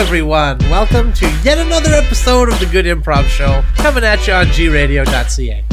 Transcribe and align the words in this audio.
everyone. 0.00 0.56
Welcome 0.70 1.12
to 1.12 1.26
yet 1.44 1.58
another 1.58 1.90
episode 1.90 2.50
of 2.50 2.58
the 2.58 2.64
Good 2.64 2.86
Improv 2.86 3.26
Show, 3.26 3.62
coming 3.76 4.02
at 4.02 4.26
you 4.26 4.32
on 4.32 4.46
gradio.ca. 4.46 5.64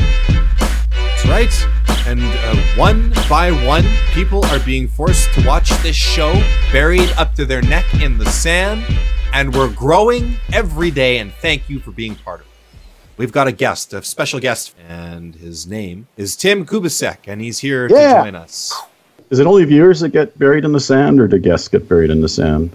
That's 0.91 1.25
right. 1.25 1.67
And 2.05 2.19
uh, 2.21 2.55
one 2.75 3.13
by 3.29 3.51
one, 3.65 3.85
people 4.11 4.45
are 4.47 4.59
being 4.59 4.89
forced 4.89 5.33
to 5.35 5.47
watch 5.47 5.69
this 5.81 5.95
show 5.95 6.33
buried 6.73 7.09
up 7.11 7.35
to 7.35 7.45
their 7.45 7.61
neck 7.61 7.85
in 8.01 8.17
the 8.17 8.25
sand. 8.25 8.83
And 9.33 9.55
we're 9.55 9.71
growing 9.73 10.35
every 10.51 10.91
day. 10.91 11.19
And 11.19 11.31
thank 11.31 11.69
you 11.69 11.79
for 11.79 11.91
being 11.91 12.15
part 12.15 12.41
of 12.41 12.47
it. 12.47 12.51
We've 13.15 13.31
got 13.31 13.47
a 13.47 13.53
guest, 13.53 13.93
a 13.93 14.03
special 14.03 14.41
guest, 14.41 14.75
and 14.89 15.35
his 15.35 15.65
name 15.65 16.07
is 16.17 16.35
Tim 16.35 16.65
Kubasek, 16.65 17.19
and 17.27 17.41
he's 17.41 17.59
here 17.59 17.87
Yeah. 17.89 18.15
to 18.15 18.23
join 18.25 18.35
us. 18.35 18.73
Is 19.29 19.39
it 19.39 19.47
only 19.47 19.63
viewers 19.63 20.01
that 20.01 20.09
get 20.09 20.37
buried 20.37 20.65
in 20.65 20.73
the 20.73 20.79
sand, 20.81 21.21
or 21.21 21.27
do 21.29 21.37
guests 21.39 21.69
get 21.69 21.87
buried 21.87 22.09
in 22.09 22.19
the 22.21 22.29
sand? 22.29 22.71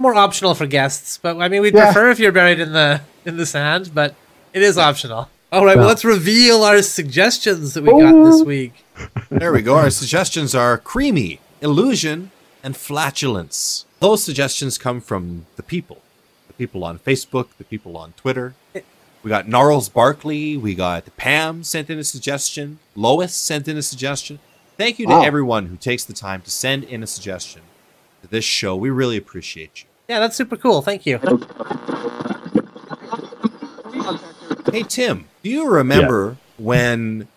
More 0.00 0.14
optional 0.14 0.54
for 0.54 0.66
guests, 0.66 1.18
but 1.22 1.36
I 1.38 1.48
mean, 1.48 1.60
we'd 1.60 1.74
Yeah. 1.74 1.92
prefer 1.92 2.10
if 2.10 2.18
you're 2.18 2.32
buried 2.32 2.58
in 2.58 2.72
the 2.72 3.02
in 3.26 3.36
the 3.36 3.44
sand, 3.44 3.90
but 3.94 4.14
it 4.54 4.62
is 4.62 4.78
optional. 4.78 5.28
All 5.52 5.66
right, 5.66 5.76
well, 5.76 5.84
Well- 5.84 5.88
let's 5.88 6.04
reveal 6.06 6.64
our 6.64 6.80
suggestions 6.80 7.74
that 7.74 7.82
we 7.84 7.90
got 7.90 8.24
this 8.24 8.40
oh. 8.40 8.44
week. 8.44 8.72
There 9.28 9.52
we 9.52 9.60
go. 9.60 9.74
Our 9.76 9.90
suggestions 9.90 10.54
are 10.54 10.78
creamy, 10.78 11.40
illusion, 11.60 12.30
and 12.64 12.74
flatulence. 12.78 13.84
Those 14.00 14.24
suggestions 14.24 14.78
come 14.78 15.02
from 15.02 15.44
the 15.56 15.62
people. 15.62 15.98
The 16.46 16.54
people 16.54 16.82
on 16.82 16.98
Facebook, 16.98 17.48
the 17.58 17.64
people 17.64 17.98
on 17.98 18.14
Twitter. 18.16 18.54
We 19.22 19.28
got 19.28 19.48
Gnarls 19.48 19.90
Barkley, 19.90 20.56
we 20.56 20.74
got 20.74 21.14
Pam 21.18 21.62
sent 21.62 21.90
in 21.90 21.98
a 21.98 22.04
suggestion, 22.04 22.78
Lois 22.96 23.34
sent 23.34 23.68
in 23.68 23.76
a 23.76 23.82
suggestion. 23.82 24.38
Thank 24.78 24.98
you 24.98 25.06
to 25.08 25.12
Wow. 25.12 25.22
everyone 25.24 25.66
who 25.66 25.76
takes 25.76 26.04
the 26.04 26.14
time 26.14 26.40
to 26.40 26.50
send 26.50 26.84
in 26.84 27.02
a 27.02 27.06
suggestion 27.06 27.60
to 28.22 28.28
this 28.28 28.46
show. 28.46 28.74
We 28.74 28.88
really 28.88 29.18
appreciate 29.18 29.82
you. 29.82 29.89
Yeah, 30.10 30.18
that's 30.18 30.34
super 30.34 30.56
cool. 30.56 30.82
Thank 30.82 31.06
you. 31.06 31.20
Hey 34.72 34.82
Tim, 34.82 35.28
do 35.44 35.48
you 35.48 35.70
remember 35.70 36.36
when, 36.58 37.28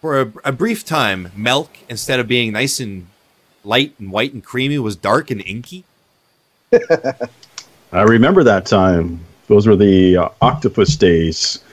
for 0.00 0.20
a, 0.20 0.32
a 0.44 0.52
brief 0.52 0.84
time, 0.84 1.32
milk 1.34 1.78
instead 1.88 2.20
of 2.20 2.28
being 2.28 2.52
nice 2.52 2.78
and 2.78 3.08
light 3.64 3.98
and 3.98 4.12
white 4.12 4.32
and 4.32 4.44
creamy 4.44 4.78
was 4.78 4.94
dark 4.94 5.32
and 5.32 5.42
inky? 5.44 5.82
I 7.92 8.02
remember 8.02 8.44
that 8.44 8.64
time. 8.64 9.18
Those 9.48 9.66
were 9.66 9.74
the 9.74 10.18
uh, 10.18 10.28
octopus 10.40 10.94
days 10.94 11.64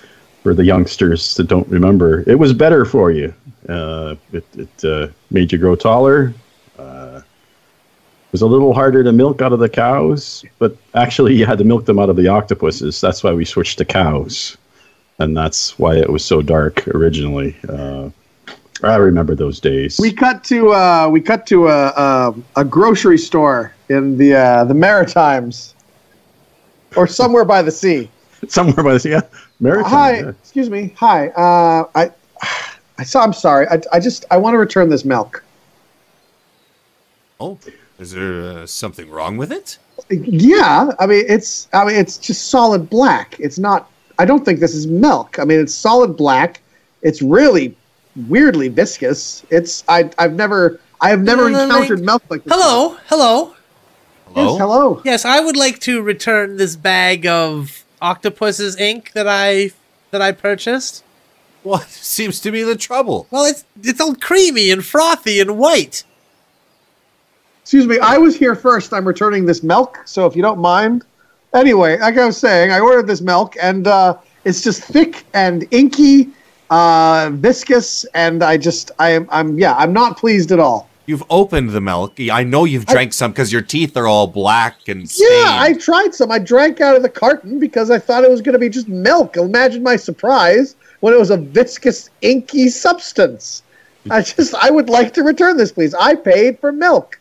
for 0.42 0.56
the 0.56 0.66
youngsters 0.66 1.36
that 1.36 1.44
don't 1.44 1.68
remember. 1.68 2.24
It 2.28 2.40
was 2.40 2.52
better 2.52 2.84
for 2.84 3.12
you. 3.12 3.32
Uh, 3.70 4.16
it 4.34 4.44
it 4.56 4.84
uh, 4.84 5.10
made 5.30 5.52
you 5.52 5.60
grow 5.60 5.76
taller. 5.76 6.34
It 8.28 8.34
was 8.34 8.42
a 8.42 8.48
little 8.48 8.74
harder 8.74 9.06
to 9.06 9.14
milk 9.14 9.42
out 9.42 9.54
of 9.54 9.60
the 9.60 9.70
cows, 9.70 10.44
but 10.60 10.76
actually 10.94 11.34
you 11.36 11.46
had 11.46 11.58
to 11.60 11.64
milk 11.64 11.86
them 11.86 11.98
out 11.98 12.10
of 12.10 12.18
the 12.18 12.28
octopuses. 12.28 13.00
That's 13.00 13.24
why 13.24 13.32
we 13.32 13.46
switched 13.46 13.78
to 13.78 13.86
cows, 13.86 14.58
and 15.20 15.36
that's 15.36 15.80
why 15.80 15.96
it 15.96 16.10
was 16.10 16.26
so 16.26 16.42
dark 16.42 16.86
originally. 16.90 17.56
Uh, 17.70 18.10
I 18.84 18.96
remember 18.98 19.34
those 19.34 19.62
days. 19.62 19.98
We 19.98 20.12
cut 20.12 20.44
to 20.46 20.74
uh, 20.74 21.08
we 21.10 21.22
cut 21.22 21.48
to 21.48 21.70
a, 21.70 21.88
a 21.88 22.36
a 22.58 22.66
grocery 22.66 23.18
store 23.18 23.74
in 23.88 24.18
the 24.18 24.36
uh, 24.36 24.66
the 24.66 24.74
Maritimes, 24.74 25.74
or 26.98 27.08
somewhere 27.08 27.46
by 27.46 27.62
the 27.62 27.72
sea. 27.72 28.10
somewhere 28.50 28.84
by 28.84 28.94
the 28.94 29.00
sea. 29.00 29.12
Yeah, 29.12 29.22
Maritime, 29.62 29.90
Hi, 29.90 30.20
yeah. 30.20 30.30
excuse 30.30 30.70
me. 30.70 30.94
Hi. 30.98 31.30
Uh, 31.30 31.88
I 31.96 32.12
I 32.98 33.04
saw. 33.04 33.24
I'm 33.24 33.32
sorry. 33.34 33.68
I, 33.70 33.82
I 33.94 34.00
just 34.02 34.26
I 34.30 34.38
want 34.38 34.54
to 34.54 34.58
return 34.58 34.90
this 34.90 35.06
milk. 35.06 35.46
Oh, 37.40 37.58
is 38.00 38.12
there 38.12 38.42
uh, 38.42 38.66
something 38.66 39.10
wrong 39.10 39.38
with 39.38 39.52
it? 39.52 39.78
Yeah. 40.10 40.92
I 41.00 41.06
mean, 41.08 41.26
it's 41.28 41.68
I 41.74 41.86
mean 41.86 41.96
it's 41.96 42.18
just 42.18 42.50
solid 42.50 42.90
black. 42.90 43.36
It's 43.40 43.58
not. 43.60 43.90
I 44.20 44.26
don't 44.26 44.44
think 44.46 44.60
this 44.60 44.74
is 44.74 44.88
milk. 44.88 45.38
I 45.40 45.44
mean, 45.46 45.60
it's 45.60 45.74
solid 45.76 46.16
black. 46.18 46.62
It's 47.02 47.22
really 47.22 47.76
weirdly 48.28 48.68
viscous. 48.70 49.44
It's 49.50 49.84
I 49.88 50.10
I've 50.18 50.34
never 50.34 50.80
I 51.02 51.10
have 51.10 51.22
never 51.22 51.50
No, 51.50 51.50
no, 51.50 51.58
no, 51.58 51.64
encountered 51.76 52.00
like- 52.00 52.06
milk 52.06 52.24
like 52.30 52.44
this. 52.44 52.54
Hello, 52.54 52.98
hello. 53.08 53.54
Hello? 54.34 54.52
Yes, 54.52 54.58
hello. 54.60 55.02
Yes, 55.06 55.26
I 55.26 55.40
would 55.40 55.56
like 55.56 55.80
to 55.82 56.02
return 56.02 56.58
this 56.58 56.76
bag 56.76 57.26
of 57.26 57.84
octopus's 58.02 58.76
ink 58.78 59.12
that 59.14 59.28
I 59.28 59.72
that 60.12 60.22
I 60.22 60.32
purchased. 60.32 61.04
What 61.64 61.84
seems 61.90 62.40
to 62.42 62.52
be 62.52 62.62
the 62.64 62.76
trouble? 62.76 63.28
Well, 63.32 63.46
it's 63.46 63.64
it's 63.82 64.00
all 64.02 64.16
creamy 64.16 64.70
and 64.72 64.86
frothy 64.86 65.40
and 65.40 65.58
white. 65.58 66.04
Excuse 67.68 67.86
me, 67.86 68.00
I 68.00 68.18
was 68.18 68.38
here 68.38 68.56
first. 68.56 68.94
I'm 68.94 69.06
returning 69.06 69.46
this 69.46 69.62
milk, 69.62 70.00
so 70.06 70.26
if 70.26 70.38
you 70.38 70.42
don't 70.42 70.60
mind. 70.60 71.04
Anyway, 71.54 71.98
like 71.98 72.18
I 72.18 72.26
was 72.26 72.38
saying, 72.38 72.72
I 72.72 72.80
ordered 72.80 73.08
this 73.08 73.20
milk, 73.20 73.58
and 73.62 73.88
uh, 73.88 74.18
it's 74.46 74.62
just 74.62 74.84
thick 74.84 75.26
and 75.34 75.68
inky, 75.72 76.30
uh, 76.70 77.30
viscous, 77.34 78.06
and 78.14 78.42
I 78.42 78.56
just, 78.56 78.92
I 79.00 79.10
am, 79.10 79.28
I'm, 79.30 79.60
yeah, 79.60 79.76
I'm 79.76 79.92
not 79.92 80.16
pleased 80.16 80.54
at 80.54 80.62
all. 80.62 80.88
You've 81.08 81.26
opened 81.30 81.72
the 81.72 81.82
milk. 81.82 82.18
I 82.32 82.46
know 82.46 82.64
you've 82.64 82.86
drank 82.86 83.12
some 83.12 83.34
because 83.34 83.52
your 83.52 83.64
teeth 83.64 83.98
are 83.98 84.08
all 84.08 84.28
black 84.28 84.88
and 84.88 85.10
stained. 85.10 85.30
Yeah, 85.30 85.60
I 85.60 85.74
tried 85.74 86.16
some. 86.16 86.32
I 86.32 86.40
drank 86.40 86.80
out 86.80 86.96
of 86.96 87.02
the 87.02 87.10
carton 87.10 87.60
because 87.60 87.92
I 87.92 88.00
thought 88.00 88.24
it 88.24 88.30
was 88.30 88.40
going 88.40 88.54
to 88.54 88.60
be 88.60 88.70
just 88.70 88.88
milk. 88.88 89.36
Imagine 89.36 89.84
my 89.84 89.98
surprise 89.98 90.78
when 91.02 91.14
it 91.14 91.20
was 91.20 91.32
a 91.32 91.38
viscous, 91.38 92.12
inky 92.22 92.70
substance. 92.70 93.62
I 94.10 94.22
just, 94.22 94.56
I 94.56 94.70
would 94.72 94.88
like 94.88 95.14
to 95.16 95.24
return 95.24 95.58
this, 95.58 95.74
please. 95.74 95.94
I 95.94 96.16
paid 96.16 96.60
for 96.60 96.72
milk, 96.72 97.20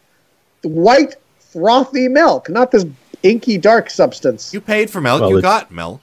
white, 0.63 1.17
frothy 1.53 2.09
milk, 2.09 2.49
not 2.49 2.71
this 2.71 2.85
inky, 3.23 3.59
dark 3.59 3.91
substance. 3.91 4.53
You 4.53 4.61
paid 4.61 4.91
for 4.91 5.01
milk. 5.01 5.21
Well, 5.21 5.31
you 5.31 5.43
got 5.43 5.71
milk. 5.71 6.01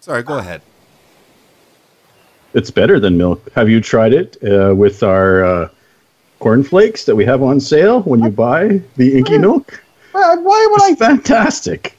Sorry, 0.00 0.22
go 0.22 0.38
ahead. 0.38 0.62
It's 2.54 2.70
better 2.70 3.00
than 3.00 3.16
milk. 3.16 3.50
Have 3.54 3.70
you 3.70 3.80
tried 3.80 4.12
it 4.12 4.36
uh, 4.44 4.74
with 4.74 5.02
our 5.02 5.44
uh, 5.44 5.68
cornflakes 6.38 7.04
that 7.06 7.16
we 7.16 7.24
have 7.24 7.42
on 7.42 7.60
sale 7.60 8.02
when 8.02 8.22
you 8.22 8.30
buy 8.30 8.80
the 8.96 9.16
inky 9.18 9.38
milk? 9.38 9.82
Uh, 10.14 10.36
why 10.36 10.66
would 10.70 10.90
It's 10.90 10.98
fantastic. 10.98 11.96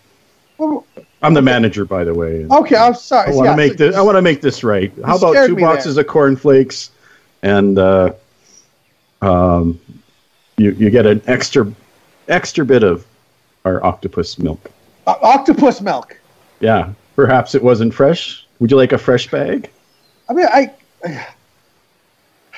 I? 0.60 0.80
I'm 1.24 1.34
the 1.34 1.42
manager, 1.42 1.86
by 1.86 2.04
the 2.04 2.14
way. 2.14 2.46
Okay, 2.46 2.76
I'm 2.76 2.94
sorry. 2.94 3.32
I 3.32 3.36
want 3.36 3.46
to 3.46 3.50
Yeah, 3.52 3.56
make 3.56 3.72
so- 3.72 3.78
this. 3.78 3.96
I 3.96 4.02
want 4.02 4.18
to 4.18 4.22
make 4.22 4.42
this 4.42 4.64
right. 4.64 4.92
How 5.06 5.18
about 5.18 5.34
two 5.48 5.56
me 5.56 5.62
there. 5.62 5.74
boxes 5.74 5.98
of 5.98 6.06
cornflakes, 6.06 6.92
and 7.42 7.80
uh, 7.80 8.14
um, 9.22 9.80
you 10.58 10.72
you 10.72 10.90
get 10.90 11.06
an 11.06 11.22
extra 11.28 11.72
extra 12.28 12.66
bit 12.66 12.84
of 12.84 13.06
our 13.66 13.84
octopus 13.84 14.38
milk. 14.40 14.72
Uh, 15.08 15.16
octopus 15.22 15.81
milk. 15.81 16.18
Yeah, 16.59 16.91
perhaps 17.16 17.56
it 17.56 17.64
wasn't 17.64 17.94
fresh. 17.94 18.46
Would 18.59 18.72
you 18.72 18.78
like 18.78 18.94
a 18.94 18.97
fresh 18.97 19.30
bag? 19.30 19.69
I 20.30 20.34
mean, 20.34 20.46
I. 20.47 20.72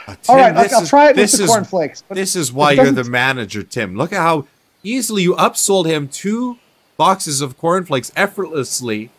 Uh, 0.07 0.15
Tim, 0.21 0.35
right, 0.35 0.53
this 0.53 0.71
I'll, 0.71 0.77
I'll 0.79 0.83
is- 0.83 0.89
try 0.89 1.05
it 1.05 1.15
with 1.15 1.15
this 1.17 1.31
the 1.37 1.43
is- 1.45 1.49
cornflakes. 1.49 2.03
But 2.07 2.15
This 2.15 2.35
is 2.35 2.51
why 2.53 2.73
you're 2.73 2.91
the 2.91 3.03
manager, 3.03 3.63
Tim. 3.63 3.95
Look 3.95 4.13
at 4.13 4.19
how 4.19 4.45
easily 4.83 5.23
you 5.23 5.33
upsold 5.35 5.87
him 5.87 6.07
two 6.07 6.59
boxes 6.97 7.41
of 7.41 7.57
cornflakes 7.57 8.11
effortlessly. 8.15 9.09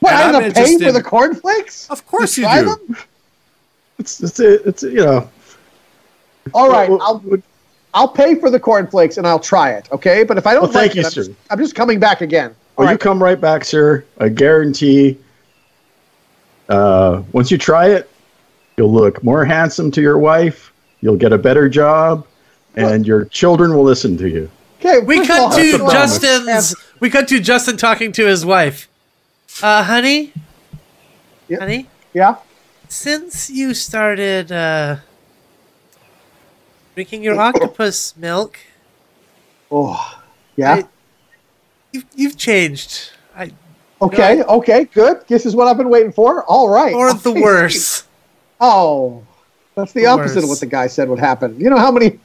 what, 0.00 0.12
and 0.12 0.36
I 0.36 0.38
I'm 0.38 0.42
have 0.44 0.52
to 0.54 0.60
pay 0.60 0.64
for 0.66 0.70
interested- 0.72 0.94
the 0.94 1.02
cornflakes? 1.02 1.88
Of 1.88 2.06
course 2.06 2.34
To 2.34 2.42
you 2.42 2.46
try 2.46 2.60
do. 2.60 2.66
them? 2.86 2.96
It's 3.98 4.22
it's 4.22 4.38
it's 4.40 4.82
you 4.82 4.96
know. 4.96 5.30
All 6.52 6.68
right, 6.70 6.90
Well, 6.90 7.00
I'll 7.00 7.18
well, 7.24 7.40
I'll 7.96 8.06
pay 8.08 8.34
for 8.34 8.50
the 8.50 8.60
cornflakes 8.60 9.16
and 9.16 9.26
I'll 9.26 9.38
try 9.40 9.70
it. 9.72 9.90
Okay, 9.90 10.22
but 10.22 10.36
if 10.36 10.46
I 10.46 10.52
don't 10.52 10.64
Well, 10.64 10.72
thank 10.72 10.90
like 10.90 10.94
you, 10.96 11.00
it, 11.00 11.06
I'm 11.06 11.10
sir. 11.12 11.24
just, 11.24 11.30
I'm 11.50 11.58
just 11.58 11.74
coming 11.74 11.98
back 11.98 12.20
again. 12.20 12.54
All 12.76 12.84
Well, 12.84 12.92
you 12.92 12.98
come 12.98 13.22
right 13.22 13.40
back, 13.40 13.64
sir. 13.64 14.04
I 14.20 14.28
guarantee. 14.28 15.18
Uh, 16.68 17.22
once 17.32 17.50
you 17.50 17.56
try 17.56 17.86
it, 17.88 18.10
you'll 18.76 18.92
look 18.92 19.24
more 19.24 19.44
handsome 19.46 19.90
to 19.92 20.02
your 20.02 20.18
wife. 20.18 20.72
You'll 21.00 21.16
get 21.16 21.32
a 21.32 21.38
better 21.38 21.68
job, 21.70 22.26
and 22.74 23.06
your 23.06 23.24
children 23.26 23.74
will 23.74 23.84
listen 23.84 24.18
to 24.18 24.28
you. 24.28 24.50
Okay, 24.80 24.98
We 24.98 25.18
first 25.18 25.30
of 25.30 25.36
all, 25.38 25.48
cut 25.50 25.56
that's 25.56 25.70
to 25.72 25.78
promise. 25.78 25.92
Justin's. 26.20 26.74
We 27.00 27.08
cut 27.08 27.28
to 27.28 27.40
Justin 27.40 27.76
talking 27.78 28.12
to 28.12 28.26
his 28.26 28.44
wife. 28.44 28.88
Uh, 29.62 29.82
honey, 29.84 30.34
Yeah. 31.48 31.60
honey, 31.60 31.88
Yeah. 32.12 32.36
since 32.88 33.48
you 33.48 33.72
started 33.72 34.52
uh, 34.52 34.96
drinking 36.96 37.22
your 37.22 37.38
octopus 37.38 38.14
milk, 38.16 38.58
Oh, 39.70 40.22
yeah. 40.56 40.72
I- 40.74 40.84
you've 41.92 42.06
you've 42.14 42.36
changed. 42.38 43.10
I 43.36 43.50
okay. 44.00 44.42
Okay. 44.42 44.84
Good. 44.84 45.26
This 45.28 45.44
is 45.44 45.54
what 45.54 45.68
I've 45.68 45.76
been 45.76 45.90
waiting 45.90 46.12
for. 46.12 46.42
All 46.44 46.68
right. 46.70 46.94
or 46.94 47.12
the 47.12 47.32
worse. 47.48 48.04
Oh, 48.60 49.22
that's 49.74 49.92
the, 49.92 50.00
The 50.02 50.06
opposite 50.06 50.42
of 50.44 50.48
what 50.48 50.60
the 50.60 50.66
guy 50.66 50.86
said 50.86 51.08
would 51.10 51.18
happen. 51.18 51.60
You 51.60 51.68
know 51.68 51.76
how 51.78 51.90
many 51.90 52.18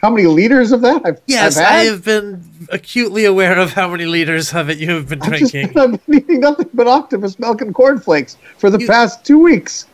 how 0.00 0.08
many 0.10 0.26
liters 0.26 0.72
of 0.72 0.80
that 0.82 1.02
I've 1.04 1.20
Yes, 1.26 1.56
I've 1.58 1.66
I 1.66 1.78
have 1.84 2.04
been 2.04 2.42
acutely 2.70 3.24
aware 3.26 3.58
of 3.58 3.72
how 3.74 3.88
many 3.88 4.06
liters 4.06 4.54
of 4.54 4.70
it 4.70 4.78
you 4.78 4.90
have 4.92 5.08
been 5.08 5.20
I've 5.20 5.28
drinking. 5.28 5.72
been, 5.74 5.94
I've 5.94 6.06
been 6.06 6.14
eating 6.20 6.40
nothing 6.40 6.70
but 6.72 6.86
octopus 6.86 7.38
milk 7.38 7.60
and 7.60 7.74
cornflakes 7.74 8.38
for 8.56 8.70
the 8.70 8.78
You- 8.78 8.86
past 8.86 9.24
two 9.26 9.38
weeks. 9.38 9.86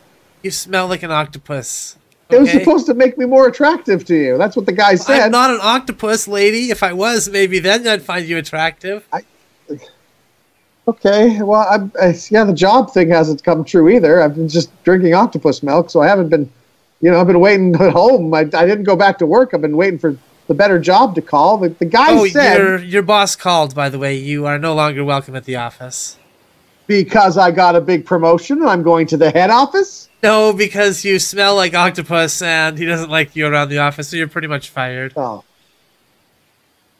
You 0.43 0.51
smell 0.51 0.87
like 0.87 1.03
an 1.03 1.11
octopus. 1.11 1.97
It 2.33 2.39
was 2.39 2.51
supposed 2.51 2.85
to 2.87 2.93
make 2.93 3.17
me 3.17 3.25
more 3.25 3.47
attractive 3.47 4.05
to 4.05 4.15
you. 4.15 4.37
That's 4.37 4.55
what 4.55 4.65
the 4.65 4.71
guy 4.71 4.95
said. 4.95 5.19
I'm 5.21 5.31
not 5.31 5.51
an 5.51 5.59
octopus 5.61 6.27
lady. 6.27 6.69
If 6.71 6.83
I 6.83 6.93
was, 6.93 7.29
maybe 7.29 7.59
then 7.59 7.87
I'd 7.87 8.01
find 8.03 8.25
you 8.25 8.37
attractive. 8.37 9.07
Okay, 10.87 11.41
well, 11.41 11.67
I'm, 11.69 11.91
I, 12.01 12.15
yeah, 12.29 12.43
the 12.43 12.53
job 12.53 12.91
thing 12.91 13.09
hasn't 13.09 13.43
come 13.43 13.63
true 13.63 13.87
either. 13.89 14.21
I've 14.21 14.35
been 14.35 14.49
just 14.49 14.69
drinking 14.83 15.13
octopus 15.13 15.61
milk, 15.61 15.89
so 15.91 16.01
I 16.01 16.07
haven't 16.07 16.29
been, 16.29 16.49
you 17.01 17.11
know, 17.11 17.21
I've 17.21 17.27
been 17.27 17.39
waiting 17.39 17.75
at 17.79 17.91
home. 17.93 18.33
I, 18.33 18.39
I 18.39 18.65
didn't 18.65 18.83
go 18.83 18.95
back 18.95 19.19
to 19.19 19.25
work. 19.27 19.53
I've 19.53 19.61
been 19.61 19.77
waiting 19.77 19.99
for 19.99 20.17
the 20.47 20.55
better 20.55 20.79
job 20.79 21.13
to 21.15 21.21
call. 21.21 21.59
The, 21.59 21.69
the 21.69 21.85
guy 21.85 22.07
Oh, 22.09 22.25
said 22.27 22.57
your 22.57 22.77
your 22.79 23.03
boss 23.03 23.35
called. 23.35 23.75
By 23.75 23.89
the 23.89 23.99
way, 23.99 24.15
you 24.15 24.45
are 24.47 24.57
no 24.57 24.73
longer 24.73 25.05
welcome 25.05 25.35
at 25.35 25.45
the 25.45 25.55
office. 25.55 26.17
Because 26.91 27.37
I 27.37 27.51
got 27.51 27.77
a 27.77 27.81
big 27.81 28.05
promotion, 28.05 28.59
and 28.59 28.69
I'm 28.69 28.83
going 28.83 29.07
to 29.07 29.17
the 29.17 29.31
head 29.31 29.49
office. 29.49 30.09
No, 30.21 30.51
because 30.51 31.05
you 31.05 31.19
smell 31.19 31.55
like 31.55 31.73
octopus, 31.73 32.41
and 32.41 32.77
he 32.77 32.85
doesn't 32.85 33.09
like 33.09 33.33
you 33.33 33.47
around 33.47 33.69
the 33.69 33.77
office, 33.77 34.09
so 34.09 34.17
you're 34.17 34.27
pretty 34.27 34.49
much 34.49 34.69
fired. 34.69 35.13
Oh. 35.15 35.45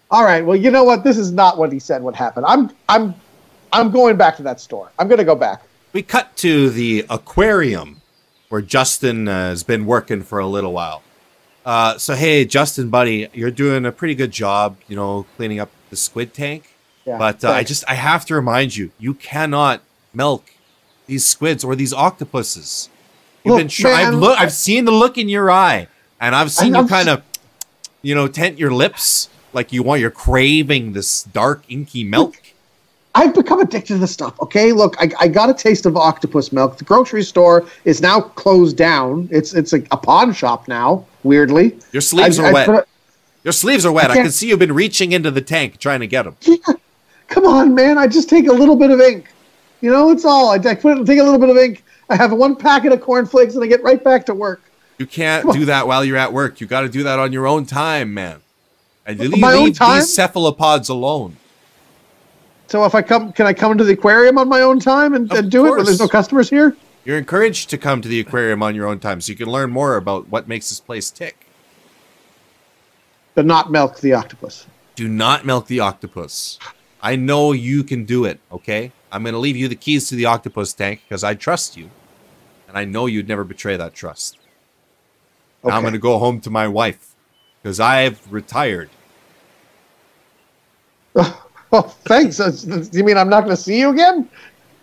All 0.09 0.23
right. 0.23 0.45
Well, 0.45 0.55
you 0.55 0.71
know 0.71 0.85
what? 0.85 1.03
This 1.03 1.17
is 1.17 1.33
not 1.33 1.57
what 1.57 1.73
he 1.73 1.79
said 1.79 2.01
would 2.03 2.15
happen. 2.15 2.45
I'm 2.47 2.71
I'm 2.87 3.13
I'm 3.73 3.91
going 3.91 4.15
back 4.15 4.37
to 4.37 4.43
that 4.43 4.61
store. 4.61 4.91
I'm 4.97 5.09
going 5.09 5.19
to 5.19 5.25
go 5.25 5.35
back. 5.35 5.61
We 5.91 6.03
cut 6.03 6.37
to 6.37 6.69
the 6.69 7.05
aquarium 7.09 8.01
where 8.47 8.61
Justin 8.61 9.27
uh, 9.27 9.49
has 9.49 9.63
been 9.63 9.85
working 9.85 10.23
for 10.23 10.39
a 10.39 10.47
little 10.47 10.71
while. 10.71 11.03
Uh, 11.65 11.97
so, 11.97 12.15
hey, 12.15 12.45
Justin, 12.45 12.89
buddy, 12.89 13.27
you're 13.33 13.51
doing 13.51 13.85
a 13.85 13.91
pretty 13.91 14.15
good 14.15 14.31
job, 14.31 14.77
you 14.87 14.95
know, 14.95 15.25
cleaning 15.35 15.59
up 15.59 15.69
the 15.89 15.95
squid 15.95 16.33
tank. 16.33 16.70
Yeah, 17.05 17.17
but 17.17 17.43
uh, 17.43 17.51
I 17.51 17.63
just, 17.63 17.83
I 17.89 17.95
have 17.95 18.25
to 18.27 18.35
remind 18.35 18.75
you, 18.75 18.91
you 18.99 19.13
cannot 19.15 19.81
milk 20.13 20.51
these 21.07 21.25
squids 21.25 21.63
or 21.63 21.75
these 21.75 21.93
octopuses. 21.93 22.89
You've 23.43 23.53
Look, 23.53 23.59
been 23.61 23.67
sure. 23.69 23.91
I've 23.93 24.13
look. 24.13 24.39
I- 24.39 24.43
I've 24.43 24.51
seen 24.53 24.85
the 24.85 24.91
look 24.91 25.17
in 25.17 25.27
your 25.27 25.49
eye, 25.49 25.87
and 26.19 26.35
I've 26.35 26.51
seen 26.51 26.75
I'm 26.75 26.83
you 26.83 26.89
kind 26.89 27.09
of, 27.09 27.23
you 28.03 28.13
know, 28.13 28.27
tent 28.27 28.59
your 28.59 28.71
lips 28.71 29.29
like 29.51 29.73
you 29.73 29.81
want. 29.81 29.99
You're 29.99 30.11
craving 30.11 30.93
this 30.93 31.23
dark, 31.23 31.63
inky 31.67 32.03
milk. 32.03 32.35
I've 33.15 33.33
become 33.33 33.59
addicted 33.59 33.95
to 33.95 33.97
this 33.97 34.11
stuff. 34.11 34.39
Okay, 34.41 34.71
look, 34.71 34.95
I, 34.99 35.11
I 35.19 35.27
got 35.27 35.49
a 35.49 35.53
taste 35.53 35.85
of 35.85 35.97
octopus 35.97 36.53
milk. 36.53 36.77
The 36.77 36.85
grocery 36.85 37.23
store 37.23 37.65
is 37.83 37.99
now 37.99 38.21
closed 38.21 38.77
down. 38.77 39.27
It's 39.31 39.53
it's 39.53 39.73
a, 39.73 39.77
a 39.91 39.97
pawn 39.97 40.33
shop 40.33 40.67
now. 40.67 41.05
Weirdly, 41.23 41.77
Your 41.91 42.01
sleeves 42.01 42.37
I- 42.39 42.43
are 42.43 42.47
I 42.47 42.53
wet. 42.67 42.87
Your 43.43 43.53
sleeves 43.53 43.87
are 43.87 43.91
wet. 43.91 44.11
I, 44.11 44.13
can't- 44.13 44.25
can 44.25 44.31
see 44.31 44.49
you've 44.49 44.59
been 44.59 44.71
reaching 44.73 45.13
into 45.13 45.31
the 45.31 45.41
tank 45.41 45.79
trying 45.79 46.01
to 46.01 46.07
get 46.07 46.23
them. 46.25 46.37
Come 47.31 47.45
on, 47.45 47.73
man! 47.73 47.97
I 47.97 48.05
just 48.05 48.29
take 48.29 48.47
a 48.47 48.53
little 48.53 48.75
bit 48.75 48.91
of 48.91 48.99
ink. 48.99 49.33
You 49.81 49.89
know, 49.91 50.11
it's 50.11 50.25
all. 50.25 50.51
I, 50.51 50.55
I 50.55 50.75
put 50.75 51.03
take 51.07 51.19
a 51.19 51.23
little 51.23 51.39
bit 51.39 51.49
of 51.49 51.57
ink. 51.57 51.83
I 52.09 52.15
have 52.15 52.31
one 52.33 52.55
packet 52.55 52.91
of 52.91 53.01
cornflakes, 53.01 53.55
and 53.55 53.63
I 53.63 53.67
get 53.67 53.81
right 53.81 54.03
back 54.03 54.25
to 54.27 54.35
work. 54.35 54.61
You 54.99 55.07
can't 55.07 55.51
do 55.51 55.65
that 55.65 55.87
while 55.87 56.05
you're 56.05 56.17
at 56.17 56.31
work. 56.31 56.61
You 56.61 56.67
got 56.67 56.81
to 56.81 56.89
do 56.89 57.03
that 57.03 57.17
on 57.17 57.33
your 57.33 57.47
own 57.47 57.65
time, 57.65 58.13
man. 58.13 58.41
And 59.07 59.19
you 59.19 59.29
leave, 59.29 59.41
My 59.41 59.53
own 59.53 59.65
leave 59.65 59.77
time? 59.77 59.99
these 59.99 60.13
cephalopods 60.13 60.89
alone. 60.89 61.37
So 62.67 62.85
if 62.85 62.93
I 62.93 63.01
come, 63.01 63.33
can 63.33 63.47
I 63.47 63.53
come 63.53 63.71
into 63.71 63.83
the 63.83 63.93
aquarium 63.93 64.37
on 64.37 64.47
my 64.47 64.61
own 64.61 64.79
time 64.79 65.15
and, 65.15 65.31
and 65.33 65.49
do 65.49 65.65
it 65.65 65.71
when 65.71 65.85
there's 65.85 65.99
no 65.99 66.07
customers 66.07 66.49
here? 66.49 66.77
You're 67.03 67.17
encouraged 67.17 67.71
to 67.71 67.77
come 67.79 68.01
to 68.01 68.07
the 68.07 68.19
aquarium 68.19 68.61
on 68.61 68.75
your 68.75 68.87
own 68.87 68.99
time 68.99 69.19
so 69.21 69.31
you 69.31 69.37
can 69.37 69.49
learn 69.49 69.71
more 69.71 69.97
about 69.97 70.29
what 70.29 70.47
makes 70.47 70.69
this 70.69 70.79
place 70.79 71.09
tick. 71.09 71.47
But 73.33 73.45
not 73.45 73.71
milk 73.71 73.99
the 74.01 74.13
octopus. 74.13 74.67
Do 74.95 75.07
not 75.07 75.45
milk 75.45 75.65
the 75.67 75.79
octopus. 75.79 76.59
I 77.01 77.15
know 77.15 77.51
you 77.51 77.83
can 77.83 78.05
do 78.05 78.25
it, 78.25 78.39
okay? 78.51 78.91
I'm 79.11 79.23
going 79.23 79.33
to 79.33 79.39
leave 79.39 79.57
you 79.57 79.67
the 79.67 79.75
keys 79.75 80.07
to 80.09 80.15
the 80.15 80.25
octopus 80.25 80.73
tank 80.73 81.01
because 81.07 81.23
I 81.23 81.33
trust 81.33 81.75
you. 81.75 81.89
And 82.67 82.77
I 82.77 82.85
know 82.85 83.05
you'd 83.05 83.27
never 83.27 83.43
betray 83.43 83.75
that 83.75 83.93
trust. 83.93 84.37
Now 85.63 85.75
I'm 85.75 85.81
going 85.81 85.93
to 85.93 85.99
go 85.99 86.17
home 86.17 86.39
to 86.41 86.49
my 86.49 86.67
wife 86.67 87.15
because 87.61 87.79
I've 87.79 88.19
retired. 88.31 88.89
Oh, 91.73 91.83
thanks. 92.03 92.37
Uh, 92.39 92.51
You 92.91 93.05
mean 93.05 93.17
I'm 93.17 93.29
not 93.29 93.45
going 93.45 93.55
to 93.55 93.61
see 93.61 93.79
you 93.79 93.91
again? 93.91 94.27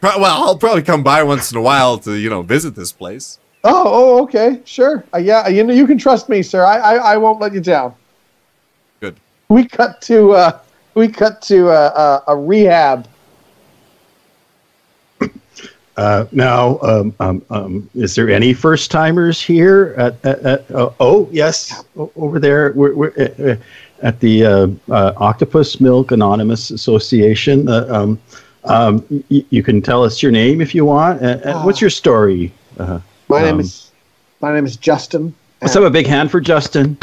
Well, 0.00 0.24
I'll 0.24 0.56
probably 0.56 0.82
come 0.82 1.02
by 1.02 1.22
once 1.22 1.52
in 1.52 1.58
a 1.58 1.60
while 1.60 1.98
to, 1.98 2.14
you 2.14 2.30
know, 2.30 2.40
visit 2.40 2.74
this 2.74 2.92
place. 2.92 3.38
Oh, 3.64 3.82
oh, 3.84 4.22
okay, 4.22 4.62
sure. 4.64 5.04
Uh, 5.12 5.18
yeah, 5.18 5.48
you 5.48 5.64
know, 5.64 5.74
you 5.74 5.86
can 5.86 5.98
trust 5.98 6.30
me, 6.30 6.42
sir. 6.42 6.64
I, 6.64 6.78
I, 6.78 6.94
I 6.94 7.16
won't 7.18 7.40
let 7.40 7.52
you 7.52 7.60
down. 7.60 7.94
Good. 9.00 9.16
We 9.50 9.66
cut 9.66 10.00
to, 10.02 10.32
uh, 10.32 10.58
we 10.98 11.08
cut 11.08 11.40
to 11.42 11.68
uh, 11.70 11.72
uh, 11.72 12.20
a 12.32 12.36
rehab. 12.36 13.06
Uh, 15.96 16.26
now, 16.30 16.78
um, 16.82 17.12
um, 17.18 17.44
um, 17.50 17.90
is 17.94 18.14
there 18.14 18.30
any 18.30 18.52
first 18.54 18.88
timers 18.90 19.42
here? 19.42 19.94
At, 19.98 20.24
at, 20.24 20.38
at 20.46 20.70
uh, 20.70 20.90
oh, 21.00 21.28
yes, 21.32 21.82
o- 21.96 22.12
over 22.14 22.38
there. 22.38 22.72
We're, 22.76 22.94
we're 22.94 23.12
uh, 23.18 23.42
uh, 23.52 23.56
at 24.02 24.20
the 24.20 24.44
uh, 24.46 24.68
uh, 24.90 25.12
Octopus 25.16 25.80
Milk 25.80 26.12
Anonymous 26.12 26.70
Association. 26.70 27.68
Uh, 27.68 27.86
um, 27.90 28.20
um, 28.64 29.04
y- 29.28 29.44
you 29.50 29.64
can 29.64 29.82
tell 29.82 30.04
us 30.04 30.22
your 30.22 30.30
name 30.30 30.60
if 30.60 30.72
you 30.72 30.84
want. 30.84 31.20
Uh, 31.20 31.40
uh, 31.44 31.62
what's 31.64 31.80
your 31.80 31.90
story? 31.90 32.52
Uh, 32.78 33.00
My 33.28 33.42
name 33.42 33.54
Um, 33.54 33.60
is, 33.60 33.90
my 34.40 34.54
name 34.54 34.66
is 34.66 34.76
Justin. 34.76 35.34
let's 35.62 35.74
have 35.74 35.82
a 35.82 35.90
big 35.90 36.06
hand 36.06 36.30
for 36.30 36.40
Justin. 36.40 36.96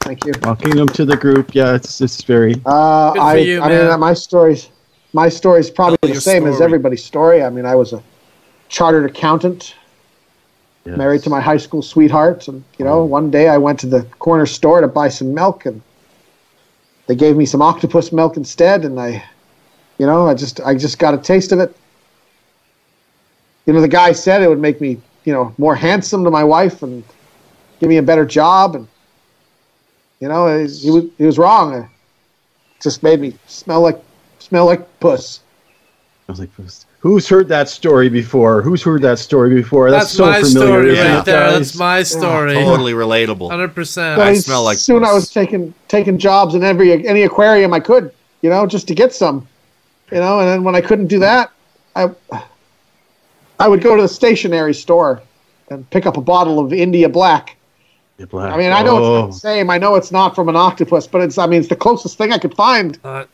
Thank 0.00 0.24
you. 0.24 0.32
Welcoming 0.42 0.78
him 0.78 0.88
to 0.88 1.04
the 1.04 1.16
group. 1.16 1.54
Yeah, 1.54 1.74
it's 1.74 2.00
it's 2.00 2.22
very. 2.22 2.54
Uh, 2.66 3.12
Good 3.12 3.18
for 3.18 3.24
I, 3.24 3.34
you, 3.36 3.60
I 3.60 3.68
mean, 3.68 3.78
man. 3.78 4.00
my 4.00 4.14
story's, 4.14 4.70
my 5.12 5.28
story's 5.28 5.70
probably 5.70 5.98
Tell 5.98 6.08
the 6.08 6.14
your 6.14 6.20
same 6.20 6.46
as 6.46 6.60
everybody's 6.60 7.04
story. 7.04 7.42
I 7.42 7.50
mean, 7.50 7.66
I 7.66 7.74
was 7.74 7.92
a 7.92 8.02
chartered 8.68 9.08
accountant, 9.08 9.74
yes. 10.84 10.96
married 10.96 11.22
to 11.22 11.30
my 11.30 11.40
high 11.40 11.56
school 11.56 11.82
sweetheart, 11.82 12.48
and 12.48 12.64
you 12.78 12.84
know, 12.84 13.04
one 13.04 13.30
day 13.30 13.48
I 13.48 13.58
went 13.58 13.78
to 13.80 13.86
the 13.86 14.02
corner 14.18 14.46
store 14.46 14.80
to 14.80 14.88
buy 14.88 15.08
some 15.08 15.34
milk, 15.34 15.66
and 15.66 15.80
they 17.06 17.14
gave 17.14 17.36
me 17.36 17.46
some 17.46 17.62
octopus 17.62 18.12
milk 18.12 18.36
instead, 18.36 18.84
and 18.84 18.98
I, 18.98 19.22
you 19.98 20.06
know, 20.06 20.26
I 20.26 20.34
just, 20.34 20.60
I 20.60 20.74
just 20.74 20.98
got 20.98 21.14
a 21.14 21.18
taste 21.18 21.52
of 21.52 21.60
it. 21.60 21.76
You 23.66 23.72
know, 23.72 23.80
the 23.80 23.88
guy 23.88 24.12
said 24.12 24.42
it 24.42 24.48
would 24.48 24.58
make 24.58 24.80
me, 24.80 25.00
you 25.24 25.32
know, 25.32 25.54
more 25.58 25.76
handsome 25.76 26.24
to 26.24 26.30
my 26.30 26.42
wife 26.42 26.82
and 26.82 27.04
give 27.78 27.88
me 27.88 27.98
a 27.98 28.02
better 28.02 28.24
job, 28.24 28.74
and 28.74 28.88
you 30.22 30.28
know, 30.28 30.46
he 30.46 30.88
was, 30.88 31.10
he 31.18 31.24
was 31.24 31.36
wrong. 31.36 31.74
It 31.74 31.88
just 32.80 33.02
made 33.02 33.20
me 33.20 33.36
smell 33.48 33.80
like, 33.80 34.00
smell 34.38 34.66
like 34.66 35.00
puss. 35.00 35.40
I 36.28 36.32
was 36.32 36.38
like, 36.38 36.50
who's 37.00 37.28
heard 37.28 37.48
that 37.48 37.68
story 37.68 38.08
before? 38.08 38.62
Who's 38.62 38.84
heard 38.84 39.02
that 39.02 39.18
story 39.18 39.52
before? 39.52 39.90
That's, 39.90 40.16
That's, 40.16 40.16
so 40.16 40.26
my 40.26 40.40
familiar. 40.42 40.94
story 40.94 41.08
right 41.16 41.24
there. 41.24 41.50
That's 41.50 41.74
my 41.74 42.04
story. 42.04 42.54
Totally 42.54 42.92
relatable. 42.92 43.50
Hundred 43.50 43.74
percent. 43.74 44.20
I 44.20 44.28
I 44.28 44.34
smell 44.34 44.62
like 44.62 44.78
soon 44.78 45.04
I 45.04 45.12
was 45.12 45.28
taking 45.28 45.74
taking 45.88 46.18
jobs 46.18 46.54
in 46.54 46.62
every 46.62 47.04
any 47.04 47.22
aquarium 47.24 47.74
I 47.74 47.80
could, 47.80 48.14
you 48.42 48.50
know, 48.50 48.64
just 48.64 48.86
to 48.88 48.94
get 48.94 49.12
some, 49.12 49.48
you 50.12 50.18
know. 50.18 50.38
And 50.38 50.48
then 50.48 50.62
when 50.62 50.76
I 50.76 50.80
couldn't 50.80 51.08
do 51.08 51.18
that, 51.18 51.50
I 51.96 52.10
I 53.58 53.66
would 53.66 53.82
go 53.82 53.96
to 53.96 54.02
the 54.02 54.08
stationery 54.08 54.74
store 54.74 55.20
and 55.68 55.90
pick 55.90 56.06
up 56.06 56.16
a 56.16 56.22
bottle 56.22 56.60
of 56.60 56.72
India 56.72 57.08
Black. 57.08 57.56
Yeah, 58.22 58.26
black. 58.26 58.52
I 58.54 58.56
mean, 58.56 58.70
I 58.70 58.82
know 58.82 58.98
it's 58.98 59.06
Oh. 59.06 59.20
not 59.22 59.26
the 59.32 59.38
same. 59.38 59.68
I 59.68 59.78
know 59.78 59.96
it's 59.96 60.12
not 60.12 60.36
from 60.36 60.48
an 60.48 60.54
octopus, 60.54 61.08
but 61.08 61.22
it's 61.22 61.38
I 61.38 61.46
mean, 61.46 61.58
it's 61.58 61.68
the 61.68 61.74
closest 61.76 62.16
thing 62.18 62.32
I 62.32 62.38
could 62.38 62.54
find. 62.54 62.96
Uh, 63.04 63.24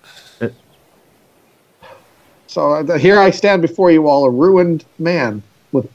So 2.46 2.72
uh, 2.72 2.96
here 2.96 3.18
I 3.20 3.28
stand 3.28 3.60
before 3.60 3.90
you 3.90 4.08
all, 4.08 4.24
a 4.24 4.30
ruined 4.30 4.86
man 4.98 5.42
with 5.72 5.86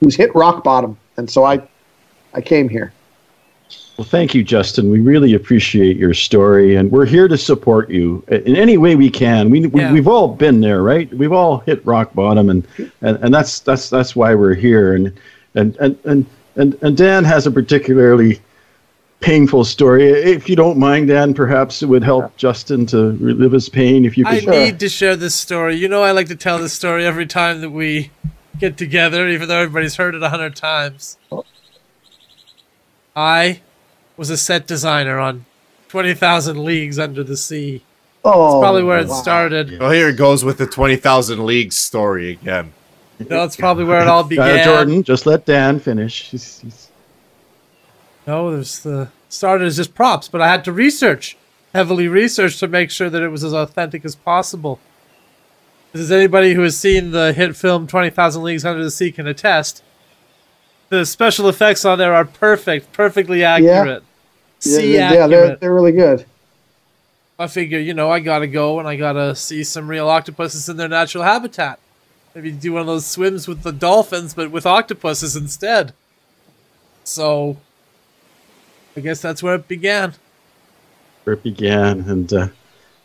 who's 0.00 0.14
hit 0.14 0.32
rock 0.34 0.62
bottom, 0.62 0.98
and 1.16 1.28
so 1.30 1.44
I 1.44 1.62
I 2.34 2.42
came 2.42 2.68
here. 2.68 2.92
Well, 3.96 4.06
thank 4.06 4.34
you, 4.34 4.44
Justin. 4.44 4.90
We 4.90 5.00
really 5.00 5.32
appreciate 5.32 5.96
your 5.96 6.12
story, 6.12 6.76
and 6.76 6.92
we're 6.92 7.06
here 7.06 7.28
to 7.28 7.38
support 7.38 7.88
you 7.88 8.22
in 8.28 8.56
any 8.56 8.76
way 8.76 8.94
we 8.94 9.08
can. 9.08 9.48
We, 9.48 9.66
we 9.68 9.80
Yeah. 9.80 9.90
we've 9.92 10.06
all 10.08 10.28
been 10.28 10.60
there, 10.60 10.82
right? 10.82 11.10
We've 11.14 11.32
all 11.32 11.60
hit 11.60 11.84
rock 11.86 12.12
bottom, 12.12 12.50
and 12.50 12.66
and, 13.00 13.16
and 13.22 13.32
that's 13.32 13.60
that's 13.60 13.88
that's 13.88 14.14
why 14.14 14.34
we're 14.34 14.54
here. 14.54 14.94
And 14.94 15.14
and 15.54 15.74
and 15.78 15.96
and 16.04 16.26
and, 16.56 16.74
and 16.82 16.96
Dan 16.96 17.24
has 17.24 17.46
a 17.46 17.50
particularly 17.50 18.40
painful 19.20 19.64
story. 19.64 20.08
If 20.10 20.48
you 20.48 20.56
don't 20.56 20.78
mind, 20.78 21.08
Dan, 21.08 21.32
perhaps 21.32 21.82
it 21.82 21.86
would 21.86 22.02
help 22.02 22.36
Justin 22.36 22.86
to 22.86 23.12
relive 23.20 23.52
his 23.52 23.68
pain. 23.68 24.04
If 24.04 24.18
you 24.18 24.24
I 24.26 24.34
could, 24.36 24.42
Sure. 24.44 24.52
need 24.52 24.80
to 24.80 24.88
share 24.88 25.14
this 25.16 25.34
story. 25.34 25.76
You 25.76 25.88
know, 25.88 26.02
I 26.02 26.10
like 26.10 26.28
to 26.28 26.36
tell 26.36 26.58
this 26.58 26.72
story 26.72 27.06
every 27.06 27.26
time 27.26 27.60
that 27.60 27.70
we 27.70 28.10
get 28.58 28.76
together, 28.76 29.28
even 29.28 29.48
though 29.48 29.58
everybody's 29.60 29.96
heard 29.96 30.14
it 30.14 30.22
a 30.22 30.28
hundred 30.28 30.56
times. 30.56 31.18
Oh. 31.30 31.44
I 33.14 33.60
was 34.16 34.30
a 34.30 34.36
set 34.36 34.66
designer 34.66 35.18
on 35.18 35.44
Twenty 35.88 36.14
Thousand 36.14 36.64
Leagues 36.64 36.98
Under 36.98 37.22
the 37.22 37.36
Sea. 37.36 37.82
Oh, 38.24 38.52
That's 38.52 38.62
Probably 38.62 38.82
where 38.84 38.98
it 39.00 39.08
wow. 39.08 39.14
started. 39.20 39.78
Well, 39.80 39.90
here 39.90 40.08
it 40.10 40.16
goes 40.16 40.44
with 40.44 40.56
the 40.58 40.66
20,000 40.66 41.44
Leagues 41.44 41.76
story 41.76 42.30
again. 42.30 42.72
No, 43.28 43.40
that's 43.40 43.56
probably 43.56 43.84
where 43.84 44.00
it 44.00 44.08
all 44.08 44.20
uh, 44.20 44.28
began. 44.28 44.64
Jordan, 44.64 45.02
just 45.02 45.26
let 45.26 45.44
Dan 45.46 45.78
finish. 45.78 46.30
He's, 46.30 46.60
he's, 46.60 46.88
No, 48.26 48.50
there's 48.50 48.80
the 48.80 49.08
started 49.28 49.66
as 49.66 49.76
just 49.76 49.94
props, 49.94 50.28
but 50.28 50.40
I 50.40 50.48
had 50.48 50.64
to 50.64 50.72
research, 50.72 51.36
heavily 51.74 52.08
research 52.08 52.58
to 52.60 52.68
make 52.68 52.90
sure 52.90 53.10
that 53.10 53.22
it 53.22 53.28
was 53.28 53.44
as 53.44 53.52
authentic 53.52 54.04
as 54.04 54.14
possible. 54.14 54.78
As 55.94 56.10
anybody 56.10 56.54
who 56.54 56.62
has 56.62 56.78
seen 56.78 57.10
the 57.10 57.32
hit 57.32 57.54
film 57.56 57.86
Twenty 57.86 58.10
Thousand 58.10 58.42
Leagues 58.42 58.64
Under 58.64 58.82
the 58.82 58.90
Sea 58.90 59.12
can 59.12 59.26
attest, 59.26 59.82
the 60.88 61.04
special 61.04 61.48
effects 61.48 61.84
on 61.84 61.98
there 61.98 62.14
are 62.14 62.24
perfect, 62.24 62.92
perfectly 62.92 63.44
accurate, 63.44 64.02
Yeah, 64.62 64.78
sea 64.78 64.94
yeah, 64.94 65.26
they're 65.26 65.56
they're 65.56 65.74
really 65.74 65.92
good. 65.92 66.26
I 67.38 67.46
figure, 67.48 67.78
you 67.78 67.92
know, 67.92 68.10
I 68.10 68.20
gotta 68.20 68.46
go 68.46 68.78
and 68.78 68.86
I 68.86 68.96
gotta 68.96 69.34
see 69.34 69.64
some 69.64 69.88
real 69.88 70.08
octopuses 70.08 70.68
in 70.68 70.76
their 70.76 70.88
natural 70.88 71.24
habitat. 71.24 71.80
Maybe 72.34 72.50
do 72.50 72.72
one 72.72 72.80
of 72.80 72.86
those 72.86 73.06
swims 73.06 73.46
with 73.46 73.62
the 73.62 73.72
dolphins, 73.72 74.32
but 74.32 74.50
with 74.50 74.64
octopuses 74.64 75.36
instead. 75.36 75.92
So, 77.04 77.58
I 78.96 79.00
guess 79.00 79.20
that's 79.20 79.42
where 79.42 79.56
it 79.56 79.68
began. 79.68 80.14
Where 81.24 81.34
it 81.34 81.42
began, 81.42 82.00
and 82.08 82.32
uh, 82.32 82.48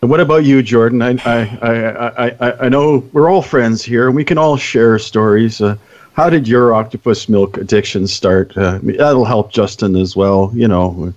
and 0.02 0.10
what 0.10 0.22
about 0.22 0.46
you, 0.46 0.64
Jordan? 0.64 1.02
I 1.02 1.18
I, 1.26 1.40
I 1.62 2.28
I 2.28 2.66
I 2.66 2.70
know 2.70 3.00
we're 3.12 3.30
all 3.30 3.42
friends 3.42 3.84
here, 3.84 4.08
and 4.08 4.16
we 4.16 4.24
can 4.24 4.38
all 4.38 4.56
share 4.56 4.98
stories. 4.98 5.62
Uh, 5.62 5.76
how 6.14 6.30
did 6.30 6.48
your 6.48 6.74
octopus 6.74 7.28
milk 7.28 7.58
addiction 7.58 8.08
start? 8.08 8.56
Uh, 8.58 8.80
that'll 8.82 9.26
help 9.26 9.52
Justin 9.52 9.98
as 9.98 10.16
well. 10.16 10.52
You 10.54 10.70
know. 10.70 11.14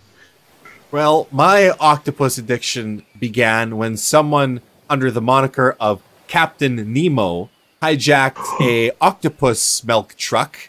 Well, 0.90 1.29
my 1.31 1.71
octopus 1.79 2.38
addiction 2.38 3.05
began 3.21 3.76
when 3.76 3.97
someone 3.97 4.61
under 4.88 5.12
the 5.12 5.21
moniker 5.21 5.76
of 5.79 6.02
Captain 6.26 6.93
Nemo 6.93 7.49
hijacked 7.83 8.61
a 8.61 8.91
octopus 9.01 9.83
milk 9.85 10.15
truck 10.17 10.69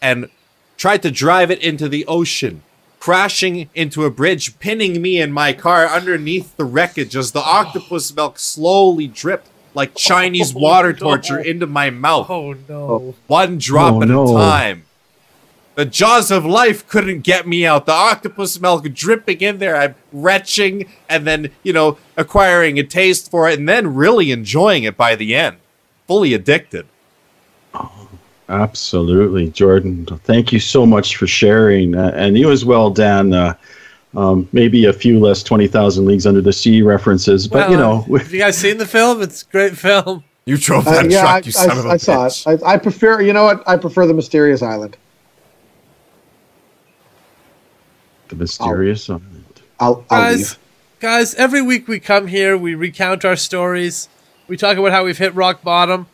and 0.00 0.28
tried 0.76 1.02
to 1.02 1.10
drive 1.10 1.50
it 1.50 1.60
into 1.60 1.88
the 1.88 2.04
ocean, 2.06 2.62
crashing 2.98 3.68
into 3.74 4.04
a 4.04 4.10
bridge, 4.10 4.58
pinning 4.58 5.00
me 5.00 5.20
and 5.20 5.32
my 5.32 5.52
car 5.52 5.86
underneath 5.86 6.56
the 6.56 6.64
wreckage 6.64 7.14
as 7.16 7.32
the 7.32 7.40
octopus 7.42 8.14
milk 8.14 8.38
slowly 8.38 9.06
dripped 9.06 9.48
like 9.74 9.94
Chinese 9.94 10.54
Oh, 10.54 10.58
water 10.58 10.92
no. 10.92 10.98
torture 10.98 11.38
into 11.38 11.66
my 11.66 11.90
mouth, 11.90 12.28
Oh 12.28 12.54
no. 12.68 13.14
one 13.28 13.58
drop 13.58 13.94
Oh, 13.94 14.02
at 14.02 14.08
no. 14.08 14.36
a 14.36 14.40
time. 14.40 14.84
The 15.74 15.86
jaws 15.86 16.30
of 16.30 16.44
life 16.44 16.86
couldn't 16.86 17.20
get 17.22 17.46
me 17.48 17.64
out. 17.64 17.86
The 17.86 17.92
octopus 17.92 18.60
milk 18.60 18.84
dripping 18.92 19.40
in 19.40 19.56
there. 19.58 19.74
I'm 19.74 19.94
retching 20.12 20.90
and 21.08 21.26
then, 21.26 21.50
you 21.62 21.72
know, 21.72 21.96
acquiring 22.14 22.78
a 22.78 22.82
taste 22.82 23.30
for 23.30 23.48
it 23.48 23.58
and 23.58 23.66
then 23.66 23.94
really 23.94 24.32
enjoying 24.32 24.82
it 24.82 24.98
by 24.98 25.14
the 25.16 25.34
end. 25.34 25.56
Fully 26.12 26.34
addicted. 26.34 26.86
Absolutely, 28.48 29.48
Jordan. 29.50 30.04
Thank 30.24 30.52
you 30.52 30.60
so 30.60 30.84
much 30.84 31.16
for 31.16 31.26
sharing, 31.26 31.94
uh, 31.94 32.12
and 32.14 32.36
you 32.36 32.50
as 32.50 32.66
well, 32.66 32.90
Dan. 32.90 33.32
Uh, 33.32 33.54
um, 34.14 34.46
maybe 34.52 34.84
a 34.84 34.92
few 34.92 35.18
less 35.18 35.42
twenty 35.42 35.66
thousand 35.66 36.04
leagues 36.04 36.26
under 36.26 36.42
the 36.42 36.52
sea 36.52 36.82
references, 36.82 37.48
but 37.48 37.70
you 37.70 37.78
know, 37.78 38.02
have 38.02 38.30
you 38.30 38.40
guys 38.40 38.58
seen 38.58 38.76
the 38.76 38.84
film? 38.86 39.22
It's 39.22 39.42
a 39.42 39.46
great 39.46 39.74
film. 39.74 40.22
You 40.44 40.58
drove 40.58 40.86
Uh, 40.86 40.90
that 41.02 41.10
yeah, 41.10 41.20
I, 41.20 41.40
truck, 41.40 41.46
you 41.46 41.52
son 41.52 41.78
of 41.78 41.86
a 41.86 41.88
I, 41.88 41.92
I 41.92 41.96
saw 41.96 42.26
bitch. 42.26 42.52
it. 42.54 42.62
I, 42.62 42.74
I 42.74 42.76
prefer. 42.76 43.22
You 43.22 43.32
know 43.32 43.44
what? 43.44 43.62
I 43.66 43.78
prefer 43.78 44.06
the 44.06 44.12
Mysterious 44.14 44.60
Island. 44.60 44.96
the 48.28 48.36
mysterious 48.36 49.08
island. 49.08 49.62
I'll, 49.80 50.04
I'll 50.10 50.22
guys, 50.22 50.38
leave. 50.38 50.58
guys, 51.00 51.34
every 51.36 51.62
week 51.62 51.86
we 51.88 52.00
come 52.00 52.26
here, 52.26 52.56
we 52.56 52.74
recount 52.74 53.24
our 53.24 53.36
stories, 53.36 54.08
we 54.48 54.56
talk 54.56 54.76
about 54.76 54.92
how 54.92 55.04
we've 55.04 55.18
hit 55.18 55.34
rock 55.34 55.62
bottom, 55.62 56.06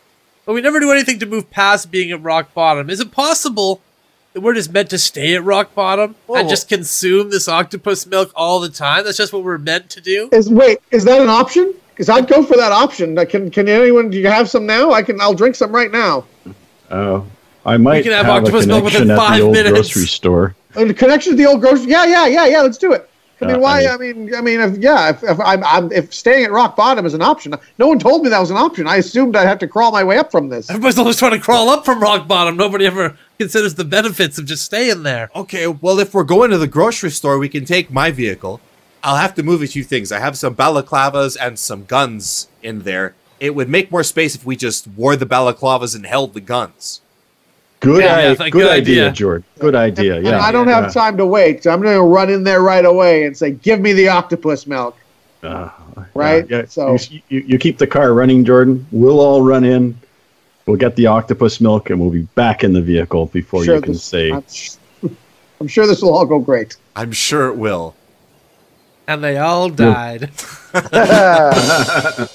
but 0.45 0.53
we 0.53 0.61
never 0.61 0.79
do 0.79 0.91
anything 0.91 1.19
to 1.19 1.25
move 1.25 1.49
past 1.49 1.91
being 1.91 2.11
at 2.11 2.21
rock 2.21 2.53
bottom. 2.53 2.89
Is 2.89 2.99
it 2.99 3.11
possible 3.11 3.81
that 4.33 4.41
we're 4.41 4.53
just 4.53 4.71
meant 4.71 4.89
to 4.91 4.97
stay 4.97 5.35
at 5.35 5.43
rock 5.43 5.73
bottom 5.73 6.15
and 6.33 6.49
just 6.49 6.69
consume 6.69 7.29
this 7.29 7.47
octopus 7.47 8.05
milk 8.05 8.31
all 8.35 8.59
the 8.59 8.69
time? 8.69 9.03
That's 9.03 9.17
just 9.17 9.33
what 9.33 9.43
we're 9.43 9.57
meant 9.57 9.89
to 9.91 10.01
do. 10.01 10.29
Is 10.31 10.49
wait, 10.49 10.79
is 10.91 11.03
that 11.05 11.21
an 11.21 11.29
option? 11.29 11.73
Because 11.89 12.09
I'd 12.09 12.27
go 12.27 12.43
for 12.45 12.55
that 12.55 12.71
option. 12.71 13.15
Can 13.25 13.51
can 13.51 13.67
anyone? 13.67 14.09
Do 14.09 14.17
you 14.17 14.27
have 14.27 14.49
some 14.49 14.65
now? 14.65 14.91
I 14.91 15.03
can. 15.03 15.19
I'll 15.19 15.33
drink 15.33 15.55
some 15.55 15.73
right 15.73 15.91
now. 15.91 16.25
Uh, 16.89 17.21
I 17.65 17.77
might 17.77 18.03
can 18.03 18.13
have 18.13 18.25
have, 18.25 18.35
a 18.35 18.37
octopus 18.37 18.65
milk 18.65 18.79
connection 18.79 19.01
within 19.01 19.11
at 19.11 19.17
five 19.17 19.37
the 19.37 19.43
old 19.43 19.53
minutes. 19.53 19.73
grocery 19.73 20.07
store. 20.07 20.55
And 20.75 20.89
the 20.89 20.93
connection 20.93 21.33
to 21.33 21.37
the 21.37 21.45
old 21.45 21.61
grocery. 21.61 21.91
Yeah, 21.91 22.05
yeah, 22.05 22.27
yeah, 22.27 22.45
yeah. 22.45 22.61
Let's 22.61 22.77
do 22.77 22.93
it. 22.93 23.08
I 23.41 23.45
mean, 23.45 23.55
Uh, 23.55 23.59
why? 23.59 23.85
I 23.85 23.93
I 23.93 23.97
mean, 23.97 24.35
I 24.35 24.41
mean, 24.41 24.59
if, 24.59 24.77
yeah. 24.77 25.09
If, 25.09 25.23
if 25.23 25.39
I'm, 25.39 25.63
I'm, 25.63 25.91
if 25.91 26.13
staying 26.13 26.45
at 26.45 26.51
rock 26.51 26.75
bottom 26.75 27.05
is 27.05 27.13
an 27.13 27.21
option, 27.21 27.53
no 27.77 27.87
one 27.87 27.99
told 27.99 28.23
me 28.23 28.29
that 28.29 28.39
was 28.39 28.51
an 28.51 28.57
option. 28.57 28.87
I 28.87 28.97
assumed 28.97 29.35
I'd 29.35 29.47
have 29.47 29.59
to 29.59 29.67
crawl 29.67 29.91
my 29.91 30.03
way 30.03 30.17
up 30.17 30.31
from 30.31 30.49
this. 30.49 30.69
Everybody's 30.69 30.97
always 30.97 31.17
trying 31.17 31.31
to 31.31 31.39
crawl 31.39 31.69
up 31.69 31.85
from 31.85 32.01
rock 32.01 32.27
bottom. 32.27 32.57
Nobody 32.57 32.85
ever 32.85 33.17
considers 33.37 33.75
the 33.75 33.85
benefits 33.85 34.37
of 34.37 34.45
just 34.45 34.65
staying 34.65 35.03
there. 35.03 35.29
Okay, 35.35 35.67
well, 35.67 35.99
if 35.99 36.13
we're 36.13 36.23
going 36.23 36.51
to 36.51 36.57
the 36.57 36.67
grocery 36.67 37.11
store, 37.11 37.37
we 37.39 37.49
can 37.49 37.65
take 37.65 37.91
my 37.91 38.11
vehicle. 38.11 38.59
I'll 39.03 39.15
have 39.15 39.35
to 39.35 39.43
move 39.43 39.61
a 39.61 39.67
few 39.67 39.83
things. 39.83 40.11
I 40.11 40.19
have 40.19 40.37
some 40.37 40.55
balaclavas 40.55 41.37
and 41.39 41.57
some 41.57 41.85
guns 41.85 42.49
in 42.61 42.81
there. 42.81 43.15
It 43.39 43.55
would 43.55 43.69
make 43.69 43.89
more 43.91 44.03
space 44.03 44.35
if 44.35 44.45
we 44.45 44.57
just 44.57 44.85
wore 44.87 45.15
the 45.15 45.25
balaclavas 45.25 45.95
and 45.95 46.05
held 46.05 46.33
the 46.33 46.41
guns. 46.41 46.99
Good, 47.81 48.03
Yeah, 48.03 48.15
i- 48.15 48.21
yeah, 48.23 48.35
good, 48.35 48.51
good 48.51 48.67
idea, 48.71 49.03
idea. 49.05 49.11
Jordan. 49.13 49.43
Good 49.59 49.75
idea. 49.75 50.15
And 50.17 50.25
Yeah, 50.25 50.41
I 50.41 50.51
don't 50.51 50.67
have 50.67 50.85
yeah. 50.85 50.89
time 50.89 51.15
to 51.17 51.25
wait. 51.25 51.63
So 51.63 51.71
I'm 51.71 51.81
going 51.81 51.95
to 51.95 52.01
run 52.03 52.29
in 52.29 52.43
there 52.43 52.61
right 52.61 52.83
away 52.83 53.23
and 53.25 53.37
say, 53.37 53.51
"Give 53.51 53.79
me 53.79 53.93
the 53.93 54.09
octopus 54.09 54.67
milk." 54.67 54.97
Uh, 55.43 55.69
Right? 56.13 56.45
Yeah, 56.49 56.57
yeah. 56.59 56.65
So- 56.67 56.97
you, 57.09 57.21
you, 57.29 57.39
you 57.47 57.57
keep 57.57 57.77
the 57.77 57.87
car 57.87 58.13
running, 58.13 58.43
Jordan. 58.45 58.85
We'll 58.91 59.19
all 59.21 59.41
run 59.41 59.63
in. 59.63 59.97
We'll 60.65 60.77
get 60.77 60.95
the 60.97 61.07
octopus 61.07 61.59
milk, 61.61 61.89
and 61.89 61.99
we'll 61.99 62.09
be 62.11 62.23
back 62.35 62.63
in 62.63 62.73
the 62.73 62.81
vehicle 62.81 63.27
before 63.27 63.63
you 63.65 63.79
can 63.81 63.93
this- 63.93 64.03
say. 64.03 64.31
I'm, 64.31 64.43
I'm 65.61 65.67
sure 65.67 65.87
this 65.87 66.01
will 66.01 66.13
all 66.15 66.25
go 66.25 66.39
great. 66.39 66.75
I'm 66.95 67.11
sure 67.11 67.47
it 67.47 67.55
will. 67.57 67.95
And 69.07 69.23
they 69.23 69.37
all 69.37 69.69
died. 69.69 70.29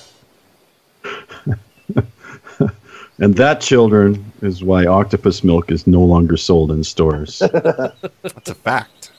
And 3.19 3.37
that, 3.37 3.61
children, 3.61 4.33
is 4.43 4.65
why 4.65 4.87
octopus 4.87 5.45
milk 5.45 5.71
is 5.71 5.87
no 5.87 6.01
longer 6.01 6.37
sold 6.37 6.73
in 6.73 6.83
stores. 6.83 7.39
That's 7.53 8.51
a 8.51 8.55
fact. 8.55 9.13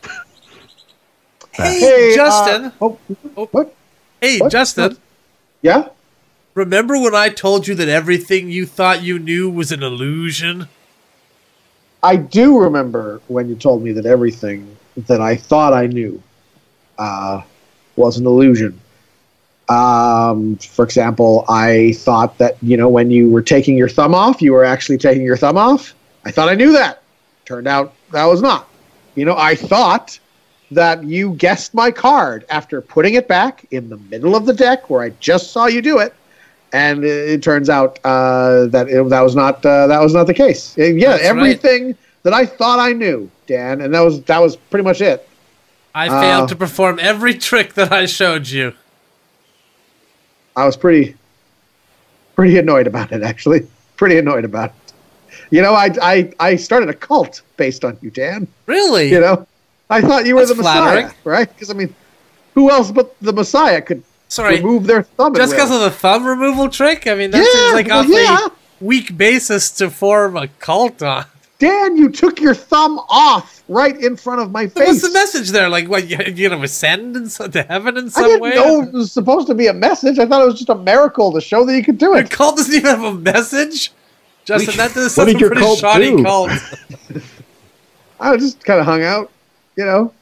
hey, 1.53 1.79
Hey, 1.79 2.13
uh, 2.13 2.15
Justin. 2.15 2.71
oh, 2.81 2.97
what? 3.51 3.73
hey, 4.19 4.39
what? 4.39 4.51
Justin. 4.51 4.97
Yeah. 5.61 5.89
Remember 6.55 6.99
when 6.99 7.15
I 7.15 7.29
told 7.29 7.67
you 7.67 7.75
that 7.75 7.87
everything 7.87 8.49
you 8.49 8.65
thought 8.65 9.01
you 9.01 9.17
knew 9.17 9.49
was 9.49 9.71
an 9.71 9.81
illusion? 9.83 10.67
I 12.03 12.17
do 12.17 12.59
remember 12.59 13.21
when 13.27 13.49
you 13.49 13.55
told 13.55 13.81
me 13.81 13.91
that 13.93 14.05
everything 14.05 14.77
that 15.07 15.21
I 15.21 15.35
thought 15.35 15.73
I 15.73 15.87
knew 15.87 16.21
uh, 16.97 17.41
was 17.95 18.17
an 18.17 18.25
illusion. 18.25 18.79
Um, 19.69 20.57
for 20.57 20.85
example, 20.85 21.45
I 21.49 21.93
thought 21.97 22.37
that 22.37 22.57
you 22.61 22.77
know 22.77 22.87
when 22.89 23.09
you 23.11 23.29
were 23.29 23.41
taking 23.41 23.77
your 23.77 23.89
thumb 23.89 24.13
off, 24.13 24.41
you 24.41 24.53
were 24.53 24.63
actually 24.65 24.97
taking 24.97 25.23
your 25.23 25.37
thumb 25.37 25.57
off. 25.57 25.93
I 26.25 26.31
thought 26.31 26.49
I 26.49 26.55
knew 26.55 26.71
that. 26.73 27.01
Turned 27.45 27.67
out 27.67 27.93
that 28.11 28.25
was 28.25 28.41
not. 28.41 28.67
You 29.15 29.25
know, 29.25 29.35
I 29.37 29.55
thought 29.55 30.19
that 30.71 31.03
you 31.03 31.33
guessed 31.33 31.73
my 31.73 31.91
card 31.91 32.45
after 32.49 32.81
putting 32.81 33.13
it 33.13 33.27
back 33.27 33.65
in 33.71 33.89
the 33.89 33.97
middle 33.97 34.35
of 34.35 34.45
the 34.45 34.53
deck 34.53 34.89
where 34.89 35.01
I 35.03 35.09
just 35.19 35.51
saw 35.51 35.67
you 35.67 35.81
do 35.81 35.99
it, 35.99 36.13
and 36.73 37.03
it, 37.03 37.29
it 37.29 37.43
turns 37.43 37.69
out 37.69 37.99
uh, 38.03 38.65
that 38.67 38.87
it, 38.89 39.09
that 39.09 39.21
was 39.21 39.35
not 39.35 39.65
uh, 39.65 39.87
that 39.87 39.99
was 40.01 40.13
not 40.13 40.25
the 40.27 40.33
case. 40.33 40.75
Uh, 40.77 40.83
yeah, 40.83 41.11
That's 41.11 41.23
right. 41.23 41.29
everything 41.29 41.95
that 42.23 42.33
I 42.33 42.45
thought 42.45 42.79
I 42.79 42.93
knew, 42.93 43.29
Dan, 43.47 43.81
and 43.81 43.93
that 43.93 44.01
was 44.01 44.21
that 44.23 44.39
was 44.39 44.55
pretty 44.55 44.83
much 44.83 45.01
it. 45.01 45.27
I 45.95 46.07
Uh, 46.09 46.21
failed 46.21 46.49
to 46.49 46.55
perform 46.55 46.99
every 47.01 47.35
trick 47.35 47.73
that 47.75 47.91
I 47.91 48.05
showed 48.05 48.47
you. 48.49 48.73
I 50.55 50.65
was 50.65 50.77
pretty 50.77 51.15
pretty 52.35 52.57
annoyed 52.57 52.87
about 52.87 53.11
it 53.11 53.23
actually. 53.23 53.67
Pretty 53.97 54.17
annoyed 54.17 54.45
about 54.45 54.69
it. 54.71 54.93
You 55.51 55.61
know, 55.61 55.73
I 55.73 55.89
I 56.01 56.33
I 56.39 56.55
started 56.55 56.89
a 56.89 56.93
cult 56.93 57.41
based 57.57 57.83
on 57.85 57.97
you, 58.01 58.09
Dan. 58.09 58.47
Really? 58.65 59.11
You 59.11 59.19
know, 59.21 59.47
I 59.89 60.01
thought 60.01 60.25
you 60.25 60.35
were 60.35 60.41
That's 60.41 60.51
the 60.51 60.57
Messiah, 60.63 61.11
right? 61.23 61.47
Because 61.49 61.69
I 61.69 61.73
mean, 61.73 61.93
who 62.53 62.69
else 62.71 62.91
but 62.91 63.15
the 63.21 63.33
Messiah 63.33 63.81
could 63.81 64.03
Sorry, 64.27 64.57
remove 64.57 64.85
their 64.87 65.03
thumb? 65.03 65.35
just 65.35 65.53
because 65.53 65.71
of 65.71 65.81
the 65.81 65.91
thumb 65.91 66.25
removal 66.25 66.69
trick? 66.69 67.05
I 67.07 67.15
mean, 67.15 67.31
that 67.31 67.37
Yeah, 67.39 67.51
seems 67.51 67.73
like 67.73 67.87
well, 67.87 67.99
off 67.99 68.07
yeah. 68.07 68.47
a 68.47 68.83
weak 68.83 69.15
basis 69.17 69.69
to 69.71 69.89
form 69.89 70.35
a 70.37 70.47
cult 70.47 71.03
on. 71.03 71.25
Dan, 71.57 71.95
you 71.95 72.09
took 72.09 72.41
your 72.41 72.53
thumb 72.53 72.99
off 73.09 73.63
right 73.69 73.95
in 74.01 74.17
front 74.17 74.41
of 74.41 74.51
my 74.51 74.67
face. 74.67 74.87
What's 74.87 75.01
the 75.03 75.11
message 75.11 75.49
there? 75.51 75.69
Like, 75.69 75.87
what, 75.87 76.07
you- 76.09 76.17
you're 76.17 76.49
going 76.49 76.59
to 76.59 76.65
ascend 76.65 77.15
in, 77.15 77.29
so- 77.29 77.47
to 77.47 77.63
heaven 77.63 77.97
in 77.97 78.07
I 78.07 78.09
some 78.09 78.23
didn't 78.25 78.41
way? 78.41 78.55
know 78.55 78.81
it 78.81 78.91
was 78.93 79.11
supposed 79.11 79.47
to 79.47 79.53
be 79.55 79.67
a 79.67 79.73
message. 79.73 80.19
I 80.19 80.25
thought 80.25 80.41
it 80.41 80.45
was 80.45 80.55
just 80.55 80.69
a 80.69 80.75
miracle 80.75 81.31
to 81.31 81.39
show 81.39 81.65
that 81.65 81.75
you 81.75 81.83
could 81.83 81.97
do 81.97 82.07
Your 82.07 82.17
it. 82.17 82.29
cult 82.29 82.57
doesn't 82.57 82.73
even 82.73 82.85
have 82.89 83.03
a 83.03 83.13
message? 83.13 83.91
Justin, 84.43 84.75
that 84.77 84.93
does 84.93 85.03
What 85.05 85.11
sound 85.11 85.27
did 85.29 85.39
your 85.39 85.49
pretty 85.49 85.63
cult 85.65 85.79
shoddy 85.79 86.09
do? 86.17 86.23
cult. 86.23 86.51
I 88.19 88.37
just 88.37 88.63
kind 88.63 88.79
of 88.79 88.85
hung 88.85 89.03
out, 89.03 89.31
you 89.75 89.85
know. 89.85 90.13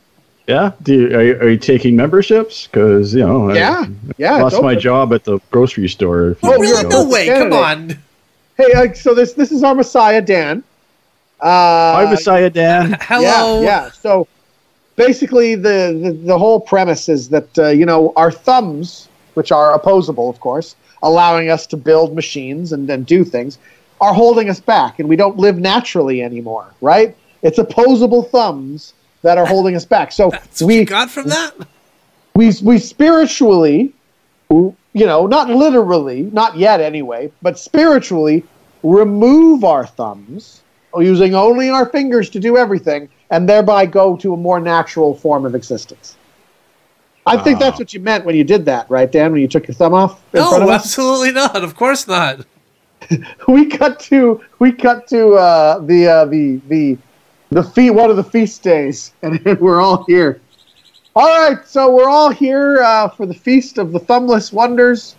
yeah, 0.47 0.71
do 0.81 0.93
you, 0.93 1.17
are, 1.17 1.21
you, 1.23 1.35
are 1.37 1.49
you 1.49 1.57
taking 1.57 1.95
memberships? 1.95 2.67
Because 2.67 3.13
you 3.13 3.21
know, 3.25 3.49
I 3.51 3.55
Yeah, 3.55 3.85
yeah. 4.17 4.37
lost 4.41 4.61
my 4.61 4.75
job 4.75 5.13
at 5.13 5.23
the 5.23 5.39
grocery 5.51 5.87
store. 5.89 6.35
Oh, 6.43 6.51
really? 6.53 6.67
you're 6.69 6.79
ago. 6.79 6.89
No 6.89 7.09
way. 7.09 7.27
Come 7.27 7.53
on. 7.53 7.97
Hey, 8.57 8.71
uh, 8.73 8.93
so 8.93 9.13
this 9.13 9.33
this 9.33 9.51
is 9.51 9.63
our 9.63 9.75
Messiah, 9.75 10.21
Dan. 10.21 10.63
Uh, 11.39 11.95
Hi, 11.95 12.09
Messiah 12.09 12.49
Dan. 12.49 12.97
Hello. 13.01 13.61
Yeah, 13.61 13.65
yeah. 13.65 13.91
So 13.91 14.27
basically, 14.95 15.55
the, 15.55 15.99
the 16.01 16.11
the 16.25 16.37
whole 16.37 16.59
premise 16.59 17.09
is 17.09 17.29
that 17.29 17.59
uh, 17.59 17.67
you 17.67 17.85
know 17.85 18.13
our 18.15 18.31
thumbs, 18.31 19.09
which 19.33 19.51
are 19.51 19.73
opposable, 19.73 20.29
of 20.29 20.39
course, 20.39 20.75
allowing 21.01 21.49
us 21.49 21.67
to 21.67 21.77
build 21.77 22.15
machines 22.15 22.71
and, 22.71 22.89
and 22.89 23.05
do 23.05 23.23
things, 23.23 23.57
are 23.99 24.13
holding 24.13 24.49
us 24.49 24.59
back, 24.59 24.99
and 24.99 25.09
we 25.09 25.15
don't 25.15 25.37
live 25.37 25.57
naturally 25.57 26.21
anymore. 26.21 26.73
Right? 26.81 27.15
It's 27.41 27.57
opposable 27.57 28.23
thumbs 28.23 28.93
that 29.21 29.37
are 29.37 29.45
holding 29.45 29.75
us 29.75 29.85
back. 29.85 30.11
So 30.11 30.29
That's 30.29 30.61
what 30.61 30.67
we 30.67 30.79
you 30.79 30.85
got 30.85 31.09
from 31.09 31.27
that? 31.27 31.53
we 32.35 32.51
we 32.61 32.79
spiritually, 32.79 33.93
you 34.49 34.75
know, 34.93 35.27
not 35.27 35.49
literally, 35.49 36.23
not 36.23 36.57
yet 36.57 36.81
anyway, 36.81 37.31
but 37.41 37.59
spiritually 37.59 38.43
remove 38.81 39.63
our 39.63 39.85
thumbs 39.85 40.62
using 41.01 41.35
only 41.35 41.69
our 41.69 41.87
fingers 41.87 42.29
to 42.31 42.39
do 42.39 42.57
everything, 42.57 43.09
and 43.29 43.47
thereby 43.47 43.85
go 43.85 44.15
to 44.17 44.33
a 44.33 44.37
more 44.37 44.59
natural 44.59 45.15
form 45.15 45.45
of 45.45 45.55
existence. 45.55 46.17
I 47.25 47.37
think 47.37 47.59
that's 47.59 47.79
what 47.79 47.93
you 47.93 48.01
meant 48.01 48.25
when 48.25 48.35
you 48.35 48.43
did 48.43 48.65
that, 48.65 48.89
right, 48.89 49.09
Dan? 49.09 49.31
When 49.31 49.41
you 49.41 49.47
took 49.47 49.67
your 49.67 49.75
thumb 49.75 49.93
off 49.93 50.19
of 50.19 50.33
No, 50.33 50.69
us. 50.69 50.85
absolutely 50.85 51.31
not. 51.31 51.63
Of 51.63 51.75
course 51.75 52.05
not. 52.07 52.45
we 53.47 53.65
cut 53.65 53.99
to 54.01 54.41
we 54.59 54.71
cut 54.71 55.07
to 55.07 55.33
uh, 55.33 55.79
the 55.79 56.07
uh, 56.07 56.25
the 56.25 56.59
the 56.67 56.97
the 57.49 57.63
feast 57.63 57.93
one 57.93 58.09
of 58.09 58.17
the 58.17 58.23
feast 58.23 58.61
days, 58.63 59.13
and 59.21 59.43
we're 59.59 59.81
all 59.81 60.03
here. 60.05 60.41
All 61.15 61.27
right, 61.27 61.65
so 61.67 61.93
we're 61.93 62.09
all 62.09 62.29
here 62.31 62.81
uh, 62.81 63.07
for 63.07 63.25
the 63.25 63.33
feast 63.33 63.77
of 63.77 63.91
the 63.91 63.99
thumbless 63.99 64.51
wonders. 64.51 65.15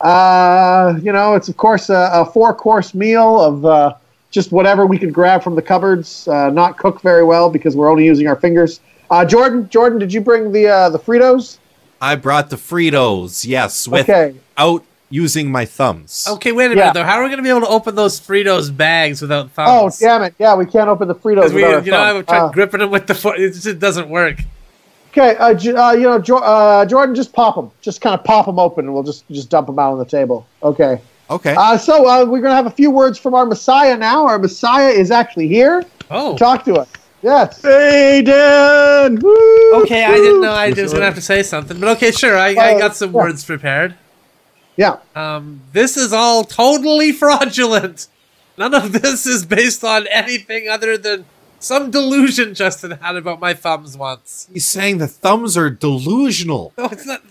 Uh, 0.00 0.98
you 1.02 1.12
know, 1.12 1.34
it's 1.34 1.48
of 1.48 1.56
course 1.56 1.90
a, 1.90 2.10
a 2.12 2.24
four 2.24 2.54
course 2.54 2.94
meal 2.94 3.40
of 3.40 3.64
uh, 3.64 3.94
just 4.32 4.50
whatever 4.50 4.84
we 4.86 4.98
could 4.98 5.12
grab 5.12 5.44
from 5.44 5.54
the 5.54 5.62
cupboards, 5.62 6.26
uh, 6.26 6.50
not 6.50 6.76
cook 6.78 7.00
very 7.02 7.22
well 7.22 7.48
because 7.48 7.76
we're 7.76 7.88
only 7.90 8.04
using 8.04 8.26
our 8.26 8.34
fingers. 8.36 8.80
Uh, 9.10 9.24
Jordan, 9.24 9.68
Jordan, 9.68 9.98
did 10.00 10.12
you 10.12 10.20
bring 10.20 10.50
the 10.50 10.66
uh, 10.66 10.88
the 10.90 10.98
Fritos? 10.98 11.58
I 12.00 12.16
brought 12.16 12.50
the 12.50 12.56
Fritos, 12.56 13.46
yes, 13.46 13.86
Okay. 13.86 14.34
without 14.56 14.82
using 15.10 15.52
my 15.52 15.64
thumbs. 15.66 16.26
Okay, 16.28 16.50
wait 16.50 16.64
a 16.66 16.68
Yeah. 16.70 16.74
minute 16.76 16.94
though. 16.94 17.04
How 17.04 17.18
are 17.18 17.22
we 17.22 17.28
going 17.28 17.36
to 17.36 17.42
be 17.44 17.50
able 17.50 17.60
to 17.60 17.68
open 17.68 17.94
those 17.94 18.18
Fritos 18.18 18.74
bags 18.76 19.20
without 19.22 19.50
thumbs? 19.52 19.98
Oh, 20.02 20.04
damn 20.04 20.22
it! 20.22 20.34
Yeah, 20.38 20.56
we 20.56 20.64
can't 20.66 20.88
open 20.88 21.06
the 21.06 21.14
Fritos. 21.14 21.50
We, 21.50 21.56
without 21.62 21.74
our 21.74 21.80
you 21.82 21.90
know. 21.92 22.00
I've 22.18 22.26
tried 22.26 22.38
Uh, 22.38 22.48
gripping 22.48 22.80
them 22.80 22.90
with 22.90 23.06
the 23.06 23.14
foot. 23.14 23.38
It 23.38 23.52
just 23.52 23.78
doesn't 23.78 24.08
work. 24.08 24.38
Okay, 25.10 25.36
uh, 25.36 25.48
uh, 25.48 25.92
you 25.92 26.04
know, 26.04 26.18
jo- 26.18 26.38
uh, 26.38 26.86
Jordan, 26.86 27.14
just 27.14 27.34
pop 27.34 27.54
them. 27.56 27.70
Just 27.82 28.00
kind 28.00 28.18
of 28.18 28.24
pop 28.24 28.46
them 28.46 28.58
open, 28.58 28.86
and 28.86 28.94
we'll 28.94 29.02
just 29.02 29.28
just 29.30 29.50
dump 29.50 29.66
them 29.66 29.78
out 29.78 29.92
on 29.92 29.98
the 29.98 30.06
table. 30.06 30.46
Okay. 30.62 30.98
Okay. 31.30 31.54
Uh, 31.56 31.78
so 31.78 32.06
uh, 32.08 32.24
we're 32.24 32.40
gonna 32.40 32.54
have 32.54 32.66
a 32.66 32.70
few 32.70 32.90
words 32.90 33.18
from 33.18 33.34
our 33.34 33.46
Messiah 33.46 33.96
now. 33.96 34.26
Our 34.26 34.38
Messiah 34.38 34.88
is 34.90 35.10
actually 35.10 35.48
here. 35.48 35.84
Oh. 36.10 36.36
Talk 36.36 36.64
to 36.66 36.74
us. 36.74 36.88
Yes. 37.22 37.62
Hey, 37.62 38.20
Dan! 38.22 39.20
Woo! 39.20 39.82
Okay, 39.82 40.04
I 40.04 40.10
didn't 40.16 40.40
know 40.40 40.50
I 40.52 40.70
was 40.70 40.76
going 40.76 40.90
to 40.96 41.04
have 41.04 41.14
to 41.14 41.20
say 41.20 41.44
something, 41.44 41.78
but 41.78 41.88
okay, 41.96 42.10
sure. 42.10 42.36
I, 42.36 42.48
I 42.54 42.74
Uh, 42.74 42.78
got 42.80 42.96
some 42.96 43.10
yeah. 43.12 43.16
words 43.16 43.44
prepared. 43.44 43.94
Yeah. 44.76 44.96
Um, 45.14 45.60
this 45.72 45.96
is 45.96 46.12
all 46.12 46.42
totally 46.42 47.12
fraudulent. 47.12 48.08
None 48.58 48.74
of 48.74 48.90
this 48.92 49.24
is 49.24 49.46
based 49.46 49.84
on 49.84 50.08
anything 50.08 50.68
other 50.68 50.98
than 50.98 51.24
some 51.60 51.92
delusion 51.92 52.54
Justin 52.54 52.90
had 52.90 53.14
about 53.14 53.38
my 53.38 53.54
thumbs 53.54 53.96
once. 53.96 54.48
He's 54.52 54.66
saying 54.66 54.98
the 54.98 55.06
thumbs 55.06 55.56
are 55.56 55.70
delusional. 55.70 56.72
No, 56.76 56.86
it's 56.86 57.06
not. 57.06 57.22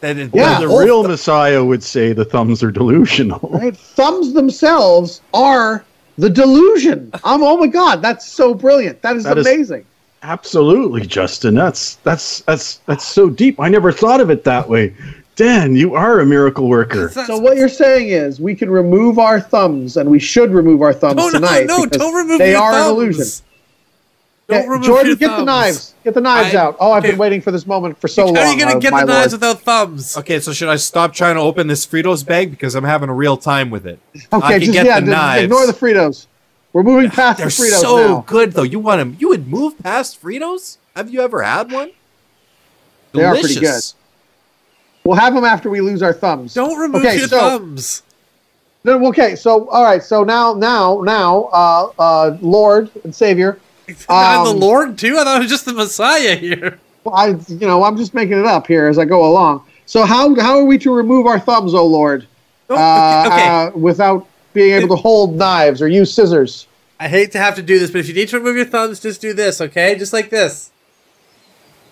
That 0.00 0.16
it- 0.16 0.30
Yeah. 0.34 0.60
the 0.60 0.68
real 0.68 1.02
Messiah 1.02 1.64
would 1.64 1.82
say 1.82 2.12
the 2.12 2.24
thumbs 2.24 2.62
are 2.62 2.70
delusional. 2.70 3.40
Right. 3.52 3.76
Thumbs 3.76 4.32
themselves 4.32 5.20
are 5.34 5.84
the 6.18 6.30
delusion. 6.30 7.10
Um, 7.24 7.42
oh 7.42 7.56
my 7.56 7.66
God, 7.66 8.02
that's 8.02 8.26
so 8.26 8.54
brilliant. 8.54 9.02
That 9.02 9.16
is 9.16 9.24
That 9.24 9.38
is- 9.38 9.46
amazing. 9.46 9.84
Absolutely, 10.22 11.02
Justin. 11.06 11.54
That's 11.54 11.94
that's 12.02 12.40
that's 12.40 12.80
that's 12.86 13.04
so 13.04 13.30
deep. 13.30 13.60
I 13.60 13.68
never 13.68 13.92
thought 13.92 14.20
of 14.20 14.30
it 14.30 14.42
that 14.44 14.68
way. 14.68 14.92
Dan, 15.36 15.76
you 15.76 15.94
are 15.94 16.18
a 16.18 16.26
miracle 16.26 16.68
worker. 16.68 17.10
So 17.10 17.38
what 17.38 17.56
you're 17.56 17.68
saying 17.68 18.08
is 18.08 18.40
we 18.40 18.56
can 18.56 18.68
remove 18.68 19.20
our 19.20 19.40
thumbs, 19.40 19.96
and 19.96 20.10
we 20.10 20.18
should 20.18 20.50
remove 20.50 20.82
our 20.82 20.92
thumbs 20.92 21.14
no, 21.18 21.26
no, 21.26 21.30
tonight. 21.30 21.66
no! 21.68 21.84
because 21.84 21.98
Don't 21.98 22.14
remove 22.16 22.38
They 22.40 22.50
your 22.50 22.60
are 22.62 22.72
thumbs. 22.72 22.86
an 22.88 22.94
illusion. 22.96 23.26
Don't 24.48 24.60
Okay, 24.60 24.68
remove 24.68 24.86
Jordan, 24.86 25.06
your 25.08 25.16
get 25.16 25.36
the 25.36 25.44
knives. 25.44 25.94
Get 26.04 26.14
the 26.14 26.22
knives 26.22 26.54
I- 26.54 26.58
out. 26.58 26.76
Oh, 26.80 26.92
I've 26.92 27.02
okay. 27.02 27.10
been 27.12 27.18
waiting 27.18 27.42
for 27.42 27.50
this 27.50 27.66
moment 27.66 28.00
for 28.00 28.08
so 28.08 28.24
long. 28.24 28.34
How 28.34 28.42
are 28.44 28.52
you 28.54 28.58
gonna 28.58 28.76
uh, 28.76 28.80
get 28.80 28.92
my 28.92 29.04
the 29.04 29.12
knives 29.12 29.32
without 29.34 29.60
thumbs? 29.60 30.16
Okay, 30.16 30.40
so 30.40 30.54
should 30.54 30.70
I 30.70 30.76
stop 30.76 31.12
trying 31.12 31.34
to 31.34 31.42
open 31.42 31.66
this 31.66 31.86
Fritos 31.86 32.24
bag 32.24 32.50
because 32.50 32.74
I'm 32.74 32.84
having 32.84 33.10
a 33.10 33.14
real 33.14 33.36
time 33.36 33.68
with 33.68 33.86
it? 33.86 33.98
I 34.32 34.36
Okay, 34.38 34.48
can 34.48 34.60
just 34.60 34.72
get 34.72 34.86
yeah, 34.86 35.00
the 35.00 35.06
knives. 35.06 35.44
ignore 35.44 35.66
the 35.66 35.74
Fritos. 35.74 36.26
We're 36.72 36.82
moving 36.82 37.10
past 37.10 37.38
They're 37.38 37.46
the 37.48 37.52
Fritos 37.52 37.80
so 37.80 37.96
now. 38.06 38.24
good 38.26 38.52
though. 38.52 38.62
You 38.62 38.78
want 38.78 39.00
them? 39.00 39.16
You 39.20 39.28
would 39.28 39.46
move 39.48 39.78
past 39.82 40.22
Fritos? 40.22 40.78
Have 40.96 41.10
you 41.10 41.20
ever 41.20 41.42
had 41.42 41.70
one? 41.70 41.90
They 43.12 43.24
are 43.24 43.34
pretty 43.34 43.60
good. 43.60 43.82
We'll 45.04 45.16
have 45.16 45.34
them 45.34 45.44
after 45.44 45.68
we 45.68 45.82
lose 45.82 46.02
our 46.02 46.12
thumbs. 46.14 46.54
Don't 46.54 46.78
remove 46.78 47.02
Okay, 47.04 47.18
your 47.18 47.28
so- 47.28 47.38
thumbs. 47.38 48.02
No, 48.84 49.06
okay, 49.08 49.34
so 49.36 49.68
all 49.68 49.82
right, 49.84 50.02
so 50.02 50.22
now, 50.24 50.54
now, 50.54 51.00
now, 51.02 51.50
uh, 51.52 51.90
uh, 51.98 52.38
Lord 52.40 52.90
and 53.04 53.14
Savior. 53.14 53.58
I'm 54.08 54.44
the 54.44 54.50
Um, 54.50 54.60
Lord 54.60 54.98
too. 54.98 55.16
I 55.18 55.24
thought 55.24 55.36
it 55.36 55.40
was 55.42 55.50
just 55.50 55.64
the 55.64 55.72
Messiah 55.72 56.36
here. 56.36 56.78
well, 57.04 57.14
I, 57.14 57.26
you 57.48 57.66
know, 57.66 57.82
I'm 57.84 57.96
just 57.96 58.14
making 58.14 58.38
it 58.38 58.44
up 58.46 58.66
here 58.66 58.86
as 58.88 58.98
I 58.98 59.04
go 59.04 59.26
along. 59.26 59.64
So 59.86 60.04
how 60.04 60.34
how 60.40 60.58
are 60.58 60.64
we 60.64 60.78
to 60.78 60.92
remove 60.94 61.26
our 61.26 61.38
thumbs, 61.40 61.74
O 61.74 61.86
Lord, 61.86 62.26
Oh, 62.70 62.76
uh, 62.76 63.24
okay, 63.26 63.34
okay. 63.34 63.48
uh, 63.48 63.70
without 63.78 64.26
being 64.52 64.72
able 64.74 64.88
to 64.88 64.96
hold 64.96 65.36
knives 65.36 65.80
or 65.80 65.88
use 65.88 66.12
scissors? 66.12 66.66
I 67.00 67.08
hate 67.08 67.32
to 67.32 67.38
have 67.38 67.54
to 67.54 67.62
do 67.62 67.78
this, 67.78 67.90
but 67.90 67.98
if 68.00 68.08
you 68.08 68.14
need 68.14 68.28
to 68.30 68.38
remove 68.38 68.56
your 68.56 68.64
thumbs, 68.66 69.00
just 69.00 69.20
do 69.20 69.32
this, 69.32 69.60
okay? 69.60 69.94
Just 69.96 70.12
like 70.12 70.30
this. 70.30 70.70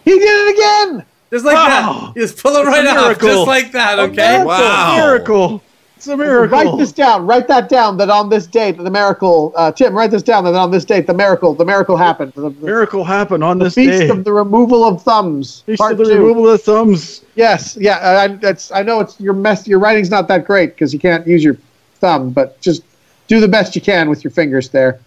He 0.04 0.10
did 0.18 0.22
it 0.22 0.54
again. 0.58 1.06
Just 1.32 1.44
like 1.44 1.54
Wow. 1.54 2.12
that. 2.14 2.16
You 2.20 2.26
just 2.26 2.40
pull 2.42 2.54
it 2.56 2.64
right 2.66 2.86
off. 2.86 3.18
Just 3.20 3.46
like 3.46 3.72
that, 3.72 3.98
okay? 3.98 4.14
miracle. 4.38 4.46
Wow. 4.46 4.96
Miracle! 4.96 5.62
It's 6.06 6.12
a 6.12 6.16
miracle. 6.16 6.56
Write 6.56 6.78
this 6.78 6.92
down. 6.92 7.26
Write 7.26 7.48
that 7.48 7.68
down. 7.68 7.96
That 7.96 8.10
on 8.10 8.28
this 8.28 8.46
date, 8.46 8.78
the 8.78 8.88
miracle. 8.88 9.52
Uh, 9.56 9.72
Tim, 9.72 9.92
write 9.92 10.12
this 10.12 10.22
down. 10.22 10.44
That 10.44 10.54
on 10.54 10.70
this 10.70 10.84
date, 10.84 11.08
the 11.08 11.14
miracle. 11.14 11.52
The 11.52 11.64
miracle 11.64 11.96
happened. 11.96 12.32
The, 12.34 12.50
the 12.50 12.64
miracle 12.64 13.02
happened 13.02 13.42
on 13.42 13.58
this 13.58 13.74
feast 13.74 14.02
day. 14.02 14.08
of 14.08 14.22
the 14.22 14.32
removal 14.32 14.84
of 14.84 15.02
thumbs. 15.02 15.62
Feast 15.66 15.80
part 15.80 15.92
of 15.92 15.98
the 15.98 16.04
two. 16.04 16.18
removal 16.18 16.48
of 16.48 16.62
thumbs. 16.62 17.24
Yes, 17.34 17.76
yeah. 17.80 18.20
I, 18.20 18.28
that's. 18.28 18.70
I 18.70 18.82
know 18.82 19.00
it's 19.00 19.18
your 19.18 19.32
mess. 19.32 19.66
Your 19.66 19.80
writing's 19.80 20.08
not 20.08 20.28
that 20.28 20.44
great 20.44 20.74
because 20.74 20.92
you 20.92 21.00
can't 21.00 21.26
use 21.26 21.42
your 21.42 21.56
thumb, 21.96 22.30
but 22.30 22.60
just 22.60 22.84
do 23.26 23.40
the 23.40 23.48
best 23.48 23.74
you 23.74 23.82
can 23.82 24.08
with 24.08 24.22
your 24.22 24.30
fingers 24.30 24.68
there. 24.68 25.00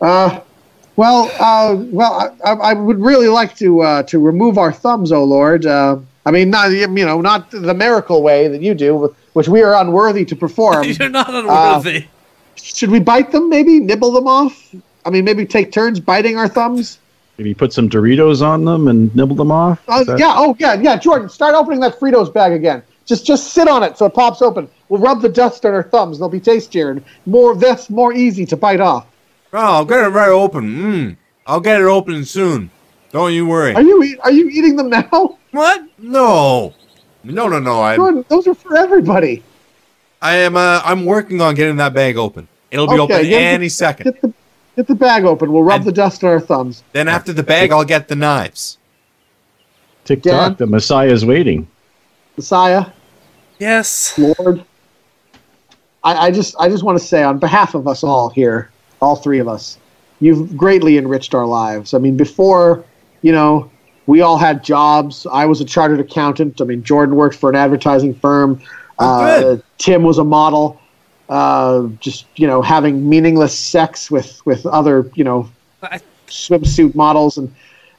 Uh, 0.00 0.38
well, 0.94 1.32
uh, 1.40 1.74
well, 1.90 2.32
I, 2.44 2.52
I 2.52 2.52
I 2.52 2.72
would 2.74 3.00
really 3.00 3.26
like 3.26 3.56
to 3.56 3.80
uh, 3.80 4.02
to 4.04 4.20
remove 4.20 4.56
our 4.56 4.70
thumbs, 4.70 5.10
oh 5.10 5.24
Lord. 5.24 5.66
Uh, 5.66 5.98
I 6.28 6.30
mean, 6.30 6.50
not 6.50 6.70
you 6.70 6.86
know, 6.86 7.22
not 7.22 7.50
the 7.50 7.72
miracle 7.72 8.22
way 8.22 8.48
that 8.48 8.60
you 8.60 8.74
do, 8.74 9.16
which 9.32 9.48
we 9.48 9.62
are 9.62 9.74
unworthy 9.80 10.26
to 10.26 10.36
perform. 10.36 10.84
You're 11.00 11.08
not 11.08 11.32
unworthy. 11.32 12.06
Should 12.54 12.90
we 12.90 13.00
bite 13.00 13.32
them? 13.32 13.48
Maybe 13.48 13.80
nibble 13.80 14.12
them 14.12 14.28
off. 14.28 14.74
I 15.06 15.10
mean, 15.10 15.24
maybe 15.24 15.46
take 15.46 15.72
turns 15.72 16.00
biting 16.00 16.36
our 16.36 16.46
thumbs. 16.46 16.98
Maybe 17.38 17.54
put 17.54 17.72
some 17.72 17.88
Doritos 17.88 18.42
on 18.46 18.66
them 18.66 18.88
and 18.88 19.14
nibble 19.16 19.36
them 19.36 19.50
off. 19.50 19.82
Oh 19.88 20.02
Is 20.02 20.06
that- 20.06 20.18
yeah, 20.18 20.34
oh 20.36 20.54
yeah, 20.58 20.74
yeah. 20.74 20.98
Jordan, 20.98 21.30
start 21.30 21.54
opening 21.54 21.80
that 21.80 21.98
Fritos 21.98 22.30
bag 22.30 22.52
again. 22.52 22.82
Just 23.06 23.24
just 23.24 23.54
sit 23.54 23.66
on 23.66 23.82
it 23.82 23.96
so 23.96 24.04
it 24.04 24.12
pops 24.12 24.42
open. 24.42 24.68
We'll 24.90 25.00
rub 25.00 25.22
the 25.22 25.30
dust 25.30 25.64
on 25.64 25.72
our 25.72 25.82
thumbs. 25.82 26.18
They'll 26.18 26.28
be 26.28 26.40
tastier 26.40 26.90
and 26.90 27.02
more. 27.24 27.56
That's 27.56 27.88
more 27.88 28.12
easy 28.12 28.44
to 28.44 28.56
bite 28.56 28.80
off. 28.80 29.06
Oh, 29.54 29.58
I'll 29.58 29.86
get 29.86 30.04
it 30.04 30.08
right 30.08 30.28
open. 30.28 30.76
Mm. 30.76 31.16
I'll 31.46 31.60
get 31.60 31.80
it 31.80 31.84
open 31.84 32.26
soon. 32.26 32.70
Don't 33.12 33.32
you 33.32 33.46
worry. 33.46 33.74
Are 33.74 33.80
you 33.80 34.18
are 34.24 34.30
you 34.30 34.50
eating 34.50 34.76
them 34.76 34.90
now, 34.90 35.37
What? 35.58 35.84
No. 35.98 36.72
No, 37.24 37.48
no, 37.48 37.58
no. 37.58 37.82
I'm, 37.82 38.24
Those 38.28 38.46
are 38.46 38.54
for 38.54 38.76
everybody. 38.76 39.42
I 40.22 40.36
am. 40.36 40.56
Uh, 40.56 40.80
I'm 40.84 41.04
working 41.04 41.40
on 41.40 41.56
getting 41.56 41.76
that 41.76 41.92
bag 41.94 42.16
open. 42.16 42.46
It'll 42.70 42.86
be 42.86 42.92
Okay, 42.94 43.02
open 43.02 43.16
get 43.24 43.38
the- 43.38 43.44
any 43.44 43.68
second. 43.68 44.04
Get 44.04 44.20
the 44.22 44.32
get 44.76 44.86
the 44.86 44.94
bag 44.94 45.24
open. 45.24 45.52
We'll 45.52 45.64
rub 45.64 45.80
And- 45.80 45.84
the 45.88 45.92
dust 45.92 46.22
on 46.22 46.30
our 46.30 46.38
thumbs. 46.40 46.84
Then 46.92 47.08
after 47.08 47.32
the 47.32 47.42
bag, 47.42 47.72
I'll 47.72 47.84
get 47.84 48.06
the 48.06 48.14
knives. 48.14 48.78
Tick 50.04 50.22
Dan? 50.22 50.32
tock, 50.50 50.58
the 50.58 50.66
Messiah's 50.66 51.26
waiting. 51.26 51.66
Messiah, 52.36 52.86
Yes. 53.58 54.16
Lord. 54.16 54.64
I, 56.04 56.26
I 56.26 56.30
just 56.30 56.54
I 56.60 56.68
just 56.68 56.84
want 56.84 56.96
to 57.00 57.04
say 57.04 57.24
on 57.24 57.38
behalf 57.38 57.74
of 57.74 57.88
us 57.88 58.04
all 58.04 58.30
here, 58.30 58.70
all 59.02 59.16
three 59.16 59.40
of 59.40 59.48
us, 59.48 59.76
you've 60.20 60.56
greatly 60.56 60.98
enriched 60.98 61.34
our 61.34 61.46
lives. 61.46 61.94
I 61.94 61.98
mean, 61.98 62.16
before 62.16 62.84
you 63.22 63.32
know, 63.32 63.68
we 64.08 64.22
all 64.22 64.38
had 64.38 64.64
jobs. 64.64 65.26
I 65.30 65.44
was 65.46 65.60
a 65.60 65.64
chartered 65.64 66.00
accountant. 66.00 66.60
I 66.60 66.64
mean, 66.64 66.82
Jordan 66.82 67.14
worked 67.14 67.36
for 67.36 67.48
an 67.50 67.56
advertising 67.56 68.14
firm. 68.14 68.60
Oh, 68.98 69.06
Uh. 69.06 69.56
Tim 69.76 70.02
was 70.02 70.18
a 70.18 70.24
model. 70.24 70.80
Uh, 71.28 71.88
just 72.00 72.24
you 72.36 72.46
know, 72.46 72.60
having 72.62 73.06
meaningless 73.08 73.56
sex 73.56 74.10
with 74.10 74.40
with 74.46 74.64
other 74.66 75.10
you 75.14 75.22
know 75.24 75.48
I- 75.82 76.00
swimsuit 76.26 76.94
models 76.94 77.36
and. 77.38 77.48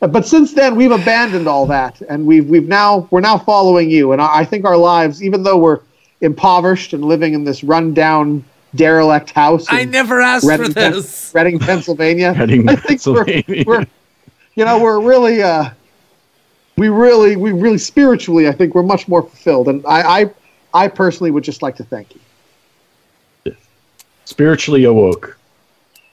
uh, 0.01 0.07
But 0.07 0.25
since 0.25 0.53
then, 0.53 0.75
we've 0.75 0.91
abandoned 1.01 1.47
all 1.47 1.65
that, 1.67 2.01
and 2.09 2.25
we've 2.25 2.47
we've 2.49 2.67
now 2.67 3.07
we're 3.11 3.21
now 3.31 3.37
following 3.37 3.89
you. 3.91 4.11
And 4.13 4.19
I, 4.21 4.39
I 4.41 4.45
think 4.45 4.65
our 4.65 4.77
lives, 4.77 5.21
even 5.21 5.43
though 5.43 5.57
we're 5.57 5.79
impoverished 6.21 6.93
and 6.93 7.05
living 7.05 7.33
in 7.35 7.43
this 7.43 7.63
rundown, 7.63 8.43
derelict 8.73 9.29
house, 9.31 9.65
I 9.69 9.85
never 9.85 10.19
asked 10.21 10.47
Reading, 10.47 10.73
for 10.73 10.73
this. 10.73 11.31
Reading, 11.35 11.59
Pennsylvania, 11.59 12.33
Reading, 12.37 12.67
I 12.67 12.75
think 12.75 13.05
we're, 13.05 13.23
Pennsylvania. 13.25 13.63
we're, 13.67 13.85
you 14.55 14.65
know, 14.65 14.79
we're 14.81 14.99
really, 15.01 15.41
uh, 15.43 15.69
we 16.79 16.87
really, 16.87 17.35
we 17.35 17.51
really 17.51 17.77
spiritually, 17.77 18.47
I 18.47 18.53
think 18.53 18.73
we're 18.73 18.83
much 18.83 19.05
more 19.09 19.21
fulfilled. 19.21 19.67
And 19.67 19.85
I, 19.85 20.21
I, 20.21 20.31
I 20.73 20.87
personally 20.87 21.29
would 21.29 21.43
just 21.43 21.61
like 21.61 21.75
to 21.75 21.83
thank 21.83 22.15
you. 23.45 23.55
Spiritually 24.23 24.85
awoke. 24.85 25.37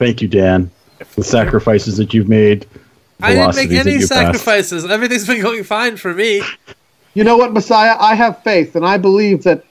Thank 0.00 0.20
you, 0.20 0.26
Dan. 0.26 0.68
The 1.14 1.22
sacrifices 1.22 1.96
that 1.98 2.12
you've 2.12 2.28
made. 2.28 2.66
I 3.22 3.34
didn't 3.34 3.54
make 3.54 3.70
any 3.70 3.92
you 3.92 3.98
passed. 4.00 4.08
sacrifices. 4.08 4.84
Everything's 4.84 5.26
been 5.26 5.40
going 5.40 5.62
fine 5.62 5.96
for 5.96 6.12
me. 6.12 6.42
You 7.14 7.22
know 7.22 7.36
what, 7.36 7.52
Messiah? 7.52 7.96
I 8.00 8.14
have 8.14 8.42
faith, 8.42 8.74
and 8.74 8.84
I 8.84 8.98
believe 8.98 9.44
that 9.44 9.64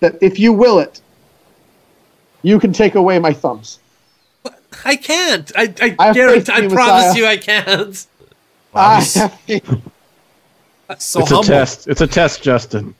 that 0.00 0.18
if 0.20 0.38
you 0.38 0.52
will 0.52 0.80
it, 0.80 1.00
you 2.42 2.58
can 2.58 2.72
take 2.72 2.94
away 2.94 3.18
my 3.18 3.32
thumbs. 3.32 3.78
I 4.84 4.96
can't. 4.96 5.50
I, 5.56 5.72
I, 5.80 5.96
I 5.98 6.12
guarantee. 6.12 6.52
faith 6.52 6.64
in 6.64 6.72
I 6.72 6.74
promise 6.74 7.04
Messiah. 7.06 7.16
you, 7.16 7.26
I 7.26 7.36
can't. 7.36 8.06
I 8.74 8.96
he's 8.96 9.14
have 9.14 9.40
faith. 9.40 9.80
So 10.98 11.20
it's 11.20 11.30
a 11.30 11.42
test. 11.42 11.88
It's 11.88 12.00
a 12.00 12.06
test, 12.06 12.42
Justin. 12.42 12.94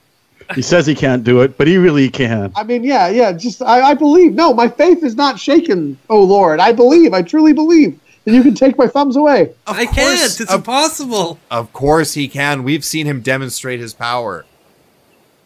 He 0.54 0.62
says 0.62 0.86
he 0.86 0.94
can't 0.94 1.24
do 1.24 1.40
it, 1.40 1.56
but 1.56 1.66
he 1.66 1.78
really 1.78 2.10
can. 2.10 2.52
I 2.54 2.64
mean, 2.64 2.84
yeah, 2.84 3.08
yeah. 3.08 3.32
Just 3.32 3.62
I, 3.62 3.80
I 3.80 3.94
believe. 3.94 4.34
No, 4.34 4.52
my 4.52 4.68
faith 4.68 5.02
is 5.02 5.16
not 5.16 5.38
shaken. 5.38 5.96
Oh 6.10 6.22
Lord, 6.22 6.60
I 6.60 6.72
believe. 6.72 7.14
I 7.14 7.22
truly 7.22 7.52
believe 7.52 7.98
that 8.24 8.32
you 8.32 8.42
can 8.42 8.54
take 8.54 8.76
my 8.76 8.86
thumbs 8.86 9.16
away. 9.16 9.54
Of 9.66 9.76
I 9.76 9.86
course- 9.86 9.96
can't. 9.96 10.40
It's 10.40 10.52
of, 10.52 10.60
impossible. 10.60 11.38
of 11.50 11.72
course 11.72 12.14
he 12.14 12.28
can. 12.28 12.62
We've 12.62 12.84
seen 12.84 13.06
him 13.06 13.20
demonstrate 13.22 13.80
his 13.80 13.94
power. 13.94 14.44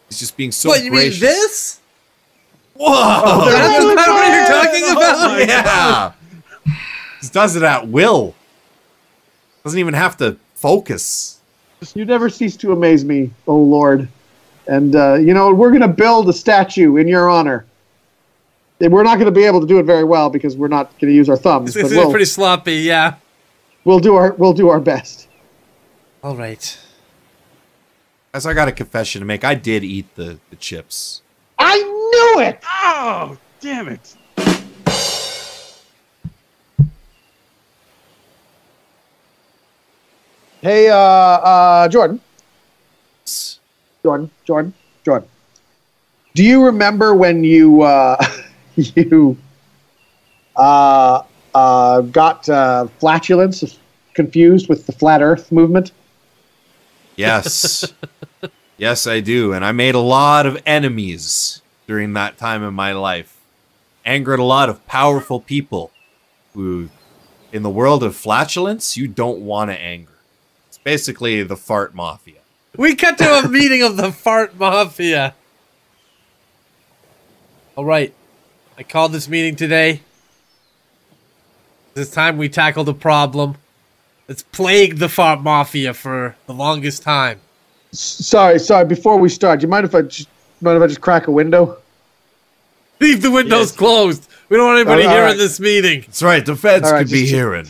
He's 0.09 0.19
just 0.19 0.35
being 0.35 0.51
so 0.51 0.69
what 0.69 0.83
you 0.83 0.89
gracious. 0.91 1.21
mean 1.21 1.29
this? 1.29 1.79
Whoa! 2.75 2.87
Oh, 2.91 3.51
That's 3.51 3.85
the 3.85 3.95
power 3.95 4.23
you're 4.23 4.47
talking 4.47 4.83
oh, 4.85 5.35
about. 5.35 5.47
yeah. 5.47 6.75
Just 7.21 7.33
does 7.33 7.55
it 7.55 7.63
at 7.63 7.87
will. 7.87 8.35
Doesn't 9.63 9.79
even 9.79 9.93
have 9.93 10.17
to 10.17 10.37
focus. 10.55 11.38
You 11.93 12.05
never 12.05 12.29
cease 12.29 12.57
to 12.57 12.71
amaze 12.71 13.05
me, 13.05 13.31
oh 13.47 13.57
Lord. 13.57 14.07
And 14.67 14.95
uh, 14.95 15.15
you 15.15 15.33
know 15.33 15.53
we're 15.53 15.69
going 15.69 15.81
to 15.81 15.87
build 15.87 16.29
a 16.29 16.33
statue 16.33 16.97
in 16.97 17.07
your 17.07 17.29
honor. 17.29 17.65
And 18.81 18.93
We're 18.93 19.03
not 19.03 19.15
going 19.15 19.25
to 19.25 19.31
be 19.31 19.43
able 19.43 19.59
to 19.59 19.67
do 19.67 19.79
it 19.79 19.83
very 19.83 20.05
well 20.05 20.29
because 20.29 20.55
we're 20.55 20.69
not 20.69 20.91
going 20.99 21.11
to 21.11 21.13
use 21.13 21.27
our 21.27 21.35
thumbs. 21.35 21.75
It's, 21.75 21.83
But 21.83 21.91
it's 21.91 21.95
we'll, 21.95 22.11
pretty 22.11 22.25
sloppy. 22.25 22.75
Yeah. 22.75 23.15
we'll 23.83 23.99
do 23.99 24.15
our 24.15 24.33
we'll 24.33 24.53
do 24.53 24.69
our 24.69 24.79
best. 24.79 25.27
All 26.23 26.35
right. 26.35 26.77
As 28.33 28.45
I 28.45 28.53
got 28.53 28.67
a 28.67 28.71
confession 28.71 29.21
to 29.21 29.25
make, 29.25 29.43
I 29.43 29.55
did 29.55 29.83
eat 29.83 30.15
the, 30.15 30.39
the 30.49 30.55
chips. 30.55 31.21
I 31.57 31.77
knew 31.77 32.43
it. 32.45 32.59
Oh, 32.63 33.37
damn 33.59 33.87
it. 33.87 34.15
Hey, 40.61 40.89
uh, 40.89 40.95
uh, 40.97 41.87
Jordan, 41.87 42.19
Jordan, 44.03 44.29
Jordan, 44.45 44.73
Jordan. 45.05 45.29
Do 46.33 46.43
you 46.43 46.65
remember 46.65 47.15
when 47.15 47.45
you 47.45 47.81
uh, 47.81 48.21
you 48.75 49.37
uh, 50.57 51.23
uh, 51.55 52.01
got 52.01 52.49
uh, 52.49 52.87
flatulence 52.99 53.79
confused 54.13 54.67
with 54.67 54.85
the 54.85 54.91
flat 54.91 55.21
Earth 55.21 55.49
movement? 55.49 55.93
Yes. 57.15 57.93
yes, 58.77 59.07
I 59.07 59.21
do. 59.21 59.53
And 59.53 59.63
I 59.63 59.71
made 59.71 59.95
a 59.95 59.99
lot 59.99 60.45
of 60.45 60.61
enemies 60.65 61.61
during 61.87 62.11
that 62.13 62.37
time 62.37 62.63
in 62.63 62.73
my 62.73 62.91
life. 62.91 63.37
Angered 64.03 64.39
a 64.39 64.43
lot 64.43 64.67
of 64.67 64.85
powerful 64.87 65.39
people 65.39 65.91
who, 66.53 66.89
in 67.53 67.63
the 67.63 67.69
world 67.69 68.03
of 68.03 68.13
flatulence, 68.13 68.97
you 68.97 69.07
don't 69.07 69.39
want 69.39 69.71
to 69.71 69.79
anger. 69.79 70.18
It's 70.89 71.05
basically 71.05 71.43
the 71.43 71.55
fart 71.55 71.93
mafia. 71.93 72.39
We 72.75 72.95
cut 72.95 73.17
to 73.19 73.39
a 73.39 73.47
meeting 73.47 73.83
of 73.83 73.95
the 73.97 74.11
fart 74.11 74.57
mafia. 74.57 75.35
All 77.75 77.85
right. 77.85 78.13
I 78.77 78.83
called 78.83 79.11
this 79.11 79.27
meeting 79.29 79.55
today. 79.55 80.01
This 81.93 82.09
time 82.09 82.37
we 82.37 82.49
tackle 82.49 82.87
a 82.89 82.93
problem 82.93 83.57
that's 84.27 84.41
plagued 84.43 84.97
the 84.99 85.09
fart 85.09 85.41
mafia 85.41 85.93
for 85.93 86.35
the 86.47 86.53
longest 86.53 87.03
time. 87.03 87.39
Sorry, 87.91 88.57
sorry. 88.59 88.85
Before 88.85 89.17
we 89.17 89.29
start, 89.29 89.59
do 89.59 89.65
you 89.65 89.69
mind 89.69 89.85
if 89.85 89.93
I 89.93 90.01
just 90.03 90.27
mind 90.61 90.77
if 90.77 90.83
I 90.83 90.87
just 90.87 91.01
crack 91.01 91.27
a 91.27 91.31
window? 91.31 91.77
Leave 92.99 93.21
the 93.21 93.31
windows 93.31 93.69
Yes. 93.69 93.75
closed. 93.77 94.27
We 94.49 94.57
don't 94.57 94.65
want 94.67 94.79
anybody 94.79 95.03
All 95.03 95.09
right. 95.09 95.23
hearing 95.23 95.37
this 95.37 95.59
meeting. 95.59 96.01
That's 96.01 96.21
right, 96.23 96.45
the 96.45 96.55
feds 96.55 96.85
All 96.87 96.93
right, 96.93 96.99
could 97.05 97.11
be 97.11 97.21
just- 97.21 97.31
hearing. 97.33 97.67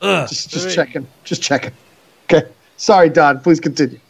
Ugh. 0.00 0.28
Just 0.28 0.50
just 0.50 0.74
checking, 0.74 1.06
just 1.24 1.42
checking. 1.42 1.72
Okay. 2.32 2.48
Sorry, 2.76 3.08
Don. 3.08 3.40
Please 3.40 3.60
continue. 3.60 4.00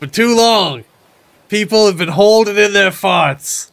For 0.00 0.06
too 0.06 0.36
long, 0.36 0.84
people 1.48 1.86
have 1.86 1.98
been 1.98 2.08
holding 2.08 2.56
in 2.56 2.72
their 2.72 2.90
farts 2.90 3.70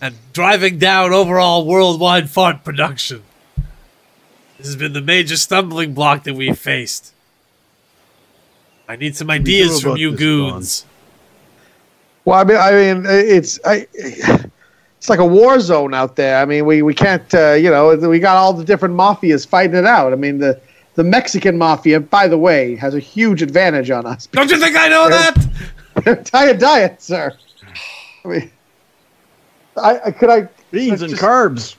and 0.00 0.14
driving 0.32 0.78
down 0.78 1.12
overall 1.12 1.66
worldwide 1.66 2.30
fart 2.30 2.64
production. 2.64 3.22
This 4.58 4.66
has 4.66 4.76
been 4.76 4.92
the 4.92 5.02
major 5.02 5.36
stumbling 5.36 5.92
block 5.92 6.24
that 6.24 6.34
we've 6.34 6.58
faced. 6.58 7.12
I 8.88 8.96
need 8.96 9.16
some 9.16 9.30
ideas 9.30 9.82
from 9.82 9.96
you 9.96 10.16
goons. 10.16 10.86
Well, 12.24 12.38
I 12.38 12.44
mean, 12.44 12.56
I 12.56 12.70
mean, 12.72 13.04
it's 13.06 13.58
I, 13.64 13.86
it's 13.94 15.08
like 15.08 15.18
a 15.18 15.26
war 15.26 15.58
zone 15.60 15.94
out 15.94 16.14
there. 16.14 16.40
I 16.40 16.44
mean, 16.44 16.64
we 16.66 16.82
we 16.82 16.94
can't, 16.94 17.34
uh, 17.34 17.52
you 17.52 17.70
know, 17.70 17.96
we 17.96 18.20
got 18.20 18.36
all 18.36 18.52
the 18.52 18.64
different 18.64 18.94
mafias 18.94 19.46
fighting 19.46 19.76
it 19.76 19.86
out. 19.86 20.12
I 20.12 20.16
mean, 20.16 20.38
the 20.38 20.60
the 20.94 21.04
Mexican 21.04 21.56
mafia, 21.56 22.00
by 22.00 22.28
the 22.28 22.38
way, 22.38 22.76
has 22.76 22.94
a 22.94 23.00
huge 23.00 23.42
advantage 23.42 23.90
on 23.90 24.06
us. 24.06 24.26
Don't 24.26 24.50
you 24.50 24.58
think 24.58 24.76
I 24.76 24.88
know 24.88 25.08
that? 25.08 25.34
Their 26.04 26.16
entire 26.16 26.54
diet, 26.54 27.00
sir. 27.02 27.32
I 28.24 28.28
mean, 28.28 28.50
I, 29.76 30.00
I 30.06 30.10
could 30.10 30.30
I 30.30 30.48
Beans 30.70 31.02
and 31.02 31.10
Just- 31.10 31.22
carbs. 31.22 31.76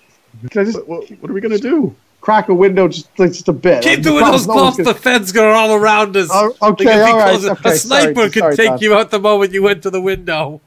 could 0.52 0.62
I 0.62 0.66
just 0.66 0.78
What, 0.88 1.10
what, 1.10 1.12
what 1.22 1.32
are 1.32 1.34
we 1.34 1.42
going 1.42 1.52
to 1.56 1.60
do? 1.60 1.96
crack 2.22 2.48
a 2.48 2.54
window 2.54 2.88
just 2.88 3.14
just 3.18 3.50
a 3.50 3.54
bit? 3.54 3.84
Keep 3.84 4.00
I 4.00 4.02
the 4.02 4.18
promise 4.18 4.48
windows 4.48 4.54
closed. 4.56 4.78
gonna- 4.78 4.94
The 4.94 5.00
feds 5.00 5.36
are 5.36 5.50
all 5.52 5.74
around 5.74 6.16
us. 6.16 6.30
Oh, 6.32 6.56
okay, 6.62 6.86
They 6.86 7.02
all 7.02 7.18
right, 7.18 7.44
okay, 7.44 7.70
a 7.72 7.76
sniper 7.76 8.14
sorry, 8.14 8.30
could 8.30 8.40
sorry, 8.40 8.56
take 8.56 8.68
Don. 8.70 8.80
you 8.80 8.94
out 8.96 9.12
the 9.12 9.20
moment 9.20 9.52
you 9.52 9.62
went 9.62 9.84
to 9.84 9.90
the 9.90 10.00
window. 10.02 10.62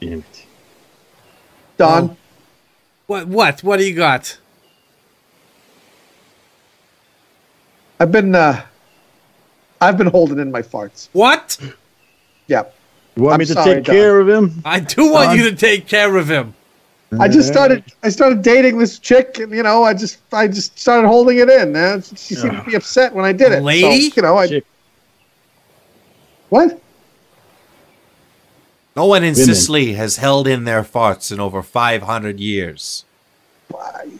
Damn 0.00 0.18
it. 0.20 0.46
Don. 1.76 2.16
What? 3.08 3.26
What? 3.26 3.64
What 3.64 3.78
do 3.78 3.88
you 3.88 3.96
got? 3.96 4.38
I've 7.98 8.12
been 8.12 8.34
uh, 8.34 8.64
I've 9.80 9.96
been 9.96 10.08
holding 10.08 10.38
in 10.38 10.52
my 10.52 10.60
farts. 10.60 11.08
What? 11.12 11.58
Yeah. 12.48 12.64
You 13.16 13.22
want 13.22 13.34
I'm 13.34 13.38
me 13.40 13.46
to 13.46 13.54
sorry, 13.54 13.76
take 13.76 13.84
Don. 13.84 13.94
care 13.94 14.20
of 14.20 14.28
him? 14.28 14.60
I 14.62 14.80
do 14.80 15.10
want 15.10 15.30
Don? 15.30 15.38
you 15.38 15.50
to 15.50 15.56
take 15.56 15.88
care 15.88 16.16
of 16.16 16.30
him. 16.30 16.54
I 17.18 17.28
just 17.28 17.48
started. 17.48 17.82
I 18.02 18.10
started 18.10 18.42
dating 18.42 18.76
this 18.76 18.98
chick, 18.98 19.38
and 19.38 19.52
you 19.52 19.62
know, 19.62 19.84
I 19.84 19.94
just, 19.94 20.18
I 20.30 20.46
just 20.46 20.78
started 20.78 21.08
holding 21.08 21.38
it 21.38 21.48
in. 21.48 21.72
Man. 21.72 22.02
She 22.02 22.34
seemed 22.34 22.58
to 22.58 22.62
be 22.64 22.74
upset 22.74 23.14
when 23.14 23.24
I 23.24 23.32
did 23.32 23.52
it. 23.52 23.62
Lady? 23.62 24.10
So, 24.10 24.16
you 24.16 24.22
know, 24.22 24.36
I 24.36 24.48
Chick. 24.48 24.66
what? 26.50 26.78
No 28.98 29.06
one 29.06 29.22
in 29.22 29.34
Women. 29.34 29.54
Sicily 29.54 29.92
has 29.92 30.16
held 30.16 30.48
in 30.48 30.64
their 30.64 30.82
farts 30.82 31.30
in 31.30 31.38
over 31.38 31.62
500 31.62 32.40
years. 32.40 33.04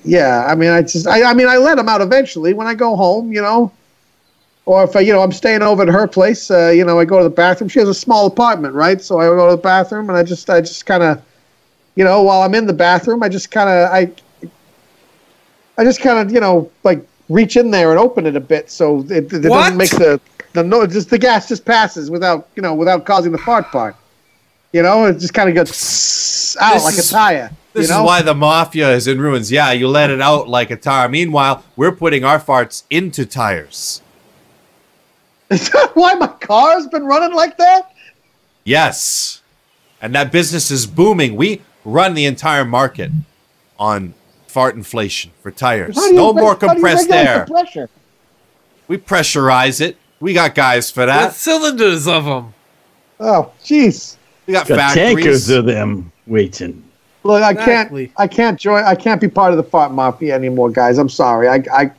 Yeah, 0.04 0.46
I 0.46 0.54
mean, 0.54 0.70
I 0.70 0.82
just, 0.82 1.04
I, 1.04 1.24
I 1.24 1.34
mean, 1.34 1.48
I 1.48 1.56
let 1.56 1.78
them 1.78 1.88
out 1.88 2.00
eventually 2.00 2.54
when 2.54 2.68
I 2.68 2.76
go 2.76 2.94
home. 2.94 3.32
You 3.32 3.42
know, 3.42 3.72
or 4.66 4.84
if 4.84 4.94
I, 4.94 5.00
you 5.00 5.12
know, 5.12 5.20
I'm 5.20 5.32
staying 5.32 5.62
over 5.62 5.82
at 5.82 5.88
her 5.88 6.06
place. 6.06 6.48
Uh, 6.48 6.68
you 6.68 6.84
know, 6.84 7.00
I 7.00 7.04
go 7.04 7.18
to 7.18 7.24
the 7.24 7.30
bathroom. 7.30 7.68
She 7.68 7.80
has 7.80 7.88
a 7.88 7.94
small 7.94 8.26
apartment, 8.26 8.72
right? 8.72 9.02
So 9.02 9.18
I 9.18 9.24
go 9.24 9.50
to 9.50 9.56
the 9.56 9.62
bathroom, 9.62 10.10
and 10.10 10.16
I 10.16 10.22
just, 10.22 10.48
I 10.48 10.60
just 10.60 10.86
kind 10.86 11.02
of, 11.02 11.20
you 11.96 12.04
know, 12.04 12.22
while 12.22 12.42
I'm 12.42 12.54
in 12.54 12.66
the 12.66 12.72
bathroom, 12.72 13.24
I 13.24 13.28
just 13.28 13.50
kind 13.50 13.68
of, 13.68 13.90
I, 13.90 14.12
I 15.76 15.82
just 15.82 16.00
kind 16.00 16.20
of, 16.20 16.32
you 16.32 16.38
know, 16.38 16.70
like 16.84 17.04
reach 17.28 17.56
in 17.56 17.72
there 17.72 17.90
and 17.90 17.98
open 17.98 18.26
it 18.26 18.36
a 18.36 18.40
bit 18.40 18.70
so 18.70 19.00
it, 19.10 19.32
it 19.32 19.42
doesn't 19.42 19.76
make 19.76 19.90
the 19.90 20.20
the 20.52 20.62
no, 20.62 20.86
just 20.86 21.10
the 21.10 21.18
gas 21.18 21.48
just 21.48 21.64
passes 21.64 22.10
without, 22.12 22.48
you 22.54 22.62
know, 22.62 22.74
without 22.74 23.04
causing 23.04 23.32
the 23.32 23.38
fart 23.38 23.66
part. 23.72 23.96
You 24.72 24.82
know, 24.82 25.06
it 25.06 25.18
just 25.18 25.32
kind 25.34 25.48
of 25.48 25.54
goes 25.54 26.56
out 26.60 26.74
This 26.74 26.84
like 26.84 26.94
is- 26.98 27.10
a 27.10 27.12
tire. 27.12 27.50
This 27.72 27.88
you 27.88 27.94
know? 27.94 28.00
is 28.02 28.06
why 28.06 28.22
the 28.22 28.34
mafia 28.34 28.90
is 28.92 29.06
in 29.06 29.20
ruins. 29.20 29.52
Yeah, 29.52 29.72
you 29.72 29.88
let 29.88 30.10
it 30.10 30.20
out 30.20 30.48
like 30.48 30.70
a 30.70 30.76
tire. 30.76 31.08
Meanwhile, 31.08 31.62
we're 31.76 31.92
putting 31.92 32.24
our 32.24 32.40
farts 32.40 32.82
into 32.90 33.24
tires. 33.24 34.02
Is 35.50 35.70
that 35.70 35.90
why 35.94 36.14
my 36.14 36.26
car's 36.26 36.86
been 36.88 37.04
running 37.04 37.34
like 37.36 37.56
that? 37.58 37.92
Yes. 38.64 39.42
And 40.02 40.14
that 40.14 40.32
business 40.32 40.70
is 40.70 40.86
booming. 40.86 41.36
We 41.36 41.62
run 41.84 42.14
the 42.14 42.24
entire 42.26 42.64
market 42.64 43.10
on 43.78 44.14
fart 44.46 44.74
inflation 44.74 45.30
for 45.42 45.50
tires. 45.50 45.94
How 45.96 46.02
do 46.02 46.08
you 46.08 46.14
No 46.14 46.32
reg- 46.32 46.42
more 46.42 46.52
how 46.54 46.58
do 46.58 46.66
you 46.66 46.72
compressed 46.72 47.10
air. 47.10 47.46
pressure? 47.46 47.88
We 48.88 48.98
pressurize 48.98 49.80
it. 49.80 49.96
We 50.20 50.32
got 50.34 50.54
guys 50.54 50.90
for 50.90 51.00
With 51.02 51.08
that. 51.10 51.34
cylinders 51.34 52.06
of 52.08 52.24
them. 52.24 52.54
Oh, 53.20 53.52
jeez. 53.62 54.16
We 54.48 54.54
got, 54.54 54.66
Got 54.66 54.78
factories. 54.78 55.14
tankers 55.14 55.50
of 55.50 55.66
them 55.66 56.10
waiting. 56.26 56.82
Look, 57.22 57.42
I 57.42 57.50
Exactly. 57.50 58.06
can't. 58.06 58.18
I 58.18 58.26
can't 58.26 58.58
join. 58.58 58.82
I 58.82 58.94
can't 58.94 59.20
be 59.20 59.28
part 59.28 59.50
of 59.52 59.58
the 59.58 59.62
fart 59.62 59.92
mafia 59.92 60.34
anymore, 60.34 60.70
guys. 60.70 60.96
I'm 60.96 61.10
sorry. 61.10 61.48
I, 61.48 61.62
I, 61.70 61.90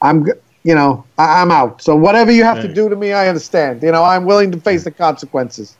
I'm. 0.00 0.24
You 0.62 0.74
know, 0.76 1.04
I, 1.18 1.42
I'm 1.42 1.50
out. 1.50 1.82
So 1.82 1.96
whatever 1.96 2.30
you 2.30 2.44
have 2.44 2.62
to 2.62 2.72
do 2.72 2.88
to 2.88 2.94
me, 2.96 3.12
I 3.12 3.26
understand. 3.28 3.82
You 3.82 3.90
know, 3.90 4.04
I'm 4.04 4.24
willing 4.24 4.52
to 4.52 4.60
face 4.60 4.84
the 4.84 4.90
consequences. 4.92 5.76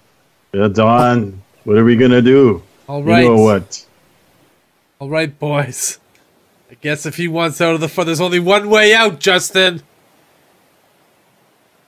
Yeah, 0.52 0.66
Don, 0.68 1.40
what 1.62 1.78
are 1.78 1.84
we 1.84 1.94
going 1.96 2.10
to 2.10 2.20
do? 2.20 2.60
All 2.88 3.02
right. 3.02 3.22
You 3.22 3.30
know 3.30 3.42
what? 3.42 3.86
All 4.98 5.08
right, 5.08 5.38
boys. 5.38 6.00
I 6.70 6.74
guess 6.80 7.06
if 7.06 7.16
he 7.16 7.28
wants 7.28 7.60
out 7.60 7.74
of 7.74 7.80
the 7.80 7.88
fun, 7.88 8.06
there's 8.06 8.20
only 8.20 8.40
one 8.40 8.68
way 8.68 8.92
out, 8.94 9.20
Justin. 9.20 9.80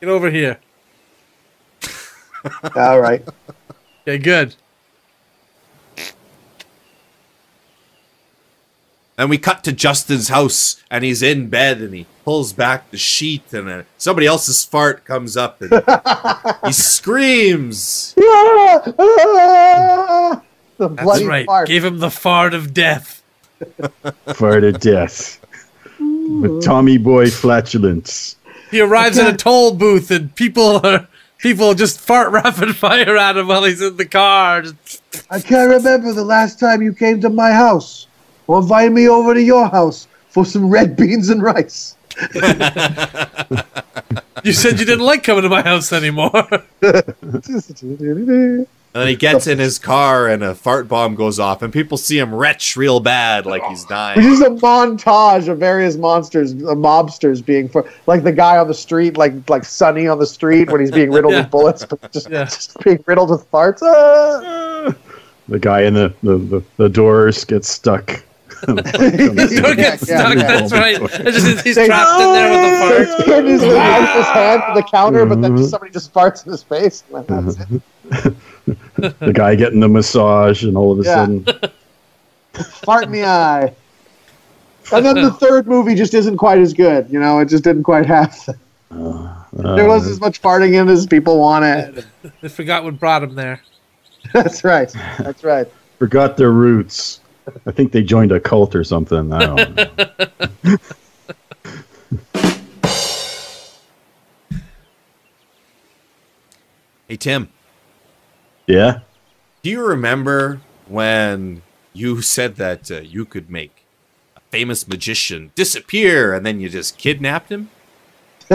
Get 0.00 0.08
over 0.08 0.30
here. 0.30 0.58
All 2.76 3.00
right. 3.00 3.22
Okay, 4.06 4.18
good. 4.18 4.54
And 9.18 9.28
we 9.30 9.38
cut 9.38 9.64
to 9.64 9.72
Justin's 9.72 10.28
house, 10.28 10.80
and 10.90 11.02
he's 11.02 11.22
in 11.22 11.48
bed, 11.48 11.80
and 11.80 11.92
he 11.92 12.06
pulls 12.24 12.52
back 12.52 12.90
the 12.90 12.98
sheet, 12.98 13.52
and 13.52 13.68
uh, 13.68 13.82
somebody 13.98 14.26
else's 14.26 14.64
fart 14.64 15.04
comes 15.04 15.36
up, 15.36 15.60
and 15.60 15.72
he 16.64 16.72
screams. 16.72 18.14
The 20.78 20.88
That's 20.90 21.24
right. 21.24 21.46
fart. 21.46 21.68
Gave 21.68 21.84
him 21.84 22.00
the 22.00 22.10
fart 22.10 22.52
of 22.52 22.74
death. 22.74 23.22
Fart 24.34 24.62
of 24.62 24.78
death. 24.78 25.40
With 25.98 26.62
Tommy 26.62 26.98
Boy 26.98 27.30
flatulence. 27.30 28.36
He 28.70 28.82
arrives 28.82 29.16
at 29.16 29.32
a 29.32 29.36
toll 29.38 29.72
booth 29.72 30.10
and 30.10 30.34
people 30.34 30.86
are 30.86 31.08
people 31.46 31.74
just 31.74 32.00
fart 32.00 32.32
rapid 32.44 32.74
fire 32.74 33.16
at 33.16 33.36
him 33.36 33.46
while 33.46 33.62
he's 33.62 33.80
in 33.80 33.96
the 33.96 34.04
car. 34.04 34.64
I 35.30 35.40
can't 35.40 35.70
remember 35.70 36.12
the 36.12 36.24
last 36.24 36.58
time 36.58 36.82
you 36.82 36.92
came 36.92 37.20
to 37.20 37.30
my 37.30 37.52
house 37.52 38.08
or 38.48 38.58
invited 38.58 38.92
me 38.92 39.08
over 39.08 39.32
to 39.32 39.40
your 39.40 39.68
house 39.68 40.08
for 40.28 40.44
some 40.44 40.68
red 40.68 40.96
beans 41.00 41.28
and 41.30 41.42
rice. 41.42 41.96
You 44.44 44.52
said 44.52 44.78
you 44.78 44.86
didn't 44.86 45.04
like 45.04 45.24
coming 45.24 45.42
to 45.42 45.48
my 45.48 45.62
house 45.62 45.92
anymore. 45.92 46.30
And 48.96 49.02
then 49.02 49.08
he 49.08 49.16
gets 49.16 49.46
in 49.46 49.58
his 49.58 49.78
car, 49.78 50.26
and 50.26 50.42
a 50.42 50.54
fart 50.54 50.88
bomb 50.88 51.16
goes 51.16 51.38
off, 51.38 51.60
and 51.60 51.70
people 51.70 51.98
see 51.98 52.18
him 52.18 52.34
retch 52.34 52.78
real 52.78 52.98
bad, 52.98 53.44
like 53.44 53.62
he's 53.64 53.82
Which 53.82 53.88
dying. 53.90 54.24
is 54.24 54.40
a 54.40 54.48
montage 54.48 55.48
of 55.48 55.58
various 55.58 55.96
monsters, 55.98 56.54
uh, 56.54 56.68
mobsters 56.74 57.44
being 57.44 57.68
for 57.68 57.86
like 58.06 58.22
the 58.24 58.32
guy 58.32 58.56
on 58.56 58.68
the 58.68 58.74
street, 58.74 59.18
like 59.18 59.34
like 59.50 59.64
Sonny 59.66 60.06
on 60.08 60.18
the 60.18 60.24
street 60.26 60.70
when 60.70 60.80
he's 60.80 60.90
being 60.90 61.10
riddled 61.10 61.32
Yeah. 61.34 61.42
with 61.42 61.50
bullets, 61.50 61.84
but 61.84 62.10
just, 62.12 62.30
Yeah. 62.30 62.44
just 62.44 62.78
being 62.84 63.04
riddled 63.06 63.28
with 63.28 63.50
farts. 63.50 63.80
Ah! 63.82 64.94
The 65.48 65.58
guy 65.58 65.82
in 65.82 65.92
the, 65.92 66.14
the, 66.22 66.38
the, 66.38 66.62
the 66.78 66.88
doors 66.88 67.44
gets 67.44 67.68
stuck. 67.68 68.24
Don't 68.64 69.76
get 69.76 70.00
stuck. 70.00 70.36
yeah. 70.36 70.42
That's 70.42 70.72
right. 70.72 70.98
It's 71.00 71.44
just, 71.44 71.64
he's 71.64 71.74
They- 71.76 71.86
trapped 71.86 72.20
in 72.20 72.32
there 72.32 72.50
with 72.50 72.62
the 72.62 73.16
fart. 73.16 73.26
putting 73.26 73.46
his, 73.52 73.62
out 73.62 74.16
his 74.16 74.26
hand 74.26 74.62
to 74.68 74.80
the 74.80 74.86
counter, 74.90 75.26
but 75.26 75.42
then 75.42 75.56
just 75.56 75.70
somebody 75.70 75.92
just 75.92 76.12
farts 76.12 76.44
in 76.46 76.52
his 76.52 76.62
face. 76.62 77.04
and 77.14 77.26
then 77.26 77.46
that's 77.46 77.58
it. 78.26 78.34
the 79.20 79.32
guy 79.32 79.54
getting 79.54 79.80
the 79.80 79.88
massage, 79.88 80.64
and 80.64 80.76
all 80.76 80.92
of 80.92 81.00
a 81.00 81.02
Yeah. 81.02 81.14
sudden, 81.14 81.46
Fart 82.84 83.04
in 83.04 83.12
the 83.12 83.24
eye. 83.24 83.74
And 84.92 85.04
then 85.04 85.16
the 85.16 85.32
third 85.32 85.66
movie 85.66 85.94
just 85.94 86.14
isn't 86.14 86.36
quite 86.38 86.58
as 86.58 86.72
good. 86.72 87.08
You 87.10 87.18
know, 87.20 87.38
it 87.40 87.48
just 87.48 87.64
didn't 87.64 87.82
quite 87.82 88.06
have. 88.06 88.34
Uh, 88.90 89.34
there 89.52 89.86
wasn't 89.86 90.12
uh, 90.12 90.14
as 90.14 90.20
much 90.20 90.40
farting 90.40 90.80
in 90.80 90.88
as 90.88 91.06
people 91.06 91.38
wanted. 91.40 92.06
I 92.42 92.48
forgot 92.48 92.84
what 92.84 92.98
brought 93.00 93.22
him 93.24 93.34
there. 93.34 93.60
That's 94.32 94.62
right. 94.64 94.88
That's 95.18 95.42
right. 95.44 95.66
forgot 95.98 96.36
their 96.36 96.52
roots. 96.52 97.20
I 97.66 97.70
think 97.72 97.92
they 97.92 98.02
joined 98.02 98.32
a 98.32 98.40
cult 98.40 98.74
or 98.74 98.84
something. 98.84 99.32
I 99.32 99.46
don't 99.46 99.76
know. 99.76 100.76
Hey, 107.08 107.16
Tim, 107.16 107.50
yeah? 108.66 109.02
do 109.62 109.70
you 109.70 109.86
remember 109.86 110.60
when 110.88 111.62
you 111.92 112.20
said 112.20 112.56
that 112.56 112.90
uh, 112.90 112.96
you 112.96 113.24
could 113.24 113.48
make 113.48 113.84
a 114.36 114.40
famous 114.50 114.88
magician 114.88 115.52
disappear, 115.54 116.34
and 116.34 116.44
then 116.44 116.58
you 116.58 116.68
just 116.68 116.98
kidnapped 116.98 117.52
him? 117.52 117.70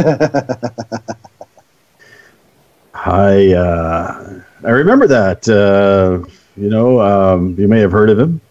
I 2.94 3.54
uh, 3.54 4.42
I 4.66 4.70
remember 4.70 5.08
that. 5.08 5.48
Uh, 5.48 6.30
you 6.58 6.70
know, 6.70 7.00
um, 7.00 7.56
you 7.58 7.70
may 7.70 7.80
have 7.80 7.94
heard 7.94 8.10
of 8.10 8.20
him, 8.20 8.42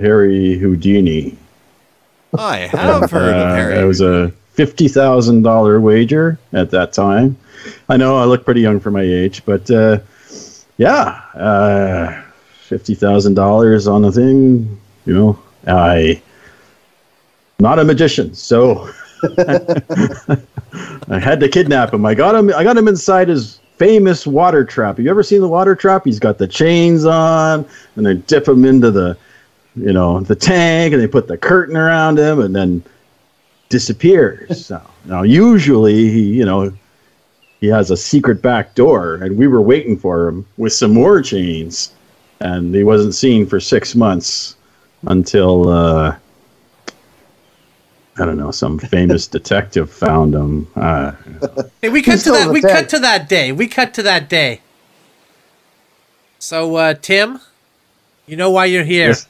Harry 0.00 0.58
Houdini. 0.58 1.36
I 2.38 2.58
have 2.58 3.10
heard 3.10 3.34
of 3.34 3.46
Uh, 3.46 3.54
Harry. 3.54 3.78
It 3.78 3.84
was 3.84 4.00
a 4.00 4.30
fifty 4.52 4.88
thousand 4.88 5.42
dollar 5.42 5.80
wager 5.80 6.38
at 6.52 6.70
that 6.70 6.92
time. 6.92 7.36
I 7.88 7.96
know 7.96 8.16
I 8.16 8.24
look 8.24 8.44
pretty 8.44 8.60
young 8.60 8.80
for 8.80 8.90
my 8.90 9.02
age, 9.02 9.42
but 9.46 9.70
uh, 9.70 9.98
yeah, 10.76 11.20
uh, 11.34 12.22
fifty 12.60 12.94
thousand 12.94 13.34
dollars 13.34 13.86
on 13.86 14.04
a 14.04 14.12
thing. 14.12 14.78
You 15.06 15.14
know, 15.14 15.38
I 15.66 16.20
not 17.58 17.78
a 17.78 17.84
magician, 17.84 18.34
so 18.34 18.88
I 21.08 21.18
had 21.18 21.40
to 21.40 21.48
kidnap 21.48 21.94
him. 21.94 22.04
I 22.04 22.14
got 22.14 22.34
him. 22.34 22.52
I 22.54 22.64
got 22.64 22.76
him 22.76 22.88
inside 22.88 23.28
his 23.28 23.60
famous 23.78 24.26
water 24.26 24.64
trap. 24.64 24.96
Have 24.96 25.04
you 25.04 25.10
ever 25.10 25.22
seen 25.22 25.40
the 25.40 25.48
water 25.48 25.74
trap? 25.74 26.02
He's 26.04 26.18
got 26.18 26.38
the 26.38 26.46
chains 26.48 27.04
on, 27.06 27.66
and 27.96 28.04
they 28.06 28.14
dip 28.14 28.48
him 28.48 28.64
into 28.64 28.90
the, 28.90 29.16
you 29.76 29.92
know, 29.92 30.20
the 30.20 30.34
tank, 30.34 30.92
and 30.92 31.02
they 31.02 31.06
put 31.06 31.28
the 31.28 31.36
curtain 31.36 31.76
around 31.76 32.18
him, 32.18 32.40
and 32.40 32.54
then 32.54 32.82
disappears. 33.68 34.66
so, 34.66 34.80
now, 35.04 35.22
usually, 35.22 36.10
he, 36.10 36.22
you 36.22 36.44
know, 36.44 36.72
he 37.60 37.66
has 37.68 37.90
a 37.90 37.96
secret 37.96 38.42
back 38.42 38.74
door, 38.74 39.16
and 39.16 39.36
we 39.36 39.46
were 39.46 39.62
waiting 39.62 39.96
for 39.96 40.28
him 40.28 40.46
with 40.56 40.72
some 40.72 40.92
more 40.92 41.22
chains, 41.22 41.92
and 42.40 42.74
he 42.74 42.84
wasn't 42.84 43.14
seen 43.14 43.46
for 43.46 43.60
six 43.60 43.94
months 43.94 44.56
until. 45.06 45.68
Uh, 45.68 46.16
I 48.18 48.24
don't 48.24 48.38
know. 48.38 48.50
Some 48.50 48.78
famous 48.96 49.26
detective 49.26 49.90
found 49.90 50.34
him. 50.34 50.66
Uh, 50.74 51.12
Hey, 51.82 51.90
we 51.90 52.00
cut 52.02 52.20
to 52.20 52.30
that. 52.32 52.50
We 52.50 52.62
tank. 52.62 52.74
cut 52.74 52.88
to 52.90 52.98
that 53.00 53.28
day. 53.28 53.52
We 53.52 53.68
cut 53.68 53.92
to 53.94 54.02
that 54.04 54.28
day. 54.30 54.62
So, 56.38 56.76
uh, 56.76 56.94
Tim, 56.94 57.40
you 58.26 58.36
know 58.36 58.50
why 58.50 58.66
you're 58.66 58.84
here. 58.84 59.08
Yes. 59.08 59.26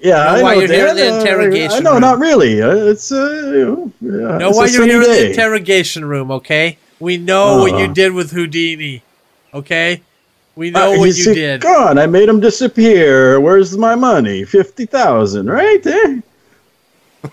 Yeah, 0.00 0.14
know 0.16 0.18
I 0.18 0.42
why 0.42 0.54
know, 0.54 0.60
you're 0.60 0.72
here 0.72 0.86
in 0.88 0.96
the 0.96 1.02
Dan. 1.02 1.14
Uh, 1.14 1.20
interrogation 1.20 1.76
I 1.76 1.80
know, 1.80 1.92
room. 1.92 2.00
not 2.00 2.18
really. 2.18 2.60
Uh, 2.62 2.74
it's 2.74 3.12
uh, 3.12 3.30
you 3.54 3.64
know, 3.64 3.92
yeah, 4.00 4.38
know 4.38 4.48
it's 4.48 4.58
why 4.58 4.66
a 4.66 4.70
you're 4.70 4.84
here 4.86 5.02
sunny 5.04 5.16
in 5.18 5.24
the 5.24 5.30
interrogation 5.30 6.04
room, 6.04 6.30
okay? 6.32 6.78
We 7.00 7.16
know 7.16 7.58
what 7.58 7.78
you 7.78 7.86
Uh. 7.86 7.92
did 7.92 8.12
with 8.12 8.32
Houdini, 8.32 9.02
okay? 9.54 10.02
We 10.56 10.70
know 10.70 10.94
Uh, 10.94 10.98
what 10.98 11.16
you 11.16 11.32
did. 11.32 11.60
Gone. 11.60 11.96
I 11.98 12.06
made 12.06 12.28
him 12.28 12.40
disappear. 12.40 13.38
Where's 13.38 13.76
my 13.76 13.94
money? 13.94 14.44
Fifty 14.44 14.84
thousand, 14.86 15.48
right? 15.48 15.86
Eh? 15.86 16.20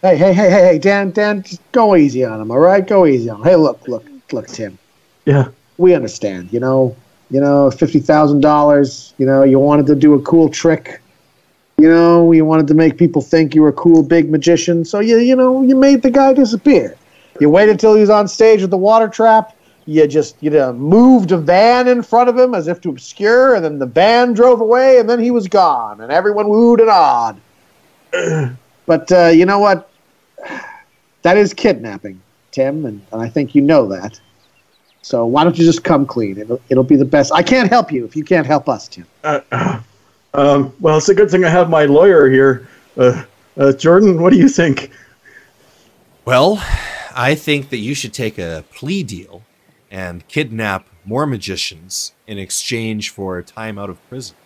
Hey, 0.00 0.16
hey, 0.16 0.32
hey, 0.32 0.48
hey, 0.48 0.60
hey, 0.62 0.78
Dan, 0.78 1.10
Dan, 1.10 1.42
just 1.42 1.60
go 1.72 1.96
easy 1.96 2.24
on 2.24 2.40
him, 2.40 2.52
all 2.52 2.60
right? 2.60 2.86
Go 2.86 3.04
easy 3.04 3.28
on 3.28 3.38
him. 3.38 3.44
Hey, 3.44 3.56
look, 3.56 3.88
look, 3.88 4.04
look, 4.30 4.46
Tim. 4.46 4.78
Yeah. 5.24 5.48
We 5.76 5.92
understand, 5.94 6.52
you 6.52 6.60
know. 6.60 6.94
You 7.30 7.40
know, 7.40 7.70
fifty 7.70 7.98
thousand 7.98 8.40
dollars. 8.40 9.12
You 9.18 9.26
know, 9.26 9.42
you 9.42 9.58
wanted 9.58 9.86
to 9.86 9.94
do 9.96 10.14
a 10.14 10.20
cool 10.22 10.48
trick. 10.48 11.00
You 11.78 11.88
know, 11.88 12.32
you 12.32 12.44
wanted 12.44 12.66
to 12.68 12.74
make 12.74 12.98
people 12.98 13.22
think 13.22 13.54
you 13.54 13.62
were 13.62 13.68
a 13.68 13.72
cool 13.72 14.02
big 14.02 14.30
magician. 14.30 14.84
So 14.84 14.98
you, 14.98 15.18
you 15.18 15.36
know, 15.36 15.62
you 15.62 15.76
made 15.76 16.02
the 16.02 16.10
guy 16.10 16.32
disappear. 16.32 16.96
You 17.40 17.50
waited 17.50 17.78
till 17.78 17.94
he 17.94 18.00
was 18.00 18.10
on 18.10 18.26
stage 18.26 18.60
with 18.60 18.70
the 18.70 18.76
water 18.76 19.08
trap. 19.08 19.56
You 19.86 20.06
just, 20.08 20.36
you 20.40 20.50
know, 20.50 20.72
moved 20.72 21.30
a 21.30 21.38
van 21.38 21.86
in 21.86 22.02
front 22.02 22.28
of 22.28 22.36
him 22.36 22.52
as 22.52 22.66
if 22.66 22.80
to 22.80 22.90
obscure, 22.90 23.54
and 23.54 23.64
then 23.64 23.78
the 23.78 23.86
van 23.86 24.32
drove 24.32 24.60
away, 24.60 24.98
and 24.98 25.08
then 25.08 25.20
he 25.20 25.30
was 25.30 25.46
gone, 25.46 26.00
and 26.00 26.10
everyone 26.12 26.48
wooed 26.48 26.80
and 26.80 26.90
awed. 26.90 27.40
but 28.86 29.10
uh, 29.12 29.28
you 29.28 29.46
know 29.46 29.58
what? 29.58 29.88
That 31.22 31.36
is 31.36 31.52
kidnapping, 31.52 32.22
Tim, 32.52 32.86
and, 32.86 33.04
and 33.12 33.20
I 33.20 33.28
think 33.28 33.52
you 33.54 33.60
know 33.60 33.88
that. 33.88 34.20
So 35.02 35.26
why 35.26 35.42
don't 35.42 35.58
you 35.58 35.64
just 35.64 35.82
come 35.82 36.06
clean? 36.06 36.38
It'll, 36.38 36.60
it'll 36.68 36.84
be 36.84 36.94
the 36.94 37.04
best. 37.04 37.32
I 37.32 37.42
can't 37.42 37.68
help 37.68 37.90
you 37.90 38.04
if 38.04 38.14
you 38.14 38.22
can't 38.22 38.46
help 38.46 38.68
us, 38.68 38.86
Tim. 38.86 39.06
Um, 40.34 40.72
well, 40.80 40.96
it's 40.98 41.08
a 41.08 41.14
good 41.14 41.30
thing 41.30 41.44
I 41.44 41.50
have 41.50 41.70
my 41.70 41.84
lawyer 41.84 42.28
here. 42.30 42.68
Uh, 42.96 43.24
uh, 43.56 43.72
Jordan, 43.72 44.20
what 44.20 44.32
do 44.32 44.38
you 44.38 44.48
think? 44.48 44.90
Well, 46.24 46.62
I 47.14 47.34
think 47.34 47.70
that 47.70 47.78
you 47.78 47.94
should 47.94 48.12
take 48.12 48.38
a 48.38 48.64
plea 48.72 49.02
deal 49.02 49.42
and 49.90 50.26
kidnap 50.28 50.86
more 51.04 51.26
magicians 51.26 52.12
in 52.26 52.38
exchange 52.38 53.10
for 53.10 53.40
time 53.42 53.78
out 53.78 53.88
of 53.88 54.06
prison. 54.08 54.36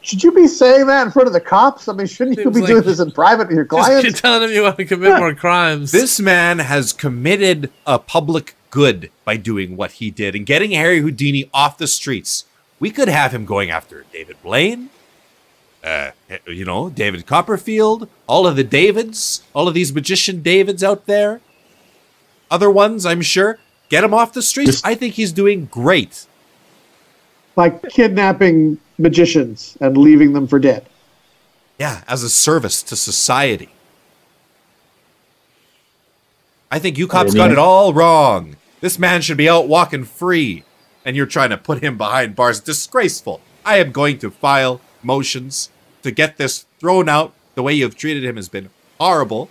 Should 0.00 0.24
you 0.24 0.32
be 0.32 0.48
saying 0.48 0.86
that 0.86 1.06
in 1.06 1.12
front 1.12 1.28
of 1.28 1.34
the 1.34 1.40
cops? 1.40 1.86
I 1.86 1.92
mean, 1.92 2.06
shouldn't 2.06 2.38
you 2.38 2.50
be 2.50 2.60
like- 2.60 2.68
doing 2.70 2.82
this 2.82 2.98
in 2.98 3.12
private 3.12 3.48
with 3.48 3.56
your 3.56 3.64
Just 3.70 3.90
you're 3.90 4.00
clients? 4.00 4.20
telling 4.20 4.40
them 4.40 4.50
you 4.50 4.62
want 4.62 4.76
to 4.78 4.84
commit 4.86 5.18
more 5.18 5.34
crimes. 5.34 5.92
This 5.92 6.18
man 6.18 6.58
has 6.58 6.92
committed 6.92 7.70
a 7.86 7.98
public 7.98 8.54
good 8.70 9.10
by 9.24 9.36
doing 9.36 9.76
what 9.76 9.92
he 9.92 10.10
did 10.10 10.34
and 10.34 10.46
getting 10.46 10.70
Harry 10.72 11.00
Houdini 11.00 11.48
off 11.52 11.76
the 11.78 11.86
streets. 11.86 12.44
We 12.78 12.90
could 12.90 13.08
have 13.08 13.32
him 13.32 13.44
going 13.44 13.70
after 13.70 14.04
David 14.12 14.36
Blaine, 14.42 14.88
uh, 15.82 16.10
you 16.46 16.64
know, 16.64 16.90
David 16.90 17.26
Copperfield, 17.26 18.08
all 18.26 18.46
of 18.46 18.56
the 18.56 18.64
Davids, 18.64 19.42
all 19.54 19.68
of 19.68 19.74
these 19.74 19.92
magician 19.92 20.42
Davids 20.42 20.84
out 20.84 21.06
there. 21.06 21.40
Other 22.50 22.70
ones, 22.70 23.06
I'm 23.06 23.22
sure. 23.22 23.58
Get 23.88 24.04
him 24.04 24.14
off 24.14 24.32
the 24.32 24.42
streets. 24.42 24.82
I 24.84 24.94
think 24.94 25.14
he's 25.14 25.32
doing 25.32 25.66
great. 25.66 26.26
Like 27.56 27.82
kidnapping 27.88 28.78
magicians 28.98 29.76
and 29.80 29.96
leaving 29.96 30.32
them 30.32 30.46
for 30.46 30.58
dead. 30.58 30.86
Yeah, 31.78 32.04
as 32.06 32.22
a 32.22 32.30
service 32.30 32.82
to 32.84 32.96
society. 32.96 33.70
I 36.70 36.78
think 36.78 36.98
you 36.98 37.08
cops 37.08 37.34
got 37.34 37.50
it 37.50 37.58
all 37.58 37.92
wrong. 37.92 38.56
This 38.80 38.98
man 38.98 39.22
should 39.22 39.36
be 39.36 39.48
out 39.48 39.66
walking 39.66 40.04
free, 40.04 40.64
and 41.04 41.16
you're 41.16 41.26
trying 41.26 41.50
to 41.50 41.56
put 41.56 41.82
him 41.82 41.98
behind 41.98 42.36
bars. 42.36 42.60
Disgraceful. 42.60 43.40
I 43.64 43.78
am 43.78 43.92
going 43.92 44.18
to 44.18 44.30
file 44.30 44.80
motions 45.02 45.70
to 46.02 46.10
get 46.10 46.36
this 46.36 46.66
thrown 46.78 47.08
out. 47.08 47.32
The 47.54 47.62
way 47.62 47.72
you've 47.74 47.96
treated 47.96 48.24
him 48.24 48.36
has 48.36 48.48
been 48.48 48.70
horrible. 48.98 49.50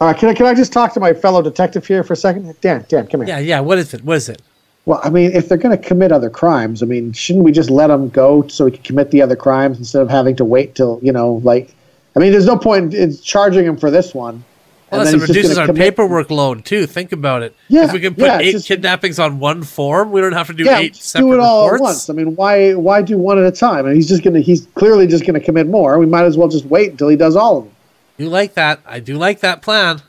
All 0.00 0.08
right, 0.08 0.16
can 0.16 0.28
I, 0.28 0.34
can 0.34 0.46
I 0.46 0.54
just 0.54 0.72
talk 0.72 0.92
to 0.94 1.00
my 1.00 1.14
fellow 1.14 1.40
detective 1.40 1.86
here 1.86 2.02
for 2.02 2.12
a 2.12 2.16
second? 2.16 2.54
Dan, 2.60 2.84
Dan, 2.88 3.06
come 3.06 3.20
here. 3.20 3.28
Yeah, 3.28 3.38
yeah. 3.38 3.60
What 3.60 3.78
is 3.78 3.94
it? 3.94 4.04
What 4.04 4.16
is 4.16 4.28
it? 4.28 4.42
Well, 4.84 5.00
I 5.02 5.10
mean, 5.10 5.32
if 5.32 5.48
they're 5.48 5.58
going 5.58 5.76
to 5.76 5.82
commit 5.82 6.12
other 6.12 6.30
crimes, 6.30 6.82
I 6.82 6.86
mean, 6.86 7.12
shouldn't 7.12 7.44
we 7.44 7.50
just 7.50 7.70
let 7.70 7.88
them 7.88 8.08
go 8.10 8.46
so 8.46 8.66
we 8.66 8.72
can 8.72 8.82
commit 8.82 9.10
the 9.10 9.22
other 9.22 9.34
crimes 9.34 9.78
instead 9.78 10.02
of 10.02 10.10
having 10.10 10.36
to 10.36 10.44
wait 10.44 10.74
till, 10.74 11.00
you 11.02 11.12
know, 11.12 11.40
like, 11.44 11.74
I 12.14 12.18
mean, 12.18 12.30
there's 12.30 12.46
no 12.46 12.56
point 12.56 12.94
in 12.94 13.16
charging 13.16 13.64
him 13.64 13.76
for 13.76 13.90
this 13.90 14.14
one. 14.14 14.44
Well, 14.90 15.00
and 15.00 15.08
then 15.08 15.14
he's 15.18 15.28
reduces 15.28 15.58
our 15.58 15.66
commit- 15.66 15.82
paperwork 15.82 16.30
load 16.30 16.64
too. 16.64 16.86
Think 16.86 17.10
about 17.10 17.42
it. 17.42 17.56
Yeah, 17.68 17.86
if 17.86 17.92
we 17.92 17.98
can 18.00 18.14
put 18.14 18.24
yeah, 18.26 18.38
eight 18.38 18.52
just- 18.52 18.68
kidnappings 18.68 19.18
on 19.18 19.40
one 19.40 19.62
form, 19.64 20.12
we 20.12 20.20
don't 20.20 20.32
have 20.32 20.46
to 20.46 20.52
do 20.52 20.62
Yeah, 20.64 20.78
eight 20.78 20.94
just 20.94 21.10
separate 21.10 21.26
do 21.28 21.34
it 21.34 21.40
all 21.40 21.64
reports. 21.70 21.80
at 21.80 21.84
once. 21.84 22.10
I 22.10 22.12
mean, 22.12 22.36
why 22.36 22.74
why 22.74 23.02
do 23.02 23.18
one 23.18 23.36
at 23.38 23.44
a 23.44 23.50
time? 23.50 23.86
And 23.86 23.96
he's 23.96 24.08
just 24.08 24.22
gonna 24.22 24.38
he's 24.40 24.66
clearly 24.76 25.06
just 25.08 25.26
gonna 25.26 25.40
commit 25.40 25.66
more. 25.66 25.98
We 25.98 26.06
might 26.06 26.24
as 26.24 26.36
well 26.36 26.46
just 26.48 26.66
wait 26.66 26.92
until 26.92 27.08
he 27.08 27.16
does 27.16 27.34
all 27.34 27.58
of 27.58 27.64
them. 27.64 27.72
You 28.18 28.28
like 28.28 28.54
that? 28.54 28.80
I 28.86 29.00
do 29.00 29.16
like 29.16 29.40
that 29.40 29.60
plan. 29.60 30.02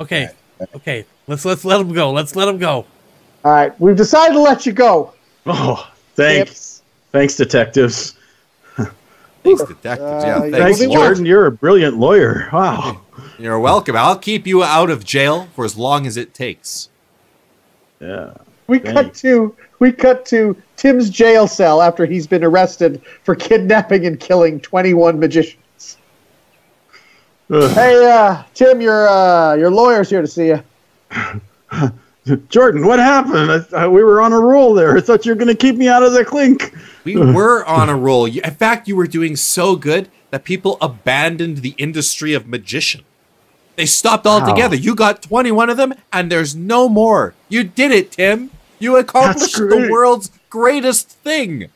Okay, 0.00 0.30
okay. 0.74 1.04
Let's 1.28 1.44
let's 1.44 1.64
let 1.64 1.80
him 1.80 1.92
go. 1.92 2.10
Let's 2.10 2.34
let 2.36 2.48
him 2.48 2.58
go. 2.58 2.86
All 3.44 3.52
right, 3.52 3.78
we've 3.80 3.96
decided 3.96 4.32
to 4.34 4.40
let 4.40 4.66
you 4.66 4.72
go. 4.72 5.12
Oh, 5.46 5.88
thanks. 6.16 6.50
Tips. 6.50 6.82
Thanks, 7.12 7.36
detectives. 7.36 8.14
Thanks, 9.44 9.62
detectives. 9.62 10.00
Uh, 10.00 10.22
yeah, 10.26 10.26
yeah, 10.26 10.40
Thanks, 10.40 10.58
thanks, 10.58 10.80
we'll 10.80 10.88
be 10.90 10.94
Lord. 10.96 11.06
Jordan. 11.06 11.26
You're 11.26 11.46
a 11.46 11.52
brilliant 11.52 11.96
lawyer. 11.96 12.48
Wow. 12.52 13.00
You're 13.38 13.60
welcome. 13.60 13.94
I'll 13.94 14.18
keep 14.18 14.48
you 14.48 14.64
out 14.64 14.90
of 14.90 15.04
jail 15.04 15.48
for 15.54 15.64
as 15.64 15.76
long 15.76 16.06
as 16.06 16.16
it 16.16 16.34
takes. 16.34 16.88
Yeah. 18.00 18.34
We 18.66 18.80
cut 18.80 19.14
to 19.14 19.56
we 19.78 19.92
cut 19.92 20.26
to 20.26 20.56
Tim's 20.76 21.08
jail 21.08 21.46
cell 21.46 21.80
after 21.80 22.04
he's 22.04 22.26
been 22.26 22.44
arrested 22.44 23.00
for 23.22 23.34
kidnapping 23.34 24.06
and 24.06 24.18
killing 24.18 24.60
21 24.60 25.18
magicians. 25.18 25.96
Ugh. 27.50 27.70
Hey, 27.70 28.10
uh, 28.10 28.42
Tim, 28.54 28.80
your 28.80 29.08
uh, 29.08 29.54
your 29.54 29.70
lawyer's 29.70 30.10
here 30.10 30.20
to 30.20 30.26
see 30.26 30.48
you. 30.48 30.62
Jordan, 32.48 32.86
what 32.86 32.98
happened? 32.98 33.66
I, 33.72 33.84
I, 33.84 33.88
we 33.88 34.02
were 34.02 34.20
on 34.20 34.32
a 34.32 34.38
roll 34.38 34.74
there. 34.74 34.96
I 34.96 35.00
thought 35.00 35.24
you 35.24 35.32
were 35.32 35.36
going 35.36 35.48
to 35.48 35.54
keep 35.54 35.76
me 35.76 35.88
out 35.88 36.02
of 36.02 36.12
the 36.12 36.24
clink. 36.24 36.74
We 37.04 37.16
were 37.16 37.64
on 37.64 37.88
a 37.88 37.96
roll. 37.96 38.26
In 38.26 38.54
fact, 38.54 38.86
you 38.86 38.96
were 38.96 39.06
doing 39.06 39.34
so 39.34 39.76
good 39.76 40.10
that 40.30 40.44
people 40.44 40.76
abandoned 40.82 41.58
the 41.58 41.74
industry 41.78 42.34
of 42.34 42.46
magician. 42.46 43.04
They 43.78 43.86
stopped 43.86 44.26
altogether. 44.26 44.74
You 44.74 44.96
got 44.96 45.22
21 45.22 45.70
of 45.70 45.76
them, 45.76 45.94
and 46.12 46.32
there's 46.32 46.56
no 46.56 46.88
more. 46.88 47.32
You 47.48 47.62
did 47.62 47.92
it, 47.92 48.10
Tim. 48.10 48.50
You 48.80 48.96
accomplished 48.96 49.54
the 49.54 49.88
world's 49.88 50.32
greatest 50.50 51.10
thing. 51.10 51.68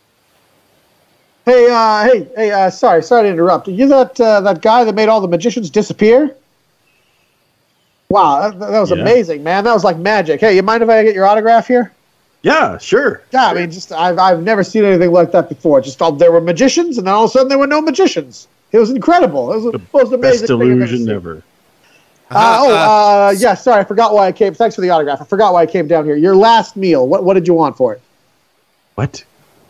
Hey, 1.46 1.68
uh, 1.70 2.04
hey, 2.04 2.28
hey, 2.34 2.50
uh, 2.50 2.70
sorry, 2.70 3.04
sorry 3.04 3.22
to 3.22 3.28
interrupt. 3.28 3.68
Are 3.68 3.70
you 3.70 3.86
that 3.86 4.20
uh, 4.20 4.40
that 4.40 4.62
guy 4.62 4.82
that 4.82 4.96
made 4.96 5.08
all 5.08 5.20
the 5.20 5.28
magicians 5.28 5.70
disappear? 5.70 6.34
Wow, 8.08 8.50
that, 8.50 8.58
that 8.58 8.80
was 8.80 8.90
Yeah. 8.90 8.96
amazing, 8.96 9.44
man. 9.44 9.62
That 9.62 9.72
was 9.72 9.84
like 9.84 9.96
magic. 9.96 10.40
Hey, 10.40 10.56
you 10.56 10.62
mind 10.64 10.82
if 10.82 10.88
I 10.88 11.04
get 11.04 11.14
your 11.14 11.26
autograph 11.26 11.68
here? 11.68 11.92
Yeah, 12.42 12.78
sure. 12.78 13.22
Yeah, 13.32 13.46
I 13.46 13.54
mean, 13.54 13.70
just 13.70 13.92
I've 13.92 14.18
I've 14.18 14.42
never 14.42 14.64
seen 14.64 14.84
anything 14.84 15.12
like 15.12 15.30
that 15.30 15.48
before. 15.48 15.80
Just 15.80 16.02
all, 16.02 16.10
there 16.10 16.32
were 16.32 16.40
magicians, 16.40 16.98
and 16.98 17.06
then 17.06 17.14
all 17.14 17.24
of 17.26 17.30
a 17.30 17.32
sudden 17.32 17.48
there 17.48 17.58
were 17.60 17.68
no 17.68 17.80
magicians. 17.80 18.48
It 18.72 18.78
was 18.78 18.90
incredible. 18.90 19.52
It 19.52 19.60
was 19.60 19.72
the 19.72 19.80
most 19.94 20.12
amazing 20.12 20.20
Best 20.20 20.46
thing 20.48 20.56
I've 20.56 20.62
ever 20.62 20.72
illusion 20.72 20.98
seen. 20.98 21.10
ever. 21.10 21.42
Uh, 22.34 22.58
oh, 22.60 22.74
uh, 23.28 23.34
yeah. 23.36 23.54
Sorry, 23.54 23.80
I 23.80 23.84
forgot 23.84 24.14
why 24.14 24.26
I 24.26 24.32
came. 24.32 24.54
Thanks 24.54 24.74
for 24.74 24.80
the 24.80 24.90
autograph. 24.90 25.20
I 25.20 25.24
forgot 25.24 25.52
why 25.52 25.62
I 25.62 25.66
came 25.66 25.86
down 25.86 26.04
here. 26.04 26.16
Your 26.16 26.36
last 26.36 26.76
meal. 26.76 27.06
What 27.06 27.24
what 27.24 27.34
did 27.34 27.46
you 27.46 27.54
want 27.54 27.76
for 27.76 27.92
it? 27.94 28.02
What? 28.94 29.24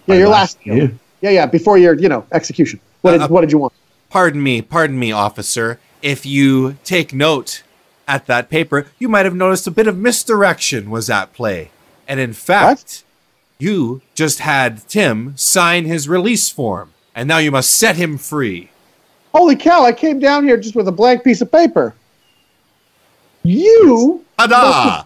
Yeah, 0.07 0.15
My 0.15 0.19
your 0.19 0.29
last 0.29 0.65
meal. 0.65 0.75
meal? 0.75 0.91
Yeah, 1.21 1.31
yeah. 1.31 1.47
Before 1.47 1.79
your 1.79 1.95
you 1.95 2.09
know 2.09 2.27
execution. 2.33 2.81
What 3.03 3.13
did 3.13 3.23
Uh, 3.23 3.29
what 3.29 3.41
did 3.43 3.53
you 3.53 3.59
want? 3.59 3.73
Pardon 4.11 4.43
me, 4.43 4.63
pardon 4.63 4.99
me, 4.99 5.11
officer. 5.13 5.79
If 6.03 6.27
you 6.27 6.77
take 6.85 7.15
note 7.15 7.63
at 8.07 8.27
that 8.27 8.51
paper, 8.51 8.87
you 8.99 9.09
might 9.09 9.25
have 9.25 9.35
noticed 9.35 9.67
a 9.67 9.71
bit 9.71 9.87
of 9.87 9.97
misdirection 9.97 10.91
was 10.91 11.09
at 11.09 11.33
play. 11.33 11.71
And 12.07 12.21
in 12.21 12.33
fact, 12.33 13.05
you 13.59 14.03
just 14.15 14.41
had 14.41 14.87
Tim 14.89 15.37
sign 15.37 15.87
his 15.87 16.09
release 16.09 16.51
form, 16.51 16.93
and 17.15 17.29
now 17.29 17.39
you 17.39 17.51
must 17.51 17.73
set 17.73 17.97
him 17.97 18.19
free. 18.19 18.71
Holy 19.33 19.57
cow! 19.57 19.85
I 19.85 19.93
came 19.93 20.19
down 20.19 20.45
here 20.45 20.57
just 20.59 20.75
with 20.77 20.89
a 20.89 20.93
blank 20.93 21.25
piece 21.25 21.41
of 21.41 21.51
paper. 21.51 21.95
You 23.45 24.25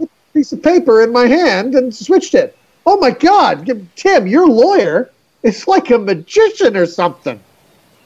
a 0.03 0.09
piece 0.35 0.53
of 0.53 0.63
paper 0.63 1.03
in 1.03 1.13
my 1.13 1.27
hand 1.27 1.75
and 1.75 1.95
switched 1.95 2.35
it. 2.35 2.57
Oh 2.85 2.99
my 2.99 3.11
God, 3.11 3.69
Tim, 3.97 4.27
your 4.27 4.47
lawyer 4.47 5.11
is 5.43 5.67
like 5.67 5.91
a 5.91 5.99
magician 5.99 6.77
or 6.77 6.87
something. 6.87 7.41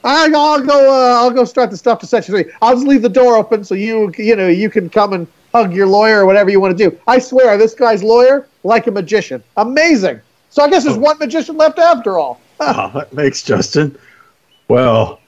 I, 0.02 0.30
I'll 0.34 0.64
go. 0.64 0.90
Uh, 0.90 1.20
I'll 1.20 1.30
go 1.30 1.44
start 1.44 1.70
the 1.70 1.76
stuff 1.76 1.98
to 2.00 2.06
section 2.06 2.34
three. 2.34 2.50
I'll 2.62 2.74
just 2.74 2.86
leave 2.86 3.02
the 3.02 3.08
door 3.08 3.36
open 3.36 3.64
so 3.64 3.74
you, 3.74 4.12
you 4.16 4.34
know, 4.34 4.48
you 4.48 4.70
can 4.70 4.88
come 4.88 5.12
and 5.12 5.26
hug 5.52 5.74
your 5.74 5.86
lawyer 5.86 6.22
or 6.22 6.26
whatever 6.26 6.48
you 6.48 6.60
want 6.60 6.76
to 6.76 6.90
do. 6.90 6.98
I 7.06 7.18
swear, 7.18 7.58
this 7.58 7.74
guy's 7.74 8.02
lawyer 8.02 8.46
like 8.64 8.86
a 8.86 8.90
magician. 8.90 9.42
Amazing. 9.56 10.20
So 10.48 10.62
I 10.62 10.70
guess 10.70 10.84
there's 10.84 10.96
one 10.96 11.18
magician 11.18 11.56
left 11.56 11.78
after 11.78 12.18
all. 12.18 12.40
Oh, 12.62 12.90
that 12.92 13.14
makes 13.14 13.42
Justin. 13.42 13.96
Well, 14.68 15.18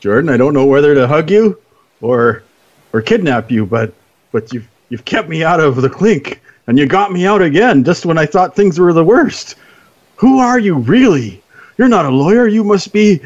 Jordan, 0.00 0.28
I 0.28 0.36
don't 0.36 0.54
know 0.54 0.66
whether 0.66 0.92
to 0.92 1.06
hug 1.06 1.30
you 1.30 1.56
or 2.00 2.42
or 2.92 3.00
kidnap 3.00 3.48
you, 3.48 3.64
but 3.64 3.94
but 4.32 4.52
you've 4.52 4.68
you've 4.88 5.04
kept 5.04 5.28
me 5.28 5.44
out 5.44 5.60
of 5.60 5.76
the 5.76 5.88
clink 5.88 6.40
and 6.66 6.78
you 6.78 6.86
got 6.86 7.12
me 7.12 7.26
out 7.26 7.42
again 7.42 7.84
just 7.84 8.06
when 8.06 8.18
I 8.18 8.26
thought 8.26 8.56
things 8.56 8.78
were 8.78 8.92
the 8.92 9.04
worst. 9.04 9.56
Who 10.16 10.38
are 10.38 10.58
you 10.58 10.74
really? 10.74 11.42
You're 11.78 11.88
not 11.88 12.06
a 12.06 12.10
lawyer. 12.10 12.46
You 12.46 12.64
must 12.64 12.92
be 12.92 13.20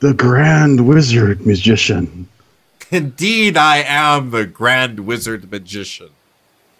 the 0.00 0.14
grand 0.14 0.86
wizard 0.86 1.46
magician. 1.46 2.28
Indeed, 2.90 3.56
I 3.56 3.78
am 3.78 4.30
the 4.30 4.46
Grand 4.46 5.00
Wizard 5.00 5.50
Magician, 5.50 6.08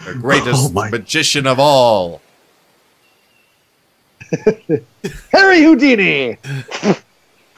the 0.04 0.14
greatest 0.14 0.72
Oh 0.74 0.88
magician 0.88 1.46
of 1.46 1.58
all. 1.58 2.22
Harry 5.32 5.62
Houdini. 5.62 6.38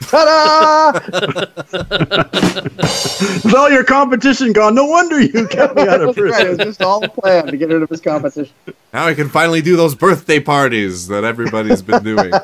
Ta-da! 0.01 0.99
With 3.43 3.55
all 3.55 3.69
your 3.69 3.83
competition 3.83 4.53
gone, 4.53 4.75
no 4.75 4.85
wonder 4.85 5.21
you 5.21 5.47
kept 5.47 5.75
me 5.75 5.83
out 5.83 6.01
of 6.01 6.15
That's 6.15 6.31
right. 6.31 6.45
It 6.45 6.49
was 6.49 6.57
prison. 6.57 6.59
just 6.59 6.81
all 6.81 7.03
a 7.03 7.09
plan 7.09 7.47
to 7.47 7.57
get 7.57 7.69
rid 7.69 7.81
of 7.81 7.89
his 7.89 8.01
competition. 8.01 8.53
Now 8.93 9.05
I 9.07 9.13
can 9.13 9.29
finally 9.29 9.61
do 9.61 9.75
those 9.75 9.95
birthday 9.95 10.39
parties 10.39 11.07
that 11.07 11.23
everybody's 11.23 11.81
been 11.81 12.03
doing. 12.03 12.31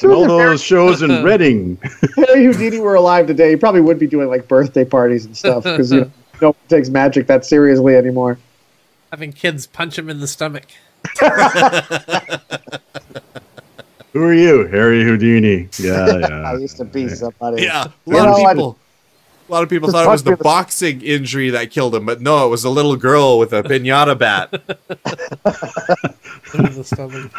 And 0.00 0.10
all 0.10 0.26
those 0.26 0.62
shows 0.62 1.02
in 1.02 1.10
Reading. 1.24 1.78
Harry 2.16 2.44
Houdini 2.46 2.78
were 2.80 2.94
alive 2.94 3.26
today, 3.26 3.50
he 3.50 3.56
probably 3.56 3.82
would 3.82 3.98
be 3.98 4.06
doing 4.06 4.28
like 4.28 4.48
birthday 4.48 4.84
parties 4.84 5.26
and 5.26 5.36
stuff 5.36 5.64
because 5.64 5.92
you 5.92 6.00
know 6.02 6.10
no 6.40 6.48
one 6.48 6.56
takes 6.68 6.88
magic 6.88 7.26
that 7.26 7.44
seriously 7.44 7.94
anymore. 7.94 8.38
Having 9.10 9.34
kids 9.34 9.66
punch 9.66 9.98
him 9.98 10.08
in 10.08 10.20
the 10.20 10.26
stomach. 10.26 10.64
Who 14.12 14.22
are 14.24 14.34
you, 14.34 14.66
Harry 14.66 15.04
Houdini? 15.04 15.68
Yeah, 15.78 16.16
yeah. 16.18 16.50
I 16.50 16.56
used 16.58 16.76
to 16.78 16.84
be 16.84 17.08
somebody. 17.08 17.62
Yeah, 17.62 17.84
a 17.84 17.90
You 18.06 18.16
lot 18.16 18.24
know, 18.26 18.34
of 18.34 18.40
I- 18.46 18.52
people. 18.54 18.78
A 19.48 19.52
lot 19.52 19.62
of 19.64 19.68
people 19.68 19.90
thought 19.90 20.06
it 20.06 20.08
was 20.08 20.22
the 20.22 20.36
boxing 20.36 21.02
injury 21.02 21.50
that 21.50 21.70
killed 21.70 21.94
him, 21.94 22.06
but 22.06 22.22
no, 22.22 22.46
it 22.46 22.48
was 22.48 22.64
a 22.64 22.70
little 22.70 22.96
girl 22.96 23.38
with 23.38 23.52
a 23.52 23.62
pinata 23.62 24.16
bat. 24.16 24.50
in 26.54 26.72
the 26.72 26.84
stomach. 26.84 27.30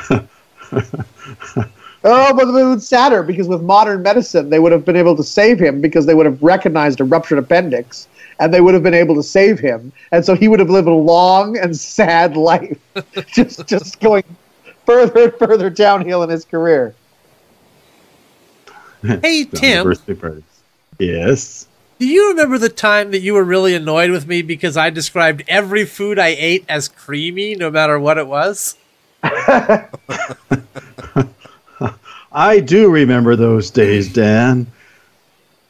Oh, 2.05 2.33
but 2.35 2.49
it 2.49 2.65
was 2.65 2.85
sadder 2.85 3.23
because 3.23 3.47
with 3.47 3.61
modern 3.61 4.03
medicine, 4.03 4.49
they 4.49 4.59
would 4.59 4.73
have 4.73 4.83
been 4.83 4.97
able 4.97 5.15
to 5.15 5.23
save 5.23 5.57
him 5.57 5.79
because 5.79 6.05
they 6.05 6.13
would 6.13 6.25
have 6.25 6.43
recognized 6.43 6.99
a 6.99 7.05
ruptured 7.05 7.39
appendix 7.39 8.09
and 8.39 8.53
they 8.53 8.59
would 8.59 8.73
have 8.73 8.83
been 8.83 8.93
able 8.93 9.15
to 9.15 9.23
save 9.23 9.57
him. 9.57 9.89
And 10.11 10.25
so 10.25 10.35
he 10.35 10.49
would 10.49 10.59
have 10.59 10.69
lived 10.69 10.89
a 10.89 10.93
long 10.93 11.57
and 11.57 11.73
sad 11.77 12.35
life, 12.35 12.77
just 13.27 13.65
just 13.67 14.01
going 14.01 14.25
further 14.85 15.23
and 15.23 15.33
further 15.33 15.69
downhill 15.69 16.23
in 16.23 16.29
his 16.29 16.45
career. 16.45 16.95
Hey 19.05 19.43
Tim, 19.43 19.83
Birthday 19.83 20.13
parties. 20.13 20.43
Yes. 20.97 21.67
do 21.99 22.07
you 22.07 22.29
remember 22.29 22.57
the 22.57 22.69
time 22.69 23.11
that 23.11 23.19
you 23.19 23.33
were 23.33 23.43
really 23.43 23.75
annoyed 23.75 24.11
with 24.11 24.25
me 24.27 24.41
because 24.41 24.77
I 24.77 24.91
described 24.91 25.43
every 25.45 25.83
food 25.83 26.17
I 26.17 26.29
ate 26.29 26.63
as 26.69 26.87
creamy, 26.87 27.55
no 27.55 27.69
matter 27.69 27.99
what 27.99 28.17
it 28.17 28.27
was? 28.27 28.77
I 32.31 32.61
do 32.61 32.89
remember 32.89 33.35
those 33.35 33.69
days, 33.69 34.11
Dan. 34.11 34.67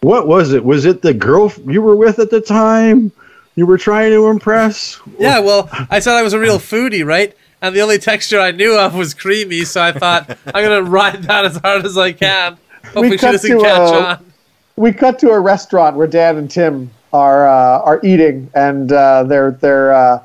What 0.01 0.27
was 0.27 0.53
it? 0.53 0.63
Was 0.63 0.85
it 0.85 1.01
the 1.01 1.13
girl 1.13 1.51
you 1.65 1.81
were 1.81 1.95
with 1.95 2.19
at 2.19 2.29
the 2.29 2.41
time? 2.41 3.11
You 3.55 3.65
were 3.65 3.77
trying 3.77 4.11
to 4.11 4.27
impress? 4.27 4.99
Yeah, 5.19 5.39
well, 5.39 5.69
I 5.89 5.99
said 5.99 6.13
I 6.13 6.23
was 6.23 6.33
a 6.33 6.39
real 6.39 6.59
foodie, 6.59 7.05
right? 7.05 7.35
And 7.63 7.73
the 7.73 7.79
only 7.79 7.97
texture 7.97 8.41
I 8.41 8.51
knew 8.51 8.77
of 8.77 8.93
was 8.93 9.13
creamy, 9.13 9.63
so 9.63 9.81
I 9.81 9.93
thought 9.93 10.29
I'm 10.47 10.63
gonna 10.63 10.83
ride 10.83 11.23
that 11.23 11.45
as 11.45 11.55
hard 11.55 11.85
as 11.85 11.97
I 11.97 12.11
can. 12.11 12.57
Hopefully 12.83 13.11
she 13.11 13.17
cut 13.17 13.31
doesn't 13.31 13.57
to, 13.57 13.63
catch 13.63 13.93
uh, 13.93 14.17
on. 14.19 14.33
we 14.75 14.91
cut 14.91 15.17
to 15.19 15.29
a 15.29 15.39
restaurant 15.39 15.95
where 15.95 16.05
Dan 16.05 16.35
and 16.35 16.51
Tim 16.51 16.91
are 17.13 17.47
uh, 17.47 17.79
are 17.79 18.01
eating, 18.03 18.51
and 18.53 18.91
uh, 18.91 19.23
they're 19.23 19.51
they're 19.51 19.93
uh, 19.93 20.21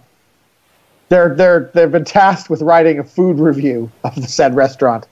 they're 1.11 1.33
they're 1.33 1.71
they've 1.75 1.93
been 1.93 2.05
tasked 2.05 2.51
with 2.51 2.61
writing 2.61 2.99
a 2.99 3.05
food 3.05 3.39
review 3.39 3.89
of 4.03 4.17
the 4.17 4.27
said 4.27 4.57
restaurant. 4.57 5.07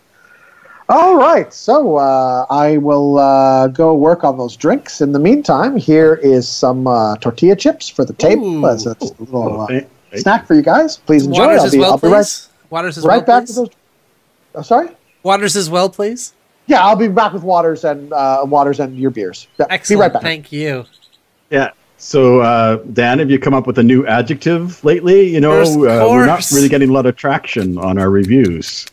All 0.88 1.16
right, 1.16 1.54
so 1.54 1.96
uh, 1.96 2.46
I 2.50 2.78
will 2.78 3.18
uh, 3.18 3.68
go 3.68 3.94
work 3.94 4.24
on 4.24 4.36
those 4.36 4.56
drinks. 4.56 5.00
In 5.00 5.12
the 5.12 5.20
meantime, 5.20 5.76
here 5.76 6.14
is 6.14 6.48
some 6.48 6.88
uh, 6.88 7.18
tortilla 7.18 7.54
chips 7.54 7.88
for 7.88 8.04
the 8.04 8.14
table 8.14 8.64
Ooh. 8.64 8.68
as 8.68 8.84
a 8.84 8.96
just 8.96 9.16
a 9.20 9.22
little 9.22 9.60
uh, 9.60 9.66
Hey, 9.68 9.74
hey. 9.74 9.86
Snack 10.20 10.46
for 10.46 10.54
you 10.54 10.62
guys. 10.62 10.96
Please 10.98 11.26
enjoy. 11.26 11.44
Waters 11.44 11.60
I'll 11.60 11.66
as 11.66 11.72
be, 11.72 11.78
well, 11.78 11.92
I'll 11.92 11.98
be 11.98 12.08
right, 12.08 12.18
please. 12.18 12.48
Waters 12.70 12.98
as 12.98 13.04
right 13.04 13.26
well, 13.26 13.40
back 13.40 13.46
please. 13.46 13.58
with 13.58 13.68
those. 13.68 13.76
Oh, 14.54 14.62
sorry. 14.62 14.88
Waters 15.22 15.56
as 15.56 15.68
well, 15.70 15.88
please. 15.88 16.32
Yeah, 16.66 16.84
I'll 16.84 16.96
be 16.96 17.08
back 17.08 17.32
with 17.32 17.42
waters 17.42 17.84
and 17.84 18.12
uh, 18.12 18.44
waters 18.44 18.80
and 18.80 18.98
your 18.98 19.10
beers. 19.10 19.46
Yeah, 19.58 19.66
Excellent. 19.70 19.98
Be 19.98 20.02
right 20.02 20.12
back. 20.12 20.22
Thank 20.22 20.52
you. 20.52 20.84
Yeah. 21.50 21.70
So, 21.98 22.40
uh, 22.40 22.76
Dan, 22.92 23.20
have 23.20 23.30
you 23.30 23.38
come 23.38 23.54
up 23.54 23.66
with 23.66 23.78
a 23.78 23.82
new 23.82 24.06
adjective 24.06 24.84
lately? 24.84 25.28
You 25.28 25.40
know, 25.40 25.62
uh, 25.62 26.08
we're 26.10 26.26
not 26.26 26.44
really 26.52 26.68
getting 26.68 26.90
a 26.90 26.92
lot 26.92 27.06
of 27.06 27.16
traction 27.16 27.78
on 27.78 27.98
our 27.98 28.10
reviews. 28.10 28.86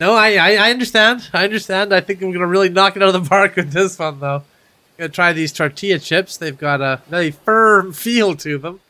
No, 0.00 0.12
I, 0.14 0.34
I, 0.34 0.54
I 0.56 0.70
understand. 0.70 1.28
I 1.32 1.44
understand. 1.44 1.94
I 1.94 2.00
think 2.00 2.20
I'm 2.20 2.32
gonna 2.32 2.46
really 2.46 2.68
knock 2.68 2.96
it 2.96 3.02
out 3.02 3.14
of 3.14 3.22
the 3.22 3.28
park 3.28 3.56
with 3.56 3.70
this 3.72 3.98
one, 3.98 4.20
though. 4.20 4.36
I'm 4.36 4.42
Gonna 4.98 5.08
try 5.08 5.32
these 5.32 5.52
tortilla 5.52 5.98
chips. 5.98 6.36
They've 6.36 6.58
got 6.58 6.80
a 6.80 7.00
very 7.08 7.30
firm 7.30 7.92
feel 7.92 8.34
to 8.36 8.58
them. 8.58 8.80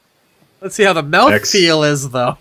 Let's 0.64 0.76
see 0.76 0.84
how 0.84 0.94
the 0.94 1.02
mouth 1.02 1.30
Ex- 1.30 1.52
feel 1.52 1.82
is, 1.82 2.08
though. 2.08 2.38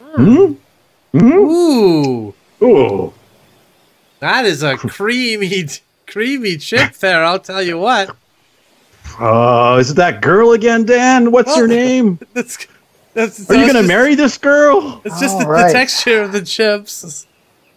Hmm? 0.00 0.52
Ooh, 1.14 2.34
Ooh. 2.62 3.12
that 4.20 4.44
is 4.44 4.62
a 4.62 4.76
creamy, 4.76 5.66
creamy 6.06 6.56
chip 6.58 6.94
there. 6.94 7.24
I'll 7.24 7.38
tell 7.38 7.62
you 7.62 7.78
what. 7.78 8.14
Oh, 9.18 9.76
is 9.78 9.90
it 9.92 9.94
that 9.94 10.20
girl 10.20 10.52
again, 10.52 10.84
Dan? 10.84 11.30
What's 11.32 11.54
her 11.56 11.64
Oh. 11.64 11.66
name? 11.66 12.18
That's 12.34 12.66
that's. 13.14 13.48
Are 13.50 13.54
you 13.54 13.62
going 13.72 13.82
to 13.82 13.88
marry 13.88 14.14
this 14.14 14.36
girl? 14.36 15.00
It's 15.04 15.18
just 15.18 15.38
the, 15.38 15.46
All 15.46 15.50
right. 15.52 15.68
the 15.68 15.72
texture 15.72 16.20
of 16.22 16.32
the 16.32 16.42
chips. 16.42 17.26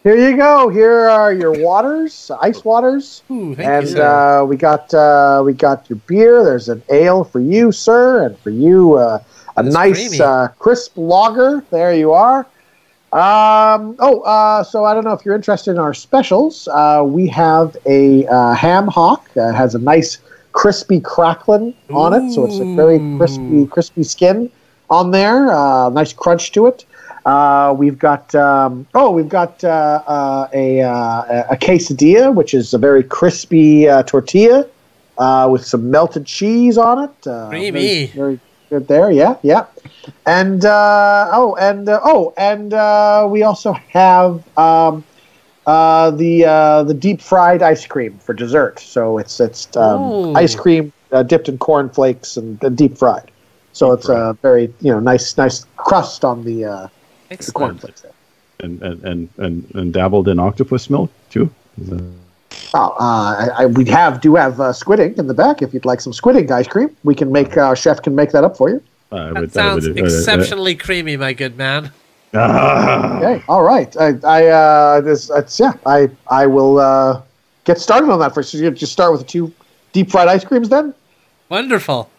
Here 0.03 0.15
you 0.15 0.37
go. 0.37 0.69
Here 0.69 1.09
are 1.09 1.33
your 1.33 1.51
waters, 1.61 2.31
ice 2.39 2.63
waters, 2.63 3.21
Ooh, 3.29 3.53
thank 3.53 3.67
and 3.67 3.89
you, 3.89 4.01
uh, 4.01 4.45
we 4.47 4.55
got 4.55 4.93
uh, 4.93 5.43
we 5.45 5.51
got 5.51 5.89
your 5.89 5.99
beer. 6.07 6.41
There's 6.41 6.69
an 6.69 6.81
ale 6.89 7.25
for 7.25 7.41
you, 7.41 7.73
sir, 7.73 8.25
and 8.25 8.39
for 8.39 8.49
you 8.49 8.93
uh, 8.93 9.21
a 9.57 9.63
That's 9.63 9.73
nice 9.73 10.19
uh, 10.19 10.47
crisp 10.57 10.97
lager. 10.97 11.65
There 11.69 11.93
you 11.93 12.13
are. 12.13 12.47
Um, 13.11 13.97
oh, 13.99 14.21
uh, 14.21 14.63
so 14.63 14.85
I 14.85 14.93
don't 14.93 15.03
know 15.03 15.13
if 15.13 15.25
you're 15.25 15.35
interested 15.35 15.71
in 15.71 15.79
our 15.79 15.93
specials. 15.93 16.69
Uh, 16.69 17.03
we 17.05 17.27
have 17.27 17.75
a 17.85 18.25
uh, 18.27 18.53
ham 18.53 18.87
hock. 18.87 19.29
Uh, 19.35 19.51
has 19.51 19.75
a 19.75 19.79
nice 19.79 20.19
crispy 20.53 21.01
crackling 21.01 21.75
on 21.89 22.13
it, 22.13 22.31
so 22.31 22.45
it's 22.45 22.59
a 22.59 22.75
very 22.75 22.99
crispy 23.17 23.65
crispy 23.65 24.03
skin 24.03 24.49
on 24.89 25.11
there. 25.11 25.51
Uh, 25.51 25.89
nice 25.89 26.13
crunch 26.13 26.53
to 26.53 26.67
it. 26.67 26.85
Uh, 27.25 27.73
we've 27.77 27.99
got 27.99 28.33
um, 28.35 28.87
oh, 28.95 29.11
we've 29.11 29.29
got 29.29 29.63
uh, 29.63 30.01
uh, 30.07 30.47
a 30.53 30.81
uh, 30.81 31.43
a 31.51 31.57
quesadilla, 31.57 32.33
which 32.33 32.53
is 32.53 32.73
a 32.73 32.77
very 32.77 33.03
crispy 33.03 33.87
uh, 33.87 34.03
tortilla 34.03 34.65
uh, 35.17 35.47
with 35.51 35.65
some 35.65 35.91
melted 35.91 36.25
cheese 36.25 36.77
on 36.77 37.03
it. 37.03 37.27
Uh, 37.27 37.49
Creamy. 37.49 37.71
Very, 37.71 38.05
very 38.07 38.39
good 38.69 38.87
there. 38.87 39.11
Yeah, 39.11 39.35
yeah. 39.43 39.65
And 40.25 40.65
uh, 40.65 41.29
oh, 41.31 41.55
and 41.59 41.89
uh, 41.89 41.99
oh, 42.03 42.33
and 42.37 42.73
uh, 42.73 43.27
we 43.29 43.43
also 43.43 43.73
have 43.73 44.41
um, 44.57 45.03
uh, 45.65 46.11
the 46.11 46.45
uh, 46.45 46.83
the 46.83 46.93
deep 46.93 47.21
fried 47.21 47.61
ice 47.61 47.85
cream 47.85 48.17
for 48.19 48.33
dessert. 48.33 48.79
So 48.79 49.17
it's 49.17 49.39
it's 49.39 49.75
um, 49.75 50.35
ice 50.35 50.55
cream 50.55 50.93
uh, 51.11 51.23
dipped 51.23 51.49
in 51.49 51.57
corn 51.57 51.89
flakes 51.89 52.37
and, 52.37 52.63
and 52.63 52.77
deep 52.77 52.97
fried. 52.97 53.29
So 53.73 53.91
Deep 53.91 53.99
it's 53.99 54.09
a 54.09 54.37
very 54.41 54.73
you 54.81 54.91
know 54.91 54.99
nice 54.99 55.37
nice 55.37 55.65
crust 55.77 56.23
on 56.23 56.43
the 56.43 56.65
uh, 56.65 56.87
Excellent. 57.31 57.81
flakes 57.81 58.01
there. 58.01 58.11
And, 58.61 58.81
and, 58.81 59.03
and, 59.03 59.29
and, 59.37 59.71
and 59.75 59.93
dabbled 59.93 60.27
in 60.27 60.39
octopus 60.39 60.89
milk, 60.89 61.11
too? 61.29 61.49
Is 61.81 61.91
Oh, 62.73 62.79
uh, 62.79 62.93
I, 62.99 63.63
I, 63.63 63.65
we 63.67 63.85
have 63.85 64.21
do 64.21 64.35
have 64.35 64.59
uh, 64.59 64.73
squid 64.73 64.99
ink 64.99 65.17
in 65.17 65.27
the 65.27 65.33
back. 65.33 65.61
If 65.61 65.73
you'd 65.73 65.85
like 65.85 66.01
some 66.01 66.13
squid 66.13 66.35
ink 66.35 66.51
ice 66.51 66.67
cream, 66.67 66.95
we 67.03 67.15
can 67.15 67.31
make. 67.31 67.57
Our 67.57 67.75
chef 67.75 68.01
can 68.01 68.15
make 68.15 68.31
that 68.31 68.43
up 68.43 68.57
for 68.57 68.69
you. 68.69 68.83
I 69.11 69.31
That 69.31 69.35
would- 69.41 69.53
sounds 69.53 69.87
would- 69.87 69.97
uh, 69.97 70.01
uh, 70.01 70.05
exceptionally 70.05 70.75
creamy, 70.75 71.15
my 71.17 71.33
good 71.33 71.57
man. 71.57 71.91
ah. 72.33 73.17
Okay, 73.17 73.43
all 73.47 73.63
right. 73.63 73.95
I, 73.97 74.13
I 74.23 74.47
uh, 74.47 75.01
this, 75.01 75.29
it's, 75.29 75.59
yeah, 75.59 75.73
I, 75.85 76.09
I 76.29 76.45
will 76.47 76.79
uh, 76.79 77.21
get 77.63 77.79
started 77.79 78.09
on 78.11 78.19
that 78.19 78.33
first. 78.35 78.51
So 78.51 78.57
you 78.57 78.69
just 78.71 78.91
start 78.93 79.11
with 79.11 79.21
the 79.21 79.27
two 79.27 79.53
deep 79.93 80.11
fried 80.11 80.27
ice 80.27 80.43
creams, 80.43 80.69
then. 80.69 80.93
Wonderful. 81.49 82.09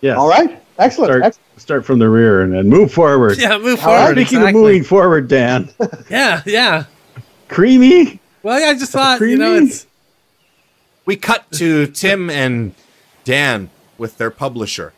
Yes. 0.00 0.16
All 0.16 0.28
right, 0.28 0.62
excellent. 0.78 1.10
Start, 1.10 1.22
Ex- 1.24 1.38
start 1.56 1.84
from 1.84 1.98
the 1.98 2.08
rear 2.08 2.42
and, 2.42 2.54
and 2.54 2.68
move 2.68 2.92
forward. 2.92 3.38
Yeah, 3.38 3.58
move 3.58 3.80
All 3.80 3.86
right. 3.92 3.98
forward. 3.98 4.12
Speaking 4.16 4.38
exactly. 4.38 4.48
of 4.48 4.54
moving 4.54 4.84
forward, 4.84 5.28
Dan, 5.28 5.70
Yeah, 6.10 6.42
yeah. 6.46 6.84
creamy. 7.48 8.20
Well, 8.42 8.70
I 8.70 8.74
just 8.78 8.92
thought, 8.92 9.20
you 9.20 9.36
know, 9.36 9.54
it's 9.54 9.86
We 11.04 11.16
cut 11.16 11.50
to 11.52 11.86
Tim 11.88 12.30
and 12.30 12.74
Dan 13.24 13.70
with 13.98 14.18
their 14.18 14.30
publisher. 14.30 14.92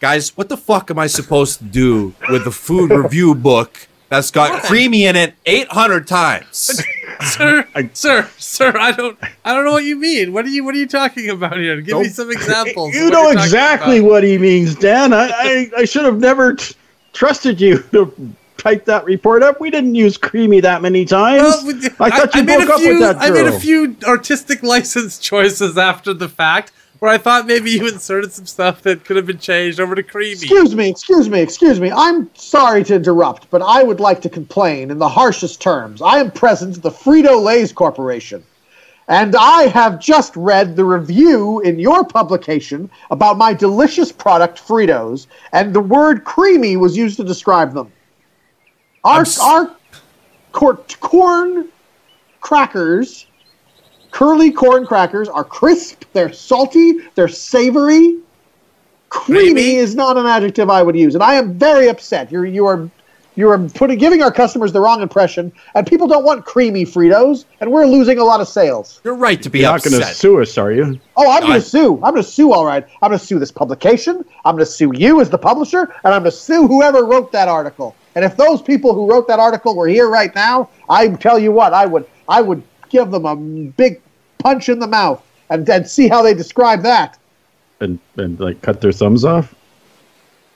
Guys, 0.00 0.36
what 0.36 0.48
the 0.50 0.56
fuck 0.56 0.90
am 0.90 0.98
I 0.98 1.06
supposed 1.06 1.58
to 1.60 1.64
do 1.64 2.14
with 2.28 2.44
the 2.44 2.50
food 2.50 2.90
review 2.90 3.34
book 3.34 3.88
that's 4.08 4.30
got 4.30 4.62
creamy 4.64 5.06
in 5.06 5.16
it 5.16 5.34
800 5.46 6.06
times? 6.06 6.82
sir, 7.24 7.66
I- 7.74 7.90
sir, 7.92 8.28
sir. 8.38 8.72
I 8.78 8.92
don't, 8.92 9.18
I 9.44 9.54
don't 9.54 9.64
know 9.64 9.72
what 9.72 9.84
you 9.84 9.96
mean. 9.96 10.32
What 10.32 10.44
are 10.44 10.48
you, 10.48 10.64
what 10.64 10.74
are 10.74 10.78
you 10.78 10.86
talking 10.86 11.30
about 11.30 11.56
here? 11.56 11.80
Give 11.80 11.98
me 11.98 12.08
some 12.08 12.30
examples. 12.30 12.94
You 12.94 13.10
know 13.10 13.30
exactly 13.30 13.98
about. 13.98 14.10
what 14.10 14.24
he 14.24 14.38
means, 14.38 14.74
Dan. 14.74 15.12
I, 15.12 15.28
I, 15.30 15.70
I 15.78 15.84
should 15.84 16.04
have 16.04 16.18
never 16.20 16.54
t- 16.54 16.74
trusted 17.12 17.60
you 17.60 17.78
to 17.92 18.34
type 18.56 18.84
that 18.86 19.04
report 19.04 19.42
up. 19.42 19.60
We 19.60 19.70
didn't 19.70 19.94
use 19.94 20.16
creamy 20.16 20.60
that 20.60 20.80
many 20.82 21.04
times. 21.04 21.42
Well, 21.42 21.66
with- 21.66 22.00
I 22.00 22.10
thought 22.10 22.34
you 22.34 22.44
made 22.44 22.56
broke 22.56 22.68
a 22.70 22.72
up 22.74 22.80
few, 22.80 22.88
with 22.90 23.00
that 23.00 23.16
I 23.18 23.30
made 23.30 23.46
a 23.46 23.58
few 23.58 23.96
artistic 24.06 24.62
license 24.74 25.18
choices 25.18 25.76
after 25.78 26.14
the 26.14 26.28
fact, 26.28 26.72
where 27.04 27.12
I 27.12 27.18
thought 27.18 27.46
maybe 27.46 27.70
you 27.70 27.86
inserted 27.86 28.32
some 28.32 28.46
stuff 28.46 28.80
that 28.84 29.04
could 29.04 29.16
have 29.16 29.26
been 29.26 29.38
changed 29.38 29.78
over 29.78 29.94
to 29.94 30.02
creamy. 30.02 30.30
excuse 30.32 30.74
me, 30.74 30.88
excuse 30.88 31.28
me, 31.28 31.38
excuse 31.42 31.78
me. 31.78 31.92
I'm 31.92 32.30
sorry 32.34 32.82
to 32.84 32.94
interrupt, 32.94 33.50
but 33.50 33.60
I 33.60 33.82
would 33.82 34.00
like 34.00 34.22
to 34.22 34.30
complain 34.30 34.90
in 34.90 34.96
the 34.96 35.08
harshest 35.10 35.60
terms. 35.60 36.00
I 36.00 36.16
am 36.16 36.30
president 36.30 36.78
of 36.78 36.82
the 36.82 36.88
Frito 36.90 37.42
Lay's 37.42 37.74
Corporation. 37.74 38.42
And 39.08 39.36
I 39.38 39.64
have 39.64 40.00
just 40.00 40.34
read 40.34 40.76
the 40.76 40.84
review 40.86 41.60
in 41.60 41.78
your 41.78 42.06
publication 42.06 42.88
about 43.10 43.36
my 43.36 43.52
delicious 43.52 44.10
product, 44.10 44.66
Fritos, 44.66 45.26
and 45.52 45.74
the 45.74 45.80
word 45.80 46.24
creamy 46.24 46.78
was 46.78 46.96
used 46.96 47.18
to 47.18 47.24
describe 47.24 47.74
them. 47.74 47.92
Our, 49.04 49.20
s- 49.20 49.38
our 49.38 49.76
cor- 50.52 50.82
corn 51.02 51.68
crackers, 52.40 53.26
curly 54.14 54.52
corn 54.52 54.86
crackers, 54.86 55.28
are 55.28 55.42
crisp, 55.42 56.04
they're 56.12 56.32
salty, 56.32 57.00
they're 57.16 57.26
savory. 57.26 58.18
Creamy, 59.08 59.52
Creamy? 59.52 59.74
is 59.74 59.96
not 59.96 60.16
an 60.16 60.24
adjective 60.24 60.70
I 60.70 60.82
would 60.84 60.96
use, 60.96 61.14
and 61.14 61.22
I 61.22 61.34
am 61.34 61.58
very 61.58 61.88
upset. 61.88 62.30
You're 62.30 62.46
you 62.46 62.64
are 62.66 62.88
you 63.34 63.48
are 63.48 63.58
putting 63.58 63.98
giving 63.98 64.22
our 64.22 64.30
customers 64.30 64.72
the 64.72 64.80
wrong 64.80 65.02
impression, 65.02 65.52
and 65.74 65.84
people 65.84 66.06
don't 66.06 66.24
want 66.24 66.44
creamy 66.44 66.84
Fritos, 66.84 67.44
and 67.60 67.72
we're 67.72 67.86
losing 67.86 68.18
a 68.18 68.24
lot 68.24 68.40
of 68.40 68.46
sales. 68.46 69.00
You're 69.02 69.16
right 69.16 69.42
to 69.42 69.50
be 69.50 69.64
upset. 69.66 69.90
You're 69.90 69.98
not 69.98 70.04
going 70.04 70.12
to 70.12 70.18
sue 70.18 70.40
us, 70.40 70.58
are 70.58 70.70
you? 70.70 71.00
Oh, 71.16 71.30
I'm 71.30 71.42
going 71.42 71.54
to 71.54 71.60
sue. 71.60 71.94
I'm 71.96 72.12
going 72.12 72.22
to 72.22 72.22
sue. 72.22 72.52
All 72.52 72.64
right, 72.64 72.84
I'm 73.02 73.10
going 73.10 73.18
to 73.18 73.24
sue 73.24 73.40
this 73.40 73.52
publication. 73.52 74.24
I'm 74.44 74.54
going 74.54 74.64
to 74.64 74.70
sue 74.70 74.92
you 74.94 75.20
as 75.20 75.28
the 75.28 75.38
publisher, 75.38 75.92
and 76.04 76.14
I'm 76.14 76.22
going 76.22 76.30
to 76.30 76.36
sue 76.36 76.68
whoever 76.68 77.04
wrote 77.04 77.32
that 77.32 77.48
article. 77.48 77.96
And 78.14 78.24
if 78.24 78.36
those 78.36 78.62
people 78.62 78.94
who 78.94 79.10
wrote 79.10 79.26
that 79.26 79.40
article 79.40 79.74
were 79.74 79.88
here 79.88 80.08
right 80.08 80.32
now, 80.36 80.70
I 80.88 81.08
tell 81.08 81.38
you 81.38 81.50
what, 81.50 81.72
I 81.72 81.86
would 81.86 82.06
I 82.28 82.42
would 82.42 82.62
give 82.88 83.10
them 83.10 83.26
a 83.26 83.34
big 83.34 84.00
punch 84.44 84.68
in 84.68 84.78
the 84.78 84.86
mouth 84.86 85.20
and, 85.50 85.68
and 85.68 85.88
see 85.88 86.06
how 86.06 86.22
they 86.22 86.34
describe 86.34 86.82
that. 86.82 87.18
And, 87.80 87.98
and 88.16 88.38
like 88.38 88.62
cut 88.62 88.80
their 88.80 88.92
thumbs 88.92 89.24
off? 89.24 89.54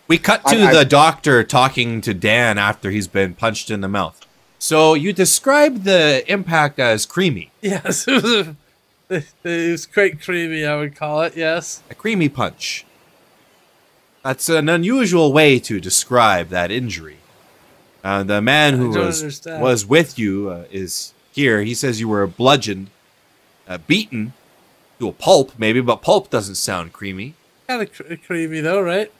We 0.06 0.18
cut 0.18 0.44
to 0.46 0.56
I- 0.56 0.68
I- 0.68 0.74
the 0.74 0.84
doctor 0.84 1.42
talking 1.42 2.00
to 2.02 2.14
Dan 2.14 2.58
after 2.58 2.90
he's 2.90 3.08
been 3.08 3.34
punched 3.34 3.70
in 3.70 3.80
the 3.80 3.88
mouth. 3.88 4.24
So 4.60 4.94
you 4.94 5.12
described 5.12 5.84
the 5.84 6.24
impact 6.30 6.78
as 6.78 7.06
creamy, 7.06 7.50
Yes, 7.60 8.06
it 8.08 8.22
was, 8.22 8.24
a, 8.48 8.56
it 9.44 9.70
was 9.70 9.86
quite 9.86 10.20
creamy. 10.20 10.64
I 10.66 10.76
would 10.76 10.96
call 10.96 11.22
it. 11.22 11.36
Yes. 11.36 11.82
a 11.90 11.94
creamy 11.94 12.28
punch. 12.28 12.84
That's 14.24 14.48
an 14.48 14.68
unusual 14.68 15.32
way 15.32 15.60
to 15.60 15.80
describe 15.80 16.48
that 16.48 16.70
injury. 16.72 17.18
Uh, 18.02 18.24
the 18.24 18.42
man 18.42 18.74
who 18.74 18.88
was 18.90 19.20
understand. 19.22 19.62
was 19.62 19.86
with 19.86 20.18
you 20.18 20.50
uh, 20.50 20.64
is 20.72 21.12
here. 21.32 21.62
He 21.62 21.74
says 21.74 22.00
you 22.00 22.08
were 22.08 22.26
bludgeoned, 22.26 22.90
uh, 23.68 23.78
beaten 23.78 24.32
to 24.98 25.08
a 25.08 25.12
pulp, 25.12 25.52
maybe, 25.58 25.80
but 25.80 26.02
pulp 26.02 26.30
doesn't 26.30 26.56
sound 26.56 26.92
creamy. 26.92 27.34
Kind 27.68 27.82
of 27.82 27.92
cr- 27.92 28.14
creamy 28.26 28.60
though, 28.60 28.80
right? 28.80 29.12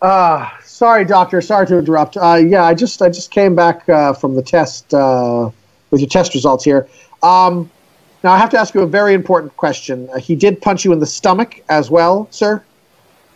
Uh, 0.00 0.48
sorry, 0.62 1.04
doctor. 1.04 1.40
Sorry 1.40 1.66
to 1.66 1.78
interrupt. 1.78 2.16
Uh, 2.16 2.34
yeah, 2.34 2.64
I 2.64 2.74
just 2.74 3.02
I 3.02 3.08
just 3.08 3.30
came 3.30 3.54
back 3.56 3.86
uh, 3.88 4.12
from 4.12 4.36
the 4.36 4.42
test 4.42 4.94
uh, 4.94 5.50
with 5.90 6.00
your 6.00 6.08
test 6.08 6.34
results 6.34 6.64
here. 6.64 6.88
Um, 7.22 7.68
now 8.22 8.32
I 8.32 8.38
have 8.38 8.50
to 8.50 8.58
ask 8.58 8.74
you 8.74 8.82
a 8.82 8.86
very 8.86 9.14
important 9.14 9.56
question. 9.56 10.08
Uh, 10.12 10.18
he 10.18 10.36
did 10.36 10.62
punch 10.62 10.84
you 10.84 10.92
in 10.92 11.00
the 11.00 11.06
stomach 11.06 11.62
as 11.68 11.90
well, 11.90 12.28
sir. 12.30 12.62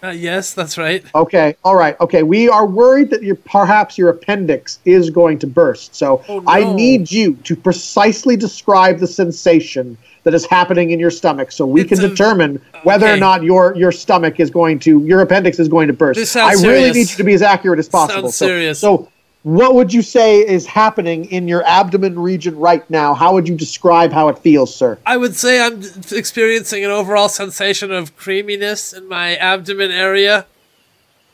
Uh, 0.03 0.09
yes, 0.11 0.53
that's 0.53 0.76
right. 0.76 1.05
Okay, 1.14 1.55
all 1.62 1.76
right. 1.76 1.98
Okay, 2.00 2.24
we 2.24 2.48
are 2.48 2.66
worried 2.66 3.09
that 3.11 3.22
your 3.22 3.36
perhaps 3.36 3.96
your 3.96 4.09
appendix 4.09 4.80
is 4.84 5.11
going 5.11 5.38
to 5.38 5.46
burst. 5.46 5.94
So 5.94 6.24
Oh, 6.28 6.42
I 6.46 6.64
need 6.74 7.11
you 7.12 7.34
to 7.44 7.55
precisely 7.55 8.36
describe 8.36 8.98
the 8.98 9.07
sensation 9.07 9.96
that 10.24 10.34
is 10.34 10.44
happening 10.46 10.90
in 10.90 10.98
your 10.98 11.11
stomach, 11.11 11.53
so 11.53 11.66
we 11.66 11.82
It's 11.82 11.88
can 11.88 12.05
a- 12.05 12.09
determine 12.09 12.61
whether 12.82 13.07
or 13.07 13.16
not 13.16 13.44
your 13.44 13.76
your 13.76 13.92
stomach 13.92 14.40
is 14.40 14.50
going 14.50 14.80
to 14.80 15.05
your 15.05 15.20
appendix 15.20 15.61
is 15.61 15.68
going 15.68 15.86
to 15.86 15.92
burst. 15.94 16.18
This 16.18 16.30
sounds 16.32 16.62
I 16.64 16.66
really 16.66 16.78
serious. 16.80 16.96
need 16.96 17.11
you 17.11 17.16
to 17.18 17.24
be 17.24 17.34
as 17.34 17.42
accurate 17.42 17.78
as 17.78 17.88
possible. 17.88 18.22
Sounds 18.22 18.36
so, 18.36 18.46
serious. 18.46 18.80
so, 18.80 19.09
what 19.43 19.74
would 19.74 19.93
you 19.93 20.03
say 20.03 20.38
is 20.38 20.66
happening 20.66 21.24
in 21.26 21.49
your 21.49 21.64
abdomen 21.64 22.18
region 22.18 22.57
right 22.57 22.88
now? 22.88 23.12
How 23.12 23.32
would 23.32 23.49
you 23.49 23.57
describe 23.57 24.12
how 24.12 24.28
it 24.28 24.38
feels, 24.38 24.74
sir? 24.74 24.99
I 25.05 25.16
would 25.16 25.34
say 25.34 25.61
I'm 25.61 25.82
experiencing 26.12 26.84
an 26.84 26.90
overall 26.90 27.28
sensation 27.28 27.90
of 27.90 28.16
creaminess 28.16 28.93
in 28.93 29.09
my 29.09 29.36
abdomen 29.36 29.90
area, 29.90 30.47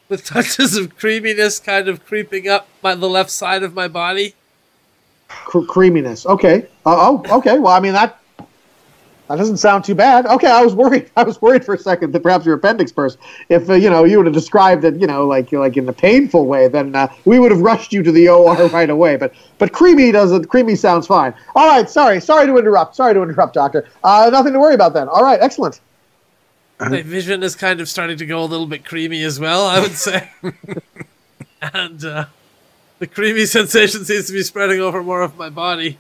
with 0.09 0.25
touches 0.27 0.77
of 0.77 0.97
creaminess 0.97 1.61
kind 1.61 1.89
of 1.89 2.05
creeping 2.07 2.49
up 2.49 2.69
my 2.83 2.95
the 2.95 3.09
left 3.09 3.31
side 3.31 3.63
of 3.63 3.75
my 3.75 3.89
body. 3.89 4.35
Cr- 5.29 5.67
creaminess. 5.67 6.25
Okay. 6.25 6.63
Uh, 6.87 6.97
oh, 6.97 7.23
okay. 7.39 7.59
Well, 7.59 7.75
I 7.75 7.81
mean 7.81 7.93
that 7.93 8.19
that 9.29 9.37
doesn't 9.37 9.59
sound 9.59 9.85
too 9.85 9.95
bad. 9.95 10.25
Okay, 10.27 10.51
I 10.51 10.63
was 10.63 10.75
worried. 10.75 11.11
I 11.17 11.23
was 11.23 11.41
worried 11.41 11.65
for 11.65 11.75
a 11.75 11.79
second 11.79 12.13
that 12.13 12.23
perhaps 12.23 12.47
your 12.47 12.55
appendix 12.55 12.91
burst. 12.91 13.19
If 13.49 13.69
uh, 13.69 13.75
you 13.75 13.91
know 13.91 14.05
you 14.05 14.17
would 14.17 14.27
have 14.27 14.35
described 14.35 14.85
it, 14.85 14.97
you 14.97 15.07
know, 15.07 15.27
like 15.27 15.53
like 15.53 15.77
in 15.77 15.89
a 15.89 15.93
painful 15.93 16.47
way, 16.47 16.69
then 16.69 16.95
uh, 16.95 17.13
we 17.25 17.39
would 17.39 17.51
have 17.51 17.61
rushed 17.61 17.93
you 17.93 18.03
to 18.03 18.11
the 18.11 18.29
OR 18.29 18.57
right 18.73 18.91
away. 18.91 19.17
But 19.17 19.35
but 19.59 19.73
creamy 19.73 20.11
doesn't. 20.13 20.47
Creamy 20.47 20.75
sounds 20.75 21.07
fine. 21.07 21.35
All 21.55 21.69
right. 21.69 21.89
Sorry. 21.89 22.21
Sorry 22.21 22.47
to 22.47 22.57
interrupt. 22.57 22.97
Sorry 22.97 23.15
to 23.15 23.23
interrupt, 23.23 23.55
doctor. 23.55 23.87
Uh, 24.03 24.31
nothing 24.33 24.55
to 24.55 24.61
worry 24.61 24.75
about 24.75 24.95
then. 24.95 25.09
All 25.09 25.23
right. 25.23 25.41
Excellent. 25.41 25.81
My 26.81 27.03
vision 27.03 27.43
is 27.43 27.57
kind 27.57 27.81
of 27.81 27.89
starting 27.89 28.19
to 28.19 28.27
go 28.27 28.43
a 28.43 28.47
little 28.47 28.67
bit 28.67 28.85
creamy 28.85 29.25
as 29.25 29.41
well, 29.41 29.67
I 29.67 29.81
would 29.81 29.97
say. 29.97 30.31
and 31.61 32.05
uh, 32.05 32.27
the 33.01 33.07
creamy 33.09 33.47
sensation 33.47 34.05
seems 34.05 34.29
to 34.29 34.33
be 34.33 34.43
spreading 34.43 34.81
over 34.81 35.03
more 35.03 35.23
of 35.23 35.37
my 35.37 35.51
body. 35.51 35.99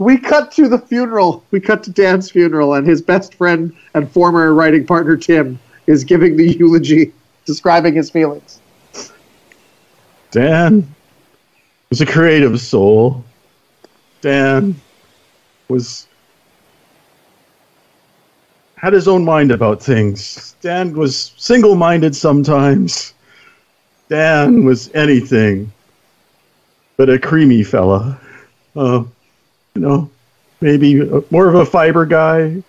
We 0.00 0.16
cut 0.16 0.50
to 0.52 0.66
the 0.66 0.78
funeral. 0.78 1.44
We 1.50 1.60
cut 1.60 1.82
to 1.84 1.90
Dan's 1.90 2.30
funeral, 2.30 2.72
and 2.72 2.86
his 2.86 3.02
best 3.02 3.34
friend 3.34 3.76
and 3.92 4.10
former 4.10 4.54
writing 4.54 4.86
partner 4.86 5.14
Tim 5.14 5.58
is 5.86 6.04
giving 6.04 6.38
the 6.38 6.56
eulogy, 6.56 7.12
describing 7.44 7.94
his 7.94 8.08
feelings. 8.08 8.62
Dan 10.30 10.94
was 11.90 12.00
a 12.00 12.06
creative 12.06 12.58
soul. 12.62 13.22
Dan 14.22 14.80
was 15.68 16.06
had 18.76 18.94
his 18.94 19.06
own 19.06 19.22
mind 19.22 19.50
about 19.50 19.82
things. 19.82 20.54
Dan 20.62 20.94
was 20.94 21.34
single-minded 21.36 22.16
sometimes. 22.16 23.12
Dan 24.08 24.64
was 24.64 24.90
anything 24.94 25.70
but 26.96 27.10
a 27.10 27.18
creamy 27.18 27.62
fella. 27.62 28.18
Uh, 28.74 29.04
you 29.74 29.82
know, 29.82 30.10
maybe 30.60 31.02
more 31.30 31.48
of 31.48 31.54
a 31.54 31.66
fiber 31.66 32.06
guy. 32.06 32.62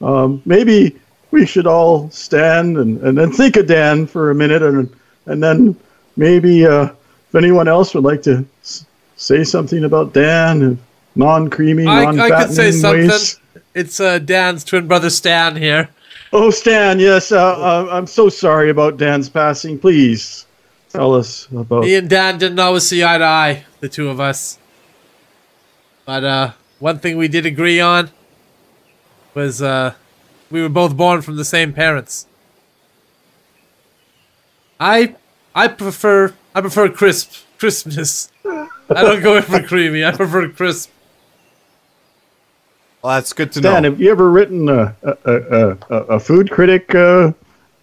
Um, 0.00 0.42
maybe 0.44 0.96
we 1.30 1.46
should 1.46 1.66
all 1.66 2.10
stand 2.10 2.76
and, 2.76 3.00
and 3.02 3.16
then 3.16 3.32
think 3.32 3.56
of 3.56 3.66
Dan 3.66 4.06
for 4.06 4.30
a 4.30 4.34
minute, 4.34 4.62
and 4.62 4.88
and 5.26 5.42
then 5.42 5.76
maybe 6.16 6.66
uh, 6.66 6.84
if 6.84 7.34
anyone 7.34 7.68
else 7.68 7.94
would 7.94 8.04
like 8.04 8.22
to 8.22 8.44
s- 8.62 8.84
say 9.16 9.42
something 9.44 9.84
about 9.84 10.12
Dan, 10.12 10.78
non-creamy, 11.16 11.86
I, 11.86 12.04
non-fattening 12.04 12.32
I 12.32 12.46
could 12.46 12.54
say 12.54 12.72
something. 12.72 13.40
It's 13.74 13.98
uh, 13.98 14.18
Dan's 14.18 14.62
twin 14.62 14.86
brother 14.86 15.10
Stan 15.10 15.56
here. 15.56 15.88
Oh, 16.32 16.50
Stan, 16.50 16.98
yes, 16.98 17.32
uh, 17.32 17.38
uh, 17.38 17.88
I'm 17.90 18.06
so 18.06 18.28
sorry 18.28 18.70
about 18.70 18.96
Dan's 18.96 19.28
passing. 19.28 19.78
Please 19.78 20.46
tell 20.90 21.14
us 21.14 21.48
about. 21.56 21.84
Me 21.84 21.94
and 21.94 22.10
Dan 22.10 22.38
didn't 22.38 22.58
always 22.58 22.86
see 22.86 23.02
eye 23.04 23.18
to 23.18 23.24
eye, 23.24 23.64
the 23.80 23.88
two 23.88 24.08
of 24.08 24.20
us. 24.20 24.58
But 26.04 26.24
uh, 26.24 26.52
one 26.78 26.98
thing 26.98 27.16
we 27.16 27.28
did 27.28 27.46
agree 27.46 27.80
on 27.80 28.10
was 29.34 29.62
uh, 29.62 29.94
we 30.50 30.60
were 30.62 30.68
both 30.68 30.96
born 30.96 31.22
from 31.22 31.36
the 31.36 31.44
same 31.44 31.72
parents. 31.72 32.26
I 34.78 35.16
I 35.54 35.68
prefer 35.68 36.34
I 36.54 36.60
prefer 36.60 36.88
crisp 36.88 37.44
crispness. 37.58 38.30
I 38.44 38.68
don't 39.02 39.22
go 39.22 39.36
in 39.36 39.42
for 39.42 39.62
creamy. 39.66 40.04
I 40.04 40.12
prefer 40.12 40.48
crisp. 40.50 40.90
Well, 43.02 43.14
that's 43.16 43.32
good 43.32 43.52
to 43.52 43.60
know. 43.60 43.70
Stan, 43.70 43.84
have 43.84 44.00
you 44.00 44.10
ever 44.10 44.30
written 44.30 44.68
a 44.68 44.94
a, 45.02 45.16
a, 45.24 45.70
a, 45.70 45.96
a 46.16 46.20
food 46.20 46.50
critic 46.50 46.94
uh, 46.94 47.32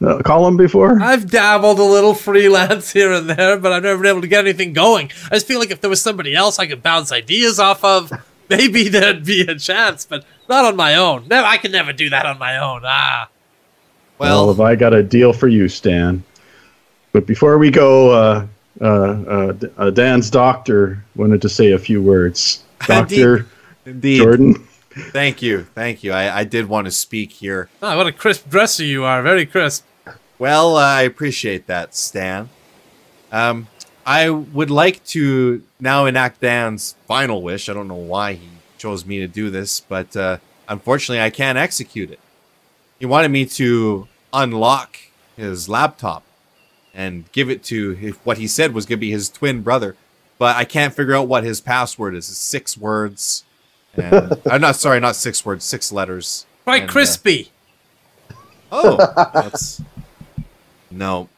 uh, 0.01 0.21
column 0.23 0.57
before? 0.57 1.01
I've 1.01 1.29
dabbled 1.29 1.79
a 1.79 1.83
little 1.83 2.13
freelance 2.13 2.91
here 2.93 3.11
and 3.11 3.29
there, 3.29 3.57
but 3.57 3.71
I've 3.71 3.83
never 3.83 4.01
been 4.01 4.11
able 4.11 4.21
to 4.21 4.27
get 4.27 4.45
anything 4.45 4.73
going. 4.73 5.11
I 5.25 5.35
just 5.35 5.47
feel 5.47 5.59
like 5.59 5.71
if 5.71 5.81
there 5.81 5.89
was 5.89 6.01
somebody 6.01 6.35
else 6.35 6.59
I 6.59 6.67
could 6.67 6.83
bounce 6.83 7.11
ideas 7.11 7.59
off 7.59 7.83
of, 7.83 8.11
maybe 8.49 8.89
there'd 8.89 9.25
be 9.25 9.41
a 9.41 9.55
chance, 9.55 10.05
but 10.05 10.25
not 10.49 10.65
on 10.65 10.75
my 10.75 10.95
own. 10.95 11.27
No, 11.27 11.43
I 11.43 11.57
can 11.57 11.71
never 11.71 11.93
do 11.93 12.09
that 12.09 12.25
on 12.25 12.39
my 12.39 12.57
own. 12.57 12.81
Ah. 12.85 13.29
Well, 14.17 14.45
well, 14.45 14.53
have 14.53 14.61
I 14.61 14.75
got 14.75 14.93
a 14.93 15.01
deal 15.01 15.33
for 15.33 15.47
you, 15.47 15.67
Stan? 15.67 16.23
But 17.11 17.25
before 17.25 17.57
we 17.57 17.71
go, 17.71 18.11
uh, 18.11 18.47
uh, 18.79 18.85
uh, 18.85 19.53
uh, 19.77 19.89
Dan's 19.89 20.29
doctor 20.29 21.03
wanted 21.15 21.41
to 21.41 21.49
say 21.49 21.71
a 21.71 21.79
few 21.79 22.01
words. 22.01 22.63
Doctor 22.87 23.45
indeed. 23.85 24.17
Jordan. 24.17 24.67
Thank 25.11 25.41
you. 25.41 25.63
Thank 25.75 26.03
you. 26.03 26.11
I, 26.13 26.39
I 26.39 26.43
did 26.43 26.67
want 26.67 26.85
to 26.85 26.91
speak 26.91 27.31
here. 27.31 27.69
Ah, 27.81 27.95
what 27.95 28.07
a 28.07 28.11
crisp 28.11 28.49
dresser 28.49 28.83
you 28.83 29.03
are. 29.03 29.21
Very 29.21 29.45
crisp. 29.45 29.85
Well, 30.41 30.75
uh, 30.75 30.81
I 30.81 31.03
appreciate 31.03 31.67
that, 31.67 31.93
Stan. 31.93 32.49
Um, 33.31 33.67
I 34.07 34.31
would 34.31 34.71
like 34.71 35.05
to 35.09 35.61
now 35.79 36.07
enact 36.07 36.41
Dan's 36.41 36.95
final 37.05 37.43
wish. 37.43 37.69
I 37.69 37.73
don't 37.73 37.87
know 37.87 37.93
why 37.93 38.33
he 38.33 38.49
chose 38.79 39.05
me 39.05 39.19
to 39.19 39.27
do 39.27 39.51
this, 39.51 39.81
but 39.81 40.17
uh, 40.17 40.39
unfortunately, 40.67 41.21
I 41.21 41.29
can't 41.29 41.59
execute 41.59 42.09
it. 42.09 42.19
He 42.97 43.05
wanted 43.05 43.29
me 43.29 43.45
to 43.45 44.07
unlock 44.33 44.97
his 45.37 45.69
laptop 45.69 46.23
and 46.91 47.31
give 47.33 47.51
it 47.51 47.63
to 47.65 48.15
what 48.23 48.39
he 48.39 48.47
said 48.47 48.73
was 48.73 48.87
going 48.87 48.97
to 48.97 48.99
be 48.99 49.11
his 49.11 49.29
twin 49.29 49.61
brother, 49.61 49.95
but 50.39 50.55
I 50.55 50.65
can't 50.65 50.91
figure 50.91 51.13
out 51.13 51.27
what 51.27 51.43
his 51.43 51.61
password 51.61 52.15
is. 52.15 52.27
It's 52.29 52.39
six 52.39 52.75
words. 52.75 53.43
And, 53.93 54.41
I'm 54.49 54.61
not 54.61 54.75
sorry, 54.75 54.99
not 54.99 55.15
six 55.15 55.45
words, 55.45 55.63
six 55.65 55.91
letters. 55.91 56.47
Quite 56.63 56.81
And, 56.81 56.89
uh, 56.89 56.93
crispy. 56.93 57.51
Oh, 58.71 58.97
that's 59.35 59.83
no. 60.91 61.29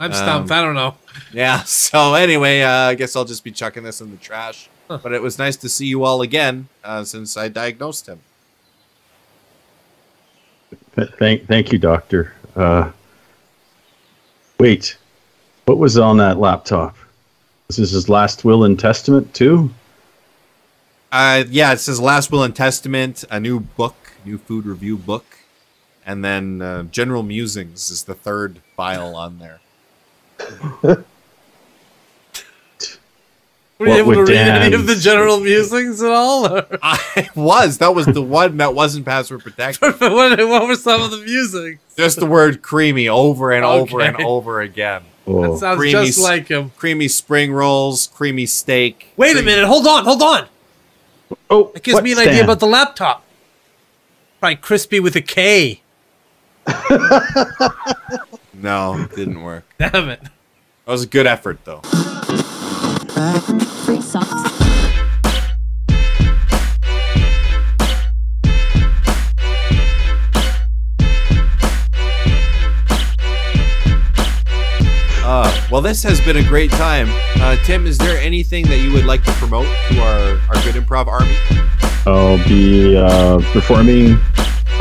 I'm 0.00 0.12
stumped. 0.12 0.50
um, 0.50 0.58
I 0.58 0.62
don't 0.62 0.74
know. 0.74 0.96
Yeah. 1.32 1.62
So 1.66 2.14
anyway, 2.14 2.62
uh, 2.62 2.70
I 2.70 2.94
guess 2.94 3.14
I'll 3.14 3.24
just 3.24 3.44
be 3.44 3.52
chucking 3.52 3.84
this 3.84 4.00
in 4.00 4.10
the 4.10 4.16
trash. 4.16 4.68
But 4.88 5.12
it 5.12 5.22
was 5.22 5.38
nice 5.38 5.56
to 5.58 5.68
see 5.68 5.86
you 5.86 6.04
all 6.04 6.22
again 6.22 6.68
uh, 6.82 7.04
since 7.04 7.36
I 7.36 7.48
diagnosed 7.48 8.08
him. 8.08 8.20
Thank, 11.18 11.46
thank 11.46 11.72
you, 11.72 11.78
doctor. 11.78 12.34
Uh, 12.56 12.90
wait, 14.58 14.96
what 15.64 15.78
was 15.78 15.96
on 15.96 16.16
that 16.18 16.38
laptop? 16.38 16.96
This 17.68 17.78
is 17.78 17.90
his 17.92 18.08
last 18.08 18.44
will 18.44 18.64
and 18.64 18.78
testament 18.78 19.32
too. 19.32 19.70
Uh, 21.10 21.44
yeah, 21.48 21.72
it 21.72 21.78
says 21.78 22.00
Last 22.00 22.32
Will 22.32 22.42
and 22.42 22.56
Testament, 22.56 23.22
a 23.30 23.38
new 23.38 23.60
book, 23.60 24.14
new 24.24 24.38
food 24.38 24.64
review 24.64 24.96
book, 24.96 25.24
and 26.06 26.24
then 26.24 26.62
uh, 26.62 26.82
General 26.84 27.22
Musings 27.22 27.90
is 27.90 28.04
the 28.04 28.14
third 28.14 28.60
file 28.76 29.14
on 29.16 29.38
there. 29.38 29.60
Were 33.82 33.88
you 33.88 33.94
able 33.94 34.12
to 34.12 34.18
would 34.18 34.28
read 34.28 34.36
any 34.36 34.74
of 34.76 34.86
the 34.86 34.94
general 34.94 35.40
musings 35.40 36.00
at 36.02 36.12
all? 36.12 36.46
Or 36.46 36.66
I 36.82 37.28
was 37.34 37.78
that 37.78 37.94
was 37.94 38.06
the 38.06 38.22
one 38.22 38.58
that 38.58 38.74
wasn't 38.74 39.04
password 39.04 39.42
protected. 39.42 39.82
what, 40.00 40.38
what 40.38 40.68
were 40.68 40.76
some 40.76 41.02
of 41.02 41.10
the 41.10 41.18
musings? 41.18 41.80
Just 41.96 42.20
the 42.20 42.26
word 42.26 42.62
creamy 42.62 43.08
over 43.08 43.50
and 43.50 43.64
over 43.64 44.00
and 44.00 44.22
over 44.22 44.60
again. 44.60 45.02
Oh, 45.26 45.52
That 45.52 45.58
sounds 45.58 45.78
creamy 45.78 46.06
just 46.06 46.20
like 46.20 46.46
him. 46.46 46.70
Creamy 46.76 47.08
spring 47.08 47.52
rolls, 47.52 48.06
creamy 48.08 48.46
steak. 48.46 49.08
Wait 49.16 49.36
a 49.36 49.42
minute. 49.42 49.66
Hold 49.66 49.86
on. 49.88 50.04
Hold 50.04 50.22
on. 50.22 50.46
oh 51.50 51.72
It 51.74 51.82
gives 51.82 51.94
what, 51.94 52.04
me 52.04 52.12
an 52.12 52.18
idea 52.18 52.44
about 52.44 52.60
the 52.60 52.66
laptop. 52.66 53.24
Right, 54.40 54.60
crispy 54.60 55.00
with 55.00 55.16
a 55.16 55.20
K. 55.20 55.81
No, 58.54 59.08
didn't 59.16 59.42
work. 59.42 59.64
Damn 59.78 60.08
it. 60.08 60.22
That 60.22 60.92
was 60.92 61.02
a 61.04 61.06
good 61.06 61.26
effort 61.26 61.64
though. 61.64 61.80
Free 63.84 64.00
socks. 64.00 64.28
Uh, 75.24 75.68
well, 75.70 75.80
this 75.80 76.02
has 76.02 76.20
been 76.20 76.36
a 76.36 76.42
great 76.42 76.70
time. 76.72 77.08
Uh, 77.40 77.56
Tim, 77.64 77.86
is 77.86 77.96
there 77.96 78.18
anything 78.18 78.66
that 78.66 78.78
you 78.78 78.92
would 78.92 79.06
like 79.06 79.24
to 79.24 79.32
promote 79.32 79.66
to 79.88 80.00
our, 80.00 80.38
our 80.48 80.62
good 80.62 80.74
improv 80.74 81.06
army? 81.06 81.36
I'll 82.06 82.36
be 82.48 82.96
uh, 82.96 83.38
performing 83.52 84.18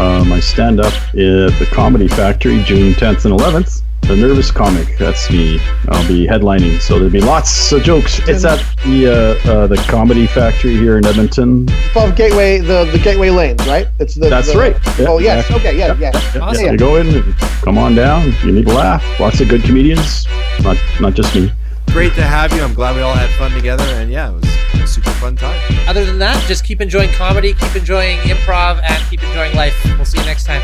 uh, 0.02 0.24
my 0.26 0.40
stand 0.40 0.80
up 0.80 0.94
at 0.94 1.14
the 1.60 1.68
Comedy 1.72 2.08
Factory 2.08 2.62
June 2.64 2.94
10th 2.94 3.26
and 3.26 3.40
11th. 3.40 3.82
The 4.02 4.16
Nervous 4.16 4.50
Comic. 4.52 4.98
That's 4.98 5.30
me. 5.30 5.60
I'll 5.90 6.08
be 6.08 6.26
headlining. 6.28 6.82
So 6.82 6.96
there'll 6.96 7.12
be 7.12 7.22
lots 7.22 7.72
of 7.72 7.84
jokes. 7.84 8.20
It's 8.28 8.44
at 8.44 8.58
the 8.84 9.08
uh, 9.46 9.50
uh, 9.52 9.68
the 9.68 9.78
Comedy 9.88 10.26
Factory 10.26 10.76
here 10.76 10.98
in 10.98 11.06
Edmonton. 11.06 11.68
Above 11.92 12.16
Gateway, 12.16 12.58
the, 12.58 12.86
the 12.92 12.98
Gateway 12.98 13.30
Lanes, 13.30 13.66
right? 13.68 13.88
It's 14.00 14.16
the. 14.16 14.28
That's 14.28 14.52
the- 14.52 14.58
right. 14.60 14.76
Yeah, 15.00 15.06
oh 15.08 15.20
yes. 15.20 15.46
exactly. 15.46 15.70
Okay. 15.70 15.78
Yeah. 15.78 15.96
Yeah. 16.00 16.12
Yeah, 16.34 16.42
Awesome. 16.42 16.66
yeah. 16.66 16.72
You 16.72 16.78
go 16.80 16.96
in, 16.96 17.34
come 17.62 17.78
on 17.78 17.94
down. 17.94 18.34
You 18.44 18.52
need 18.52 18.66
to 18.66 18.74
laugh. 18.74 19.06
Lots 19.20 19.40
of 19.40 19.50
good 19.50 19.62
comedians. 19.64 20.26
Not 20.62 20.78
not 21.00 21.14
just 21.14 21.34
me. 21.36 21.52
Great 21.92 22.14
to 22.16 22.24
have 22.24 22.52
you. 22.54 22.64
I'm 22.64 22.74
glad 22.74 22.96
we 22.96 23.04
all 23.04 23.14
had 23.14 23.30
fun 23.38 23.52
together. 23.52 23.84
And 23.84 24.12
yeah, 24.12 24.32
it 24.32 24.34
was 24.34 24.46
a 24.84 24.88
super 24.88 25.12
fun 25.12 25.36
time. 25.36 25.60
Other 25.88 26.06
than 26.06 26.20
that, 26.20 26.44
just 26.48 26.64
keep 26.64 26.82
enjoying 26.82 27.12
comedy, 27.14 27.54
keep 27.54 27.76
enjoying 27.76 28.18
improv, 28.20 28.82
and 28.84 29.04
keep 29.10 29.24
enjoying 29.24 29.56
life. 29.56 29.76
We'll 29.86 30.06
see 30.06 30.20
you 30.20 30.26
next 30.26 30.46
time. 30.46 30.62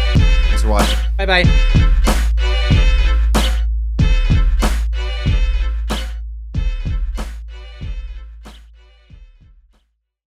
Thanks 0.48 0.64
for 0.64 0.70
watching. 0.70 0.98
Bye 1.18 1.26
bye. 1.26 2.24